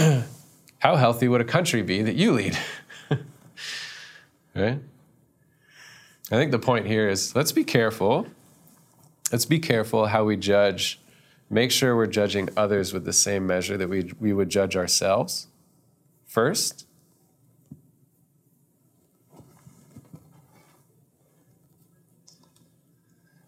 How 0.79 0.97
healthy 0.97 1.29
would 1.29 1.39
a 1.39 1.45
country 1.45 1.83
be 1.83 2.01
that 2.01 2.15
you 2.15 2.33
lead? 2.33 2.57
right? 4.55 4.77
I 6.33 6.35
think 6.35 6.49
the 6.49 6.57
point 6.57 6.87
here 6.87 7.07
is 7.07 7.35
let's 7.35 7.51
be 7.51 7.63
careful. 7.63 8.25
Let's 9.31 9.45
be 9.45 9.59
careful 9.59 10.07
how 10.07 10.23
we 10.23 10.35
judge. 10.35 10.99
Make 11.47 11.69
sure 11.69 11.95
we're 11.95 12.07
judging 12.07 12.49
others 12.57 12.91
with 12.91 13.05
the 13.05 13.13
same 13.13 13.45
measure 13.45 13.77
that 13.77 13.87
we, 13.87 14.11
we 14.19 14.33
would 14.33 14.49
judge 14.49 14.75
ourselves 14.75 15.45
first. 16.25 16.87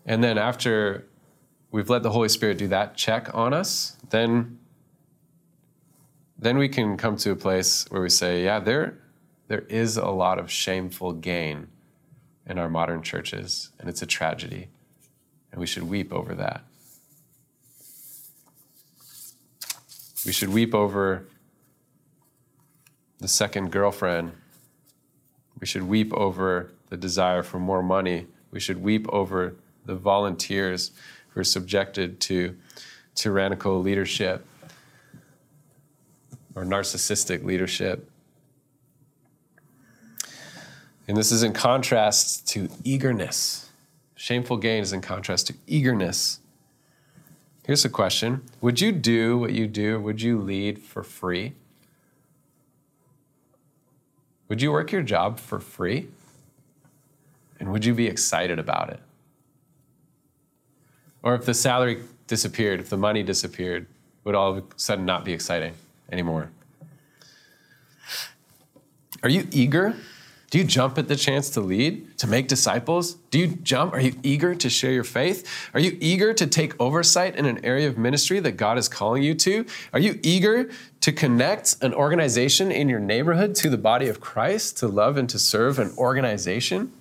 And 0.05 0.23
then 0.23 0.38
after 0.38 1.07
we've 1.71 1.89
let 1.89 2.03
the 2.03 2.11
Holy 2.11 2.29
Spirit 2.29 2.59
do 2.59 2.67
that 2.67 2.95
check 2.95 3.33
on 3.33 3.51
us, 3.51 3.97
then 4.11 4.59
then 6.38 6.59
we 6.59 6.69
can 6.69 6.97
come 6.97 7.15
to 7.17 7.31
a 7.31 7.36
place 7.36 7.88
where 7.89 8.03
we 8.03 8.09
say, 8.09 8.43
yeah, 8.43 8.59
there 8.59 8.99
there 9.47 9.61
is 9.69 9.97
a 9.97 10.09
lot 10.09 10.38
of 10.38 10.51
shameful 10.51 11.13
gain 11.13 11.69
in 12.47 12.59
our 12.59 12.69
modern 12.69 13.01
churches, 13.01 13.69
and 13.79 13.89
it's 13.89 14.01
a 14.01 14.05
tragedy. 14.05 14.67
And 15.51 15.59
we 15.59 15.67
should 15.67 15.83
weep 15.83 16.13
over 16.13 16.35
that. 16.35 16.63
We 20.25 20.31
should 20.31 20.49
weep 20.49 20.73
over 20.73 21.25
the 23.19 23.27
second 23.27 23.71
girlfriend. 23.71 24.31
We 25.59 25.67
should 25.67 25.83
weep 25.83 26.13
over 26.13 26.71
the 26.89 26.97
desire 26.97 27.43
for 27.43 27.59
more 27.59 27.83
money. 27.83 28.27
We 28.51 28.59
should 28.59 28.81
weep 28.81 29.07
over 29.09 29.55
the 29.85 29.95
volunteers 29.95 30.91
who 31.29 31.41
are 31.41 31.45
subjected 31.45 32.19
to 32.21 32.55
tyrannical 33.13 33.81
leadership 33.81 34.45
or 36.55 36.63
narcissistic 36.63 37.43
leadership. 37.43 38.09
And 41.08 41.16
this 41.16 41.32
is 41.32 41.43
in 41.43 41.53
contrast 41.53 42.47
to 42.49 42.70
eagerness. 42.84 43.70
Shameful 44.16 44.58
gain 44.58 44.82
is 44.82 44.91
in 44.91 45.01
contrast 45.01 45.47
to 45.47 45.53
eagerness. 45.68 46.39
Here's 47.66 47.86
a 47.86 47.89
question 47.89 48.43
Would 48.62 48.82
you 48.82 48.91
do 48.91 49.38
what 49.38 49.53
you 49.53 49.68
do? 49.68 49.99
Would 49.99 50.22
you 50.22 50.39
lead 50.39 50.80
for 50.80 51.03
free? 51.03 51.53
Would 54.47 54.62
you 54.62 54.72
work 54.72 54.91
your 54.91 55.01
job 55.01 55.39
for 55.39 55.60
free? 55.60 56.08
And 57.60 57.72
would 57.72 57.86
you 57.86 57.93
be 57.93 58.08
excited 58.08 58.60
about 58.60 58.89
it? 58.89 58.99
Or 61.24 61.34
if 61.34 61.45
the 61.45 61.53
salary 61.53 62.03
disappeared, 62.28 62.80
if 62.80 62.89
the 62.89 62.97
money 62.97 63.24
disappeared, 63.24 63.88
would 64.24 64.36
all 64.36 64.51
of 64.51 64.58
a 64.58 64.64
sudden 64.76 65.06
not 65.06 65.26
be 65.26 65.34
exciting 65.34 65.74
anymore? 66.12 66.51
Are 69.24 69.30
you 69.30 69.47
eager? 69.51 69.95
Do 70.51 70.59
you 70.59 70.63
jump 70.63 70.97
at 70.97 71.07
the 71.07 71.15
chance 71.15 71.49
to 71.51 71.61
lead, 71.61 72.17
to 72.19 72.27
make 72.27 72.47
disciples? 72.47 73.15
Do 73.31 73.39
you 73.39 73.47
jump? 73.47 73.93
Are 73.93 73.99
you 73.99 74.15
eager 74.23 74.55
to 74.55 74.69
share 74.69 74.91
your 74.91 75.03
faith? 75.03 75.47
Are 75.73 75.79
you 75.79 75.97
eager 75.99 76.33
to 76.33 76.47
take 76.47 76.79
oversight 76.79 77.35
in 77.35 77.45
an 77.45 77.65
area 77.65 77.87
of 77.87 77.97
ministry 77.97 78.39
that 78.39 78.53
God 78.53 78.77
is 78.77 78.87
calling 78.87 79.23
you 79.23 79.33
to? 79.35 79.65
Are 79.91 79.99
you 79.99 80.19
eager 80.23 80.69
to 81.01 81.11
connect 81.11 81.77
an 81.81 81.93
organization 81.93 82.71
in 82.71 82.89
your 82.89 82.99
neighborhood 82.99 83.55
to 83.55 83.69
the 83.69 83.77
body 83.77 84.07
of 84.07 84.21
Christ, 84.21 84.77
to 84.77 84.87
love 84.87 85.17
and 85.17 85.29
to 85.29 85.39
serve 85.39 85.79
an 85.79 85.91
organization? 85.97 86.93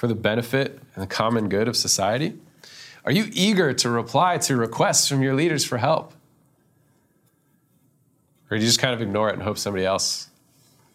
for 0.00 0.06
the 0.06 0.14
benefit 0.14 0.80
and 0.94 1.02
the 1.02 1.06
common 1.06 1.50
good 1.50 1.68
of 1.68 1.76
society? 1.76 2.32
Are 3.04 3.12
you 3.12 3.28
eager 3.34 3.74
to 3.74 3.90
reply 3.90 4.38
to 4.38 4.56
requests 4.56 5.06
from 5.06 5.22
your 5.22 5.34
leaders 5.34 5.62
for 5.62 5.76
help? 5.76 6.14
Or 8.50 8.56
do 8.56 8.62
you 8.62 8.66
just 8.66 8.80
kind 8.80 8.94
of 8.94 9.02
ignore 9.02 9.28
it 9.28 9.34
and 9.34 9.42
hope 9.42 9.58
somebody 9.58 9.84
else 9.84 10.29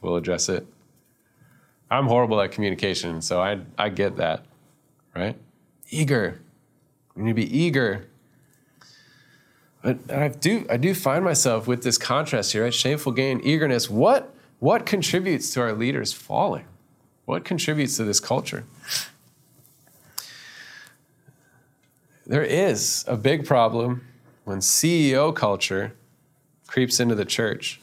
will 0.01 0.15
address 0.15 0.49
it? 0.49 0.65
I'm 1.89 2.07
horrible 2.07 2.41
at 2.41 2.51
communication, 2.51 3.21
so 3.21 3.41
I, 3.41 3.59
I 3.77 3.89
get 3.89 4.17
that, 4.17 4.45
right? 5.15 5.37
Eager. 5.89 6.41
We 7.15 7.23
need 7.23 7.31
to 7.31 7.35
be 7.35 7.57
eager. 7.57 8.07
But 9.81 9.99
I 10.11 10.29
do, 10.29 10.65
I 10.69 10.77
do 10.77 10.95
find 10.95 11.23
myself 11.23 11.67
with 11.67 11.83
this 11.83 11.97
contrast 11.97 12.53
here, 12.53 12.63
right? 12.63 12.73
Shameful 12.73 13.11
gain, 13.11 13.39
eagerness. 13.43 13.89
What, 13.89 14.33
what 14.59 14.85
contributes 14.85 15.53
to 15.53 15.61
our 15.61 15.73
leaders 15.73 16.11
falling? 16.11 16.65
What 17.25 17.43
contributes 17.43 17.97
to 17.97 18.03
this 18.03 18.19
culture? 18.19 18.65
There 22.25 22.43
is 22.43 23.05
a 23.07 23.15
big 23.15 23.45
problem 23.45 24.07
when 24.43 24.59
CEO 24.59 25.35
culture 25.35 25.93
creeps 26.65 26.99
into 26.99 27.13
the 27.13 27.25
church. 27.25 27.79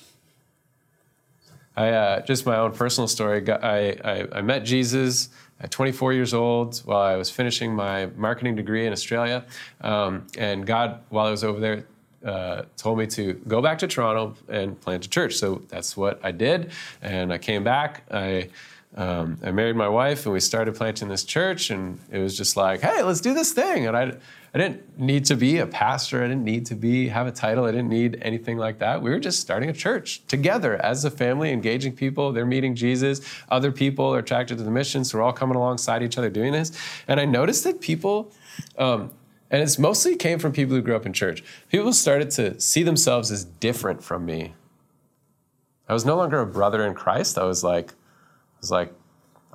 I 1.76 1.88
uh, 1.90 2.20
just 2.22 2.46
my 2.46 2.56
own 2.56 2.72
personal 2.72 3.08
story. 3.08 3.48
I, 3.50 3.90
I, 4.04 4.28
I, 4.32 4.42
met 4.42 4.64
Jesus 4.64 5.30
at 5.60 5.70
24 5.70 6.12
years 6.12 6.34
old 6.34 6.78
while 6.78 7.00
I 7.00 7.16
was 7.16 7.30
finishing 7.30 7.74
my 7.74 8.06
marketing 8.16 8.56
degree 8.56 8.86
in 8.86 8.92
Australia, 8.92 9.44
um, 9.80 10.26
and 10.36 10.66
God, 10.66 11.00
while 11.08 11.26
I 11.26 11.30
was 11.30 11.44
over 11.44 11.60
there, 11.60 11.86
uh, 12.24 12.62
told 12.76 12.98
me 12.98 13.06
to 13.08 13.34
go 13.48 13.62
back 13.62 13.78
to 13.78 13.86
Toronto 13.86 14.36
and 14.48 14.80
plant 14.80 15.06
a 15.06 15.08
church. 15.08 15.34
So 15.34 15.62
that's 15.68 15.96
what 15.96 16.20
I 16.22 16.30
did, 16.30 16.72
and 17.00 17.32
I 17.32 17.38
came 17.38 17.64
back. 17.64 18.02
I 18.10 18.50
um, 18.94 19.38
I 19.42 19.52
married 19.52 19.76
my 19.76 19.88
wife 19.88 20.26
and 20.26 20.34
we 20.34 20.40
started 20.40 20.74
planting 20.74 21.08
this 21.08 21.24
church, 21.24 21.70
and 21.70 21.98
it 22.10 22.18
was 22.18 22.36
just 22.36 22.56
like, 22.56 22.82
hey, 22.82 23.02
let's 23.02 23.20
do 23.20 23.32
this 23.32 23.52
thing. 23.52 23.86
And 23.86 23.96
I, 23.96 24.12
I 24.54 24.58
didn't 24.58 24.98
need 24.98 25.24
to 25.26 25.36
be 25.36 25.58
a 25.58 25.66
pastor. 25.66 26.22
I 26.22 26.28
didn't 26.28 26.44
need 26.44 26.66
to 26.66 26.74
be 26.74 27.08
have 27.08 27.26
a 27.26 27.32
title. 27.32 27.64
I 27.64 27.70
didn't 27.70 27.88
need 27.88 28.18
anything 28.20 28.58
like 28.58 28.80
that. 28.80 29.00
We 29.00 29.08
were 29.08 29.18
just 29.18 29.40
starting 29.40 29.70
a 29.70 29.72
church 29.72 30.26
together 30.26 30.76
as 30.84 31.06
a 31.06 31.10
family, 31.10 31.50
engaging 31.50 31.94
people. 31.94 32.32
They're 32.32 32.44
meeting 32.44 32.74
Jesus. 32.74 33.22
Other 33.48 33.72
people 33.72 34.14
are 34.14 34.18
attracted 34.18 34.58
to 34.58 34.64
the 34.64 34.70
mission, 34.70 35.04
so 35.04 35.18
we're 35.18 35.24
all 35.24 35.32
coming 35.32 35.56
alongside 35.56 36.02
each 36.02 36.18
other 36.18 36.28
doing 36.28 36.52
this. 36.52 36.70
And 37.08 37.18
I 37.18 37.24
noticed 37.24 37.64
that 37.64 37.80
people, 37.80 38.30
um, 38.76 39.10
and 39.50 39.62
it's 39.62 39.78
mostly 39.78 40.16
came 40.16 40.38
from 40.38 40.52
people 40.52 40.76
who 40.76 40.82
grew 40.82 40.96
up 40.96 41.06
in 41.06 41.14
church. 41.14 41.42
People 41.70 41.94
started 41.94 42.30
to 42.32 42.60
see 42.60 42.82
themselves 42.82 43.30
as 43.30 43.46
different 43.46 44.04
from 44.04 44.26
me. 44.26 44.54
I 45.88 45.94
was 45.94 46.04
no 46.04 46.16
longer 46.16 46.40
a 46.40 46.46
brother 46.46 46.86
in 46.86 46.94
Christ. 46.94 47.38
I 47.38 47.44
was 47.44 47.64
like 47.64 47.90
I 47.90 48.60
was 48.60 48.70
like, 48.70 48.92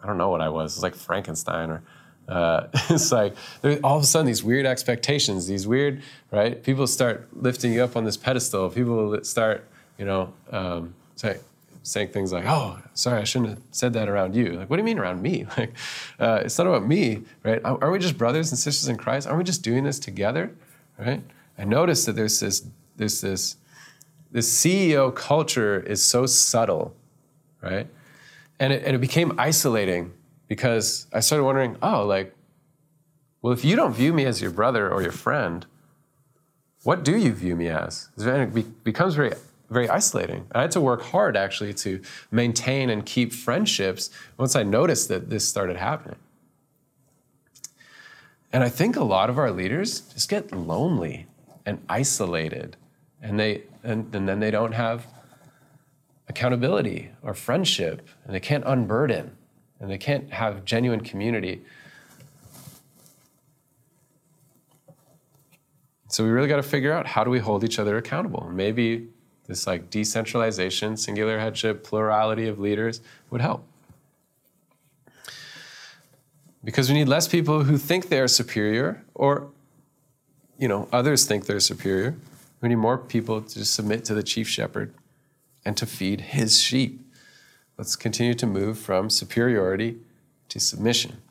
I 0.01 0.07
don't 0.07 0.17
know 0.17 0.29
what 0.29 0.41
I 0.41 0.49
was. 0.49 0.73
It 0.73 0.77
was 0.77 0.83
like 0.83 0.95
Frankenstein 0.95 1.69
or 1.69 1.83
Uh, 2.27 2.67
it's 2.89 3.11
like 3.11 3.35
all 3.83 3.97
of 3.97 4.03
a 4.03 4.05
sudden 4.05 4.27
these 4.27 4.43
weird 4.43 4.65
expectations, 4.65 5.47
these 5.47 5.67
weird, 5.67 6.01
right? 6.31 6.61
People 6.63 6.87
start 6.87 7.27
lifting 7.33 7.73
you 7.73 7.83
up 7.83 7.95
on 7.95 8.03
this 8.03 8.17
pedestal. 8.17 8.69
People 8.69 9.23
start, 9.23 9.65
you 9.97 10.05
know, 10.05 10.33
um, 10.51 10.93
say, 11.15 11.37
saying 11.83 12.09
things 12.09 12.33
like, 12.33 12.43
"Oh, 12.45 12.79
sorry, 12.93 13.21
I 13.21 13.23
shouldn't 13.23 13.51
have 13.51 13.61
said 13.71 13.93
that 13.93 14.09
around 14.09 14.35
you." 14.35 14.53
Like, 14.53 14.69
what 14.69 14.75
do 14.75 14.81
you 14.81 14.85
mean 14.85 14.99
around 14.99 15.21
me? 15.21 15.45
Like, 15.57 15.73
uh, 16.19 16.41
it's 16.43 16.57
not 16.57 16.67
about 16.67 16.85
me, 16.85 17.23
right? 17.43 17.61
Are 17.63 17.91
we 17.91 17.99
just 17.99 18.17
brothers 18.17 18.51
and 18.51 18.59
sisters 18.59 18.89
in 18.89 18.97
Christ? 18.97 19.27
Aren't 19.27 19.37
we 19.39 19.43
just 19.43 19.63
doing 19.63 19.83
this 19.83 19.99
together, 19.99 20.51
right? 20.97 21.21
I 21.57 21.63
noticed 21.63 22.05
that 22.05 22.15
there's 22.15 22.39
this, 22.39 22.65
there's 22.97 23.21
this, 23.21 23.55
this 24.31 24.63
CEO 24.63 25.13
culture 25.15 25.79
is 25.79 26.03
so 26.03 26.25
subtle, 26.25 26.95
right? 27.61 27.87
And 28.59 28.73
it, 28.73 28.83
and 28.83 28.95
it 28.95 28.99
became 28.99 29.33
isolating 29.39 30.13
because 30.47 31.07
I 31.13 31.19
started 31.19 31.43
wondering, 31.43 31.77
oh, 31.81 32.05
like, 32.05 32.33
well, 33.41 33.53
if 33.53 33.63
you 33.63 33.75
don't 33.75 33.93
view 33.93 34.13
me 34.13 34.25
as 34.25 34.41
your 34.41 34.51
brother 34.51 34.89
or 34.89 35.01
your 35.01 35.11
friend, 35.11 35.65
what 36.83 37.03
do 37.03 37.17
you 37.17 37.33
view 37.33 37.55
me 37.55 37.67
as? 37.67 38.09
And 38.17 38.57
It 38.57 38.83
becomes 38.83 39.15
very, 39.15 39.33
very 39.69 39.89
isolating. 39.89 40.47
I 40.53 40.61
had 40.61 40.71
to 40.71 40.81
work 40.81 41.01
hard 41.01 41.37
actually 41.37 41.73
to 41.75 42.01
maintain 42.31 42.89
and 42.89 43.05
keep 43.05 43.33
friendships 43.33 44.09
once 44.37 44.55
I 44.55 44.63
noticed 44.63 45.09
that 45.09 45.29
this 45.29 45.47
started 45.47 45.77
happening. 45.77 46.17
And 48.51 48.63
I 48.63 48.69
think 48.69 48.95
a 48.95 49.03
lot 49.03 49.29
of 49.29 49.37
our 49.37 49.51
leaders 49.51 50.01
just 50.01 50.29
get 50.29 50.51
lonely 50.51 51.27
and 51.65 51.79
isolated, 51.89 52.77
and 53.21 53.39
they 53.39 53.63
and, 53.83 54.13
and 54.15 54.27
then 54.27 54.39
they 54.39 54.51
don't 54.51 54.71
have 54.71 55.05
accountability 56.29 57.11
or 57.21 57.33
friendship, 57.33 58.07
and 58.25 58.33
they 58.33 58.39
can't 58.39 58.63
unburden 58.65 59.36
and 59.79 59.89
they 59.89 59.97
can't 59.97 60.31
have 60.31 60.65
genuine 60.65 61.01
community. 61.01 61.61
So 66.09 66.23
we 66.23 66.29
really 66.29 66.47
got 66.47 66.55
to 66.55 66.63
figure 66.63 66.93
out 66.93 67.05
how 67.05 67.23
do 67.23 67.29
we 67.29 67.39
hold 67.39 67.63
each 67.63 67.79
other 67.79 67.97
accountable. 67.97 68.49
Maybe 68.51 69.07
this 69.45 69.67
like 69.67 69.89
decentralization, 69.89 70.97
singular 70.97 71.39
headship, 71.39 71.83
plurality 71.83 72.47
of 72.47 72.59
leaders 72.59 73.01
would 73.29 73.41
help. 73.41 73.65
Because 76.63 76.89
we 76.89 76.95
need 76.95 77.07
less 77.07 77.27
people 77.27 77.63
who 77.63 77.77
think 77.77 78.09
they're 78.09 78.27
superior 78.27 79.03
or 79.13 79.49
you 80.57 80.67
know, 80.67 80.87
others 80.91 81.25
think 81.25 81.45
they're 81.45 81.59
superior. 81.59 82.15
We 82.61 82.69
need 82.69 82.75
more 82.75 82.97
people 82.97 83.41
to 83.41 83.65
submit 83.65 84.05
to 84.05 84.13
the 84.13 84.23
chief 84.23 84.47
shepherd 84.47 84.93
and 85.63 85.77
to 85.77 85.85
feed 85.85 86.21
his 86.21 86.59
sheep. 86.59 87.06
Let's 87.77 87.95
continue 87.95 88.33
to 88.35 88.47
move 88.47 88.79
from 88.79 89.09
superiority 89.09 89.97
to 90.49 90.59
submission. 90.59 91.21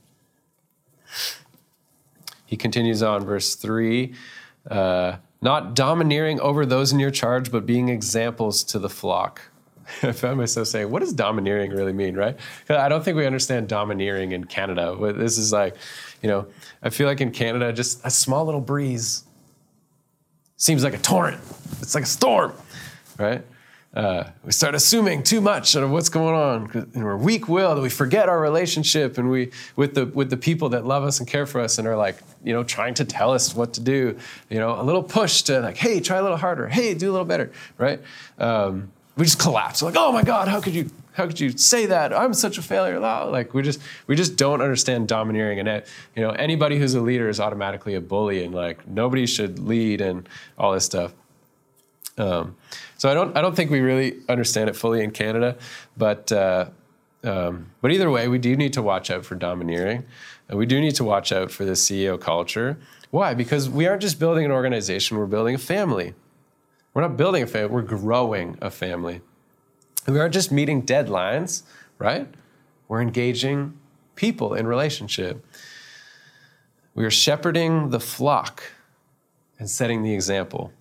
He 2.45 2.57
continues 2.57 3.03
on, 3.03 3.25
verse 3.25 3.55
3 3.55 4.15
uh, 4.71 5.17
not 5.43 5.75
domineering 5.75 6.41
over 6.41 6.67
those 6.67 6.93
in 6.93 6.99
your 6.99 7.11
charge, 7.11 7.53
but 7.53 7.67
being 7.67 7.89
examples 7.89 8.65
to 8.65 8.79
the 8.79 8.89
flock. 8.89 9.43
I 10.03 10.13
found 10.13 10.39
myself 10.39 10.67
saying, 10.69 10.91
what 10.91 11.01
does 11.01 11.13
domineering 11.13 11.71
really 11.71 11.93
mean, 11.93 12.17
right? 12.17 12.37
I 12.69 12.89
don't 12.89 13.05
think 13.05 13.17
we 13.17 13.27
understand 13.27 13.69
domineering 13.69 14.33
in 14.33 14.45
Canada. 14.45 14.97
This 15.13 15.39
is 15.39 15.53
like, 15.53 15.77
you 16.23 16.29
know, 16.29 16.47
I 16.83 16.91
feel 16.91 17.07
like 17.07 17.21
in 17.21 17.31
Canada, 17.31 17.73
just 17.73 18.05
a 18.05 18.11
small 18.11 18.45
little 18.45 18.61
breeze 18.61 19.25
seems 20.57 20.83
like 20.83 20.95
a 20.95 20.99
torrent. 20.99 21.41
It's 21.81 21.95
like 21.95 22.05
a 22.05 22.09
storm, 22.09 22.53
right? 23.19 23.45
Uh, 23.97 24.29
we 24.45 24.53
start 24.53 24.75
assuming 24.75 25.23
too 25.23 25.41
much 25.41 25.75
of 25.75 25.91
what's 25.91 26.11
going 26.11 26.35
on. 26.35 26.71
And 26.95 27.03
we're 27.03 27.17
weak-willed. 27.17 27.79
and 27.79 27.83
We 27.83 27.89
forget 27.89 28.29
our 28.29 28.39
relationship, 28.39 29.17
and 29.17 29.31
we 29.31 29.51
with 29.75 29.95
the 29.95 30.05
with 30.05 30.29
the 30.29 30.37
people 30.37 30.69
that 30.69 30.85
love 30.85 31.03
us 31.03 31.19
and 31.19 31.27
care 31.27 31.47
for 31.47 31.63
us, 31.63 31.79
and 31.79 31.89
are 31.89 31.97
like, 31.97 32.19
you 32.45 32.53
know, 32.53 32.63
trying 32.63 32.93
to 32.95 33.07
tell 33.07 33.33
us 33.33 33.55
what 33.55 33.73
to 33.73 33.81
do. 33.81 34.19
You 34.51 34.59
know, 34.59 34.79
a 34.79 34.85
little 34.85 35.03
push 35.03 35.43
to 35.43 35.61
like, 35.61 35.79
hey, 35.79 36.01
try 36.01 36.19
a 36.19 36.23
little 36.23 36.37
harder. 36.37 36.69
Hey, 36.69 36.93
do 36.93 37.11
a 37.11 37.13
little 37.13 37.27
better. 37.27 37.51
Right? 37.79 38.03
Um, 38.39 38.93
we 39.17 39.25
just 39.25 39.39
collapse. 39.39 39.81
We're 39.81 39.89
like, 39.89 39.99
oh 39.99 40.13
my 40.13 40.23
God, 40.23 40.49
how 40.49 40.61
could 40.61 40.75
you? 40.75 40.91
How 41.15 41.27
could 41.27 41.41
you 41.41 41.57
say 41.57 41.87
that? 41.87 42.13
I'm 42.13 42.35
such 42.35 42.59
a 42.59 42.63
failure. 42.63 43.01
Like 43.01 43.55
we 43.55 43.63
just 43.63 43.81
we 44.07 44.15
just 44.15 44.37
don't 44.37 44.61
understand 44.61 45.09
domineering, 45.09 45.59
and 45.59 45.83
you 46.15 46.23
know, 46.23 46.33
anybody 46.33 46.79
who's 46.79 46.93
a 46.93 47.01
leader 47.01 47.31
is 47.31 47.41
automatically 47.41 47.95
a 47.95 48.03
bully, 48.03 48.45
and 48.45 48.55
like 48.55 48.87
nobody 48.87 49.25
should 49.25 49.59
lead 49.59 50.03
and 50.03 50.29
all 50.59 50.75
this 50.75 50.85
stuff. 50.85 51.15
Um, 52.19 52.57
so 52.97 53.11
I 53.11 53.15
don't 53.15 53.37
I 53.37 53.43
don't 53.43 53.55
think 53.55 53.71
we 53.71 53.81
really 53.81 54.17
understand 54.29 54.71
it 54.71 54.77
fully 54.77 55.03
in 55.03 55.11
Canada, 55.11 55.57
but 55.97 56.33
uh, 56.33 56.71
um, 57.25 57.71
but 57.81 57.91
either 57.93 58.11
way, 58.11 58.29
we 58.29 58.39
do 58.39 58.57
need 58.57 58.73
to 58.75 58.83
watch 58.83 59.11
out 59.11 59.25
for 59.25 59.35
domineering, 59.35 60.05
and 60.49 60.59
we 60.59 60.67
do 60.67 60.81
need 60.81 60.95
to 60.97 61.05
watch 61.05 61.33
out 61.33 61.51
for 61.51 61.65
the 61.65 61.73
CEO 61.73 62.21
culture. 62.21 62.79
Why? 63.11 63.35
Because 63.35 63.69
we 63.69 63.87
aren't 63.87 64.03
just 64.03 64.19
building 64.19 64.45
an 64.45 64.51
organization; 64.51 65.19
we're 65.19 65.27
building 65.27 65.55
a 65.55 65.59
family. 65.59 66.15
We're 66.95 67.03
not 67.03 67.17
building 67.17 67.43
a 67.43 67.47
family; 67.47 67.75
we're 67.75 67.83
growing 67.83 68.57
a 68.63 68.71
family. 68.71 69.21
And 70.07 70.15
we 70.15 70.21
aren't 70.21 70.35
just 70.35 70.53
meeting 70.53 70.85
deadlines, 70.85 71.63
right? 71.99 72.29
We're 72.89 73.03
engaging 73.03 73.77
people 74.15 74.55
in 74.55 74.67
relationship. 74.67 75.45
We 76.95 77.05
are 77.05 77.11
shepherding 77.11 77.91
the 77.91 78.01
flock 78.01 78.63
and 79.59 79.69
setting 79.69 80.03
the 80.03 80.15
example. 80.15 80.73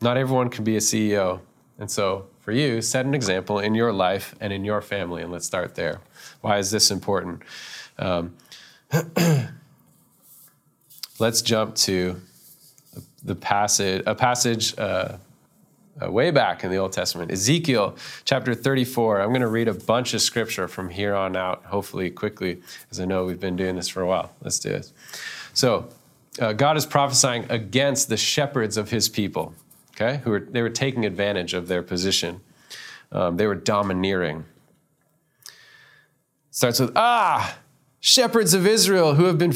Not 0.00 0.16
everyone 0.16 0.50
can 0.50 0.64
be 0.64 0.76
a 0.76 0.80
CEO. 0.80 1.40
And 1.78 1.90
so, 1.90 2.26
for 2.40 2.52
you, 2.52 2.80
set 2.80 3.06
an 3.06 3.14
example 3.14 3.58
in 3.58 3.74
your 3.74 3.92
life 3.92 4.34
and 4.40 4.52
in 4.52 4.64
your 4.64 4.80
family. 4.80 5.22
And 5.22 5.32
let's 5.32 5.46
start 5.46 5.74
there. 5.74 6.00
Why 6.40 6.58
is 6.58 6.70
this 6.70 6.90
important? 6.90 7.42
Um, 7.98 8.36
let's 11.18 11.42
jump 11.42 11.74
to 11.76 12.20
the 13.24 13.34
passage, 13.34 14.02
a 14.06 14.14
passage 14.14 14.78
uh, 14.78 15.16
uh, 16.00 16.10
way 16.10 16.30
back 16.30 16.62
in 16.62 16.70
the 16.70 16.76
Old 16.76 16.92
Testament, 16.92 17.32
Ezekiel 17.32 17.96
chapter 18.24 18.54
34. 18.54 19.20
I'm 19.20 19.30
going 19.30 19.40
to 19.40 19.48
read 19.48 19.68
a 19.68 19.74
bunch 19.74 20.14
of 20.14 20.20
scripture 20.20 20.68
from 20.68 20.90
here 20.90 21.14
on 21.14 21.36
out, 21.36 21.64
hopefully 21.64 22.10
quickly, 22.10 22.60
as 22.90 23.00
I 23.00 23.06
know 23.06 23.24
we've 23.24 23.40
been 23.40 23.56
doing 23.56 23.76
this 23.76 23.88
for 23.88 24.02
a 24.02 24.06
while. 24.06 24.32
Let's 24.42 24.58
do 24.58 24.70
it. 24.70 24.92
So, 25.54 25.88
uh, 26.38 26.52
God 26.52 26.76
is 26.76 26.84
prophesying 26.84 27.46
against 27.48 28.10
the 28.10 28.16
shepherds 28.18 28.76
of 28.76 28.90
his 28.90 29.08
people 29.08 29.54
okay, 29.96 30.20
who 30.24 30.30
were, 30.30 30.40
they 30.40 30.62
were 30.62 30.70
taking 30.70 31.04
advantage 31.04 31.54
of 31.54 31.68
their 31.68 31.82
position. 31.82 32.40
Um, 33.10 33.36
they 33.36 33.46
were 33.46 33.54
domineering. 33.54 34.44
Starts 36.50 36.80
with, 36.80 36.92
ah, 36.96 37.58
shepherds 38.00 38.54
of 38.54 38.66
Israel 38.66 39.14
who 39.14 39.24
have 39.24 39.38
been, 39.38 39.54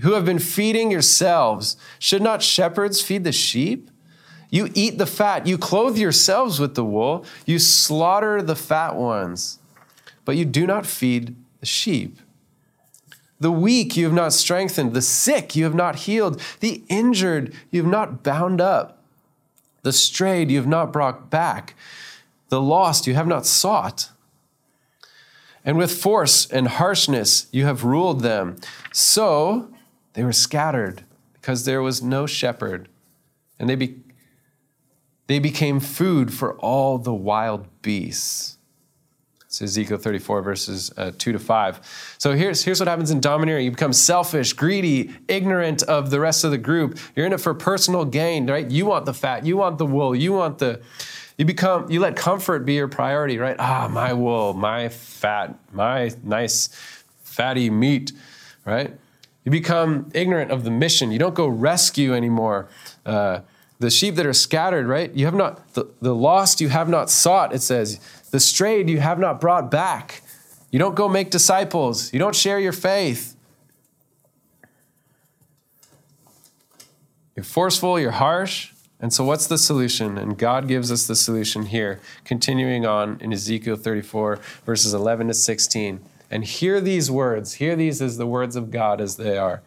who 0.00 0.12
have 0.12 0.24
been 0.24 0.38
feeding 0.38 0.90
yourselves. 0.90 1.76
Should 1.98 2.22
not 2.22 2.42
shepherds 2.42 3.00
feed 3.00 3.24
the 3.24 3.32
sheep? 3.32 3.90
You 4.48 4.70
eat 4.74 4.96
the 4.96 5.06
fat, 5.06 5.46
you 5.46 5.58
clothe 5.58 5.98
yourselves 5.98 6.60
with 6.60 6.76
the 6.76 6.84
wool, 6.84 7.26
you 7.46 7.58
slaughter 7.58 8.40
the 8.40 8.54
fat 8.54 8.94
ones, 8.94 9.58
but 10.24 10.36
you 10.36 10.44
do 10.44 10.66
not 10.66 10.86
feed 10.86 11.34
the 11.60 11.66
sheep. 11.66 12.20
The 13.40 13.50
weak 13.50 13.96
you 13.96 14.04
have 14.04 14.14
not 14.14 14.32
strengthened, 14.32 14.94
the 14.94 15.02
sick 15.02 15.56
you 15.56 15.64
have 15.64 15.74
not 15.74 15.96
healed, 15.96 16.40
the 16.60 16.82
injured 16.88 17.52
you 17.70 17.82
have 17.82 17.90
not 17.90 18.22
bound 18.22 18.60
up 18.60 18.96
the 19.86 19.92
strayed 19.92 20.50
you 20.50 20.56
have 20.56 20.66
not 20.66 20.92
brought 20.92 21.30
back, 21.30 21.76
the 22.48 22.60
lost 22.60 23.06
you 23.06 23.14
have 23.14 23.28
not 23.28 23.46
sought. 23.46 24.10
And 25.64 25.78
with 25.78 25.92
force 25.92 26.44
and 26.44 26.66
harshness 26.66 27.46
you 27.52 27.66
have 27.66 27.84
ruled 27.84 28.22
them. 28.22 28.56
So 28.92 29.72
they 30.14 30.24
were 30.24 30.32
scattered 30.32 31.04
because 31.34 31.66
there 31.66 31.82
was 31.82 32.02
no 32.02 32.26
shepherd. 32.26 32.88
And 33.60 33.70
they, 33.70 33.76
be, 33.76 34.00
they 35.28 35.38
became 35.38 35.78
food 35.78 36.34
for 36.34 36.54
all 36.54 36.98
the 36.98 37.14
wild 37.14 37.68
beasts. 37.80 38.55
It's 39.56 39.72
Ezekiel 39.72 39.96
34, 39.96 40.42
verses 40.42 40.92
uh, 40.98 41.12
2 41.16 41.32
to 41.32 41.38
5. 41.38 42.16
So 42.18 42.32
here's, 42.34 42.62
here's 42.62 42.78
what 42.78 42.88
happens 42.88 43.10
in 43.10 43.20
domineering 43.20 43.64
you 43.64 43.70
become 43.70 43.94
selfish, 43.94 44.52
greedy, 44.52 45.14
ignorant 45.28 45.82
of 45.84 46.10
the 46.10 46.20
rest 46.20 46.44
of 46.44 46.50
the 46.50 46.58
group. 46.58 46.98
You're 47.14 47.24
in 47.24 47.32
it 47.32 47.40
for 47.40 47.54
personal 47.54 48.04
gain, 48.04 48.46
right? 48.50 48.70
You 48.70 48.84
want 48.84 49.06
the 49.06 49.14
fat, 49.14 49.46
you 49.46 49.56
want 49.56 49.78
the 49.78 49.86
wool, 49.86 50.14
you 50.14 50.34
want 50.34 50.58
the. 50.58 50.82
You 51.38 51.46
become, 51.46 51.90
you 51.90 52.00
let 52.00 52.16
comfort 52.16 52.64
be 52.64 52.74
your 52.74 52.88
priority, 52.88 53.38
right? 53.38 53.56
Ah, 53.58 53.88
my 53.90 54.12
wool, 54.12 54.52
my 54.52 54.88
fat, 54.90 55.58
my 55.72 56.10
nice 56.22 56.68
fatty 57.22 57.70
meat, 57.70 58.12
right? 58.64 58.94
You 59.44 59.50
become 59.50 60.10
ignorant 60.12 60.50
of 60.50 60.64
the 60.64 60.70
mission. 60.70 61.12
You 61.12 61.18
don't 61.18 61.34
go 61.34 61.46
rescue 61.46 62.14
anymore. 62.14 62.68
Uh, 63.04 63.40
the 63.78 63.90
sheep 63.90 64.14
that 64.14 64.24
are 64.24 64.32
scattered, 64.32 64.86
right? 64.86 65.12
You 65.14 65.26
have 65.26 65.34
not, 65.34 65.74
the, 65.74 65.86
the 66.00 66.14
lost 66.14 66.60
you 66.60 66.68
have 66.68 66.88
not 66.88 67.10
sought, 67.10 67.54
it 67.54 67.60
says. 67.60 68.00
The 68.30 68.40
strayed 68.40 68.88
you 68.88 69.00
have 69.00 69.18
not 69.18 69.40
brought 69.40 69.70
back. 69.70 70.22
You 70.70 70.78
don't 70.78 70.94
go 70.94 71.08
make 71.08 71.30
disciples. 71.30 72.12
You 72.12 72.18
don't 72.18 72.34
share 72.34 72.58
your 72.58 72.72
faith. 72.72 73.36
You're 77.34 77.44
forceful, 77.44 78.00
you're 78.00 78.12
harsh. 78.12 78.72
And 78.98 79.12
so, 79.12 79.24
what's 79.24 79.46
the 79.46 79.58
solution? 79.58 80.16
And 80.16 80.38
God 80.38 80.68
gives 80.68 80.90
us 80.90 81.06
the 81.06 81.14
solution 81.14 81.66
here, 81.66 82.00
continuing 82.24 82.86
on 82.86 83.18
in 83.20 83.32
Ezekiel 83.32 83.76
34, 83.76 84.40
verses 84.64 84.94
11 84.94 85.28
to 85.28 85.34
16. 85.34 86.00
And 86.30 86.44
hear 86.44 86.80
these 86.80 87.10
words, 87.10 87.54
hear 87.54 87.76
these 87.76 88.00
as 88.00 88.16
the 88.16 88.26
words 88.26 88.56
of 88.56 88.70
God 88.70 89.00
as 89.00 89.16
they 89.16 89.36
are. 89.36 89.62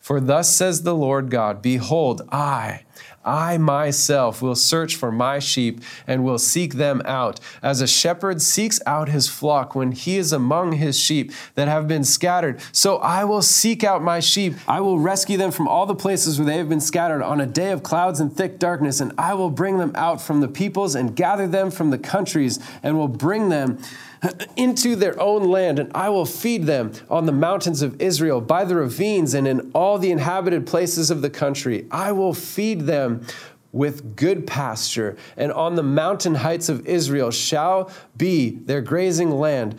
For 0.00 0.18
thus 0.18 0.54
says 0.54 0.82
the 0.82 0.94
Lord 0.94 1.30
God 1.30 1.60
Behold, 1.60 2.22
I, 2.32 2.84
I 3.24 3.58
myself 3.58 4.40
will 4.40 4.54
search 4.54 4.96
for 4.96 5.12
my 5.12 5.40
sheep 5.40 5.82
and 6.06 6.24
will 6.24 6.38
seek 6.38 6.74
them 6.74 7.02
out, 7.04 7.38
as 7.62 7.80
a 7.80 7.86
shepherd 7.86 8.40
seeks 8.40 8.80
out 8.86 9.10
his 9.10 9.28
flock 9.28 9.74
when 9.74 9.92
he 9.92 10.16
is 10.16 10.32
among 10.32 10.72
his 10.72 10.98
sheep 10.98 11.32
that 11.54 11.68
have 11.68 11.86
been 11.86 12.04
scattered. 12.04 12.60
So 12.72 12.96
I 12.96 13.24
will 13.24 13.42
seek 13.42 13.84
out 13.84 14.02
my 14.02 14.20
sheep. 14.20 14.54
I 14.66 14.80
will 14.80 14.98
rescue 14.98 15.36
them 15.36 15.50
from 15.50 15.68
all 15.68 15.84
the 15.84 15.94
places 15.94 16.38
where 16.38 16.46
they 16.46 16.56
have 16.56 16.68
been 16.68 16.80
scattered 16.80 17.22
on 17.22 17.40
a 17.40 17.46
day 17.46 17.72
of 17.72 17.82
clouds 17.82 18.20
and 18.20 18.34
thick 18.34 18.58
darkness, 18.58 19.00
and 19.00 19.12
I 19.18 19.34
will 19.34 19.50
bring 19.50 19.76
them 19.76 19.92
out 19.94 20.22
from 20.22 20.40
the 20.40 20.48
peoples 20.48 20.94
and 20.94 21.14
gather 21.14 21.46
them 21.46 21.70
from 21.70 21.90
the 21.90 21.98
countries 21.98 22.58
and 22.82 22.96
will 22.96 23.08
bring 23.08 23.50
them 23.50 23.78
into 24.56 24.96
their 24.96 25.18
own 25.20 25.44
land, 25.44 25.78
and 25.78 25.90
I 25.94 26.08
will 26.08 26.26
feed 26.26 26.64
them 26.64 26.92
on 27.08 27.26
the 27.26 27.32
mountains 27.32 27.82
of 27.82 28.00
Israel, 28.00 28.40
by 28.40 28.64
the 28.64 28.76
ravines, 28.76 29.34
and 29.34 29.46
in 29.46 29.70
all 29.74 29.98
the 29.98 30.10
inhabited 30.10 30.66
places 30.66 31.10
of 31.10 31.22
the 31.22 31.30
country. 31.30 31.86
I 31.90 32.12
will 32.12 32.34
feed 32.34 32.82
them 32.82 33.26
with 33.72 34.16
good 34.16 34.46
pasture, 34.46 35.16
and 35.36 35.52
on 35.52 35.76
the 35.76 35.82
mountain 35.82 36.34
heights 36.34 36.68
of 36.68 36.86
Israel 36.86 37.30
shall 37.30 37.90
be 38.16 38.50
their 38.50 38.80
grazing 38.80 39.30
land. 39.30 39.78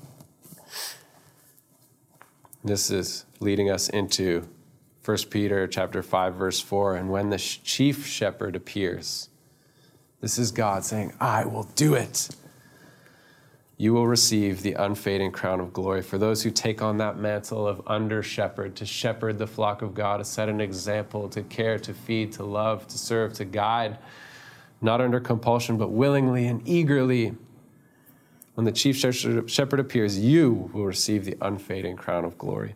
This 2.63 2.91
is 2.91 3.25
leading 3.39 3.71
us 3.71 3.89
into 3.89 4.47
1 5.03 5.17
Peter 5.31 5.67
chapter 5.67 6.03
5 6.03 6.35
verse 6.35 6.61
4 6.61 6.95
and 6.95 7.09
when 7.09 7.31
the 7.31 7.39
chief 7.39 8.05
shepherd 8.05 8.55
appears 8.55 9.29
this 10.21 10.37
is 10.37 10.51
God 10.51 10.85
saying 10.85 11.13
I 11.19 11.45
will 11.45 11.63
do 11.75 11.95
it. 11.95 12.29
You 13.77 13.93
will 13.93 14.05
receive 14.05 14.61
the 14.61 14.73
unfading 14.73 15.31
crown 15.31 15.59
of 15.59 15.73
glory. 15.73 16.03
For 16.03 16.19
those 16.19 16.43
who 16.43 16.51
take 16.51 16.83
on 16.83 16.99
that 16.99 17.17
mantle 17.17 17.67
of 17.67 17.81
under 17.87 18.21
shepherd 18.21 18.75
to 18.75 18.85
shepherd 18.85 19.39
the 19.39 19.47
flock 19.47 19.81
of 19.81 19.95
God 19.95 20.17
to 20.17 20.23
set 20.23 20.47
an 20.47 20.61
example 20.61 21.27
to 21.29 21.41
care 21.41 21.79
to 21.79 21.93
feed 21.95 22.31
to 22.33 22.43
love 22.43 22.87
to 22.89 22.99
serve 22.99 23.33
to 23.33 23.45
guide 23.45 23.97
not 24.79 25.01
under 25.01 25.19
compulsion 25.19 25.77
but 25.77 25.89
willingly 25.89 26.45
and 26.45 26.67
eagerly 26.67 27.35
when 28.55 28.65
the 28.65 28.71
chief 28.71 28.97
shepherd 28.97 29.79
appears, 29.79 30.19
you 30.19 30.69
will 30.73 30.85
receive 30.85 31.25
the 31.25 31.37
unfading 31.41 31.95
crown 31.95 32.25
of 32.25 32.37
glory. 32.37 32.75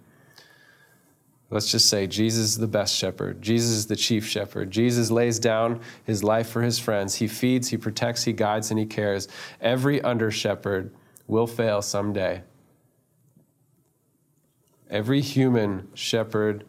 Let's 1.49 1.69
just 1.71 1.89
say 1.89 2.07
Jesus 2.07 2.45
is 2.45 2.57
the 2.57 2.67
best 2.67 2.95
shepherd. 2.95 3.41
Jesus 3.41 3.71
is 3.71 3.86
the 3.86 3.95
chief 3.95 4.26
shepherd. 4.26 4.71
Jesus 4.71 5.11
lays 5.11 5.38
down 5.38 5.80
his 6.03 6.23
life 6.23 6.49
for 6.49 6.63
his 6.63 6.80
friends. 6.80 7.15
He 7.15 7.28
feeds, 7.28 7.69
he 7.69 7.78
protects, 7.78 8.23
he 8.23 8.34
guides, 8.34 8.71
and 8.71 8.80
he 8.80 8.86
cares. 8.86 9.28
Every 9.61 10.01
under 10.01 10.32
shepherd 10.32 10.93
will 11.28 11.45
fail 11.45 11.82
someday. 11.82 12.41
Every 14.89 15.21
human 15.21 15.88
shepherd, 15.93 16.63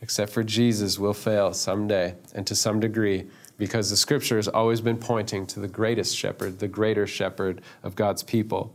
except 0.00 0.32
for 0.32 0.44
Jesus, 0.44 0.98
will 0.98 1.14
fail 1.14 1.52
someday 1.52 2.14
and 2.34 2.46
to 2.46 2.54
some 2.54 2.78
degree 2.78 3.26
because 3.60 3.90
the 3.90 3.96
scripture 3.96 4.36
has 4.36 4.48
always 4.48 4.80
been 4.80 4.96
pointing 4.96 5.46
to 5.46 5.60
the 5.60 5.68
greatest 5.68 6.16
shepherd, 6.16 6.60
the 6.60 6.66
greater 6.66 7.06
shepherd 7.06 7.60
of 7.82 7.94
God's 7.94 8.22
people. 8.22 8.74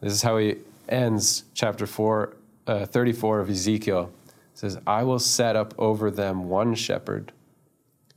This 0.00 0.12
is 0.12 0.22
how 0.22 0.38
he 0.38 0.54
ends 0.88 1.42
chapter 1.52 1.84
4, 1.84 2.36
uh, 2.68 2.86
34 2.86 3.40
of 3.40 3.50
Ezekiel. 3.50 4.12
Says, 4.54 4.78
I 4.86 5.02
will 5.02 5.18
set 5.18 5.56
up 5.56 5.74
over 5.78 6.12
them 6.12 6.48
one 6.48 6.76
shepherd, 6.76 7.32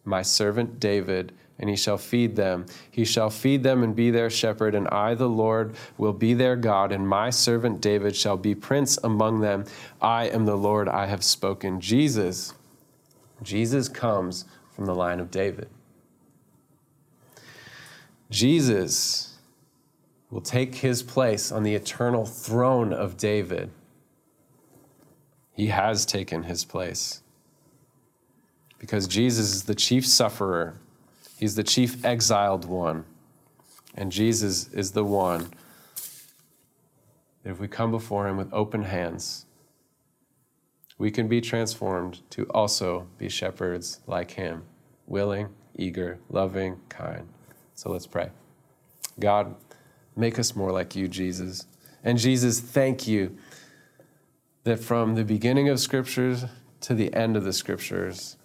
my 0.05 0.21
servant 0.21 0.79
David, 0.79 1.32
and 1.57 1.67
he 1.67 1.75
shall 1.75 1.97
feed 1.97 2.36
them. 2.36 2.67
He 2.91 3.03
shall 3.03 3.32
feed 3.32 3.63
them 3.63 3.82
and 3.82 3.95
be 3.95 4.11
their 4.11 4.29
shepherd, 4.29 4.75
and 4.75 4.88
I, 4.89 5.15
the 5.15 5.29
Lord, 5.29 5.73
will 5.97 6.13
be 6.13 6.36
their 6.36 6.55
God, 6.55 6.91
and 6.91 7.07
my 7.07 7.32
servant 7.32 7.82
David 7.82 8.15
shall 8.15 8.38
be 8.38 8.53
prince 8.53 8.99
among 9.03 9.39
them. 9.39 9.65
I 9.99 10.25
am 10.25 10.45
the 10.45 10.57
Lord, 10.57 10.88
I 10.88 11.07
have 11.07 11.23
spoken. 11.23 11.82
Jesus, 11.82 12.53
Jesus 13.41 13.89
comes 13.89 14.45
from 14.76 14.86
the 14.86 14.95
line 14.95 15.19
of 15.19 15.32
David. 15.32 15.69
Jesus 18.30 19.38
will 20.30 20.41
take 20.41 20.76
his 20.76 21.03
place 21.03 21.51
on 21.51 21.63
the 21.63 21.76
eternal 21.76 22.26
throne 22.26 22.93
of 22.93 23.17
David. 23.17 23.69
He 25.53 25.67
has 25.67 26.05
taken 26.05 26.43
his 26.43 26.63
place 26.63 27.22
because 28.80 29.07
Jesus 29.07 29.53
is 29.53 29.63
the 29.65 29.76
chief 29.76 30.07
sufferer, 30.07 30.74
he's 31.38 31.53
the 31.53 31.63
chief 31.63 32.03
exiled 32.03 32.65
one, 32.65 33.05
and 33.93 34.11
Jesus 34.11 34.69
is 34.74 34.93
the 34.93 35.03
one 35.03 35.51
that 37.43 37.51
if 37.51 37.59
we 37.59 37.67
come 37.67 37.91
before 37.91 38.28
him 38.28 38.38
with 38.38 38.51
open 38.51 38.84
hands, 38.84 39.45
we 41.02 41.10
can 41.10 41.28
be 41.28 41.41
transformed 41.41 42.22
to 42.30 42.43
also 42.52 43.08
be 43.18 43.28
shepherds 43.28 44.02
like 44.06 44.30
him 44.30 44.62
willing, 45.08 45.49
eager, 45.76 46.20
loving, 46.30 46.80
kind. 46.89 47.28
So 47.74 47.89
let's 47.89 48.06
pray. 48.06 48.30
God, 49.20 49.56
make 50.16 50.38
us 50.38 50.56
more 50.56 50.72
like 50.72 50.95
you, 50.95 51.08
Jesus. 51.08 51.66
And 52.04 52.20
Jesus, 52.20 52.60
thank 52.60 53.08
you 53.08 53.36
that 54.64 54.80
from 54.80 55.16
the 55.16 55.24
beginning 55.24 55.70
of 55.70 55.80
scriptures 55.80 56.45
to 56.82 56.93
the 56.93 57.12
end 57.16 57.36
of 57.36 57.45
the 57.45 57.54
scriptures, 57.54 58.38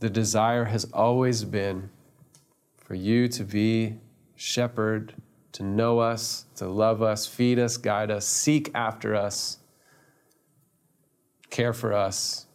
the 0.00 0.08
desire 0.08 0.64
has 0.64 0.86
always 0.94 1.44
been 1.44 1.90
for 2.78 2.94
you 2.94 3.28
to 3.28 3.44
be 3.44 3.98
shepherd, 4.34 5.12
to 5.52 5.62
know 5.62 5.98
us, 5.98 6.46
to 6.56 6.66
love 6.66 7.02
us, 7.02 7.26
feed 7.26 7.58
us, 7.58 7.76
guide 7.76 8.10
us, 8.10 8.26
seek 8.26 8.70
after 8.74 9.14
us, 9.14 9.58
care 11.50 11.72
for 11.72 11.92
us. 11.92 12.46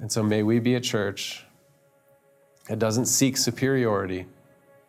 And 0.00 0.10
so 0.10 0.22
may 0.22 0.42
we 0.42 0.58
be 0.58 0.74
a 0.74 0.80
church 0.80 1.44
that 2.68 2.78
doesn't 2.78 3.06
seek 3.06 3.36
superiority, 3.36 4.26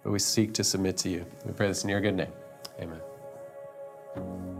but 0.04 0.12
we 0.12 0.20
seek 0.20 0.54
to 0.56 0.64
submit 0.64 0.98
to 0.98 1.10
you. 1.10 1.26
We 1.46 1.54
pray 1.54 1.68
this 1.68 1.84
in 1.84 1.90
your 1.90 2.02
good 2.02 2.16
name. 2.16 2.32
Amen. 2.80 4.55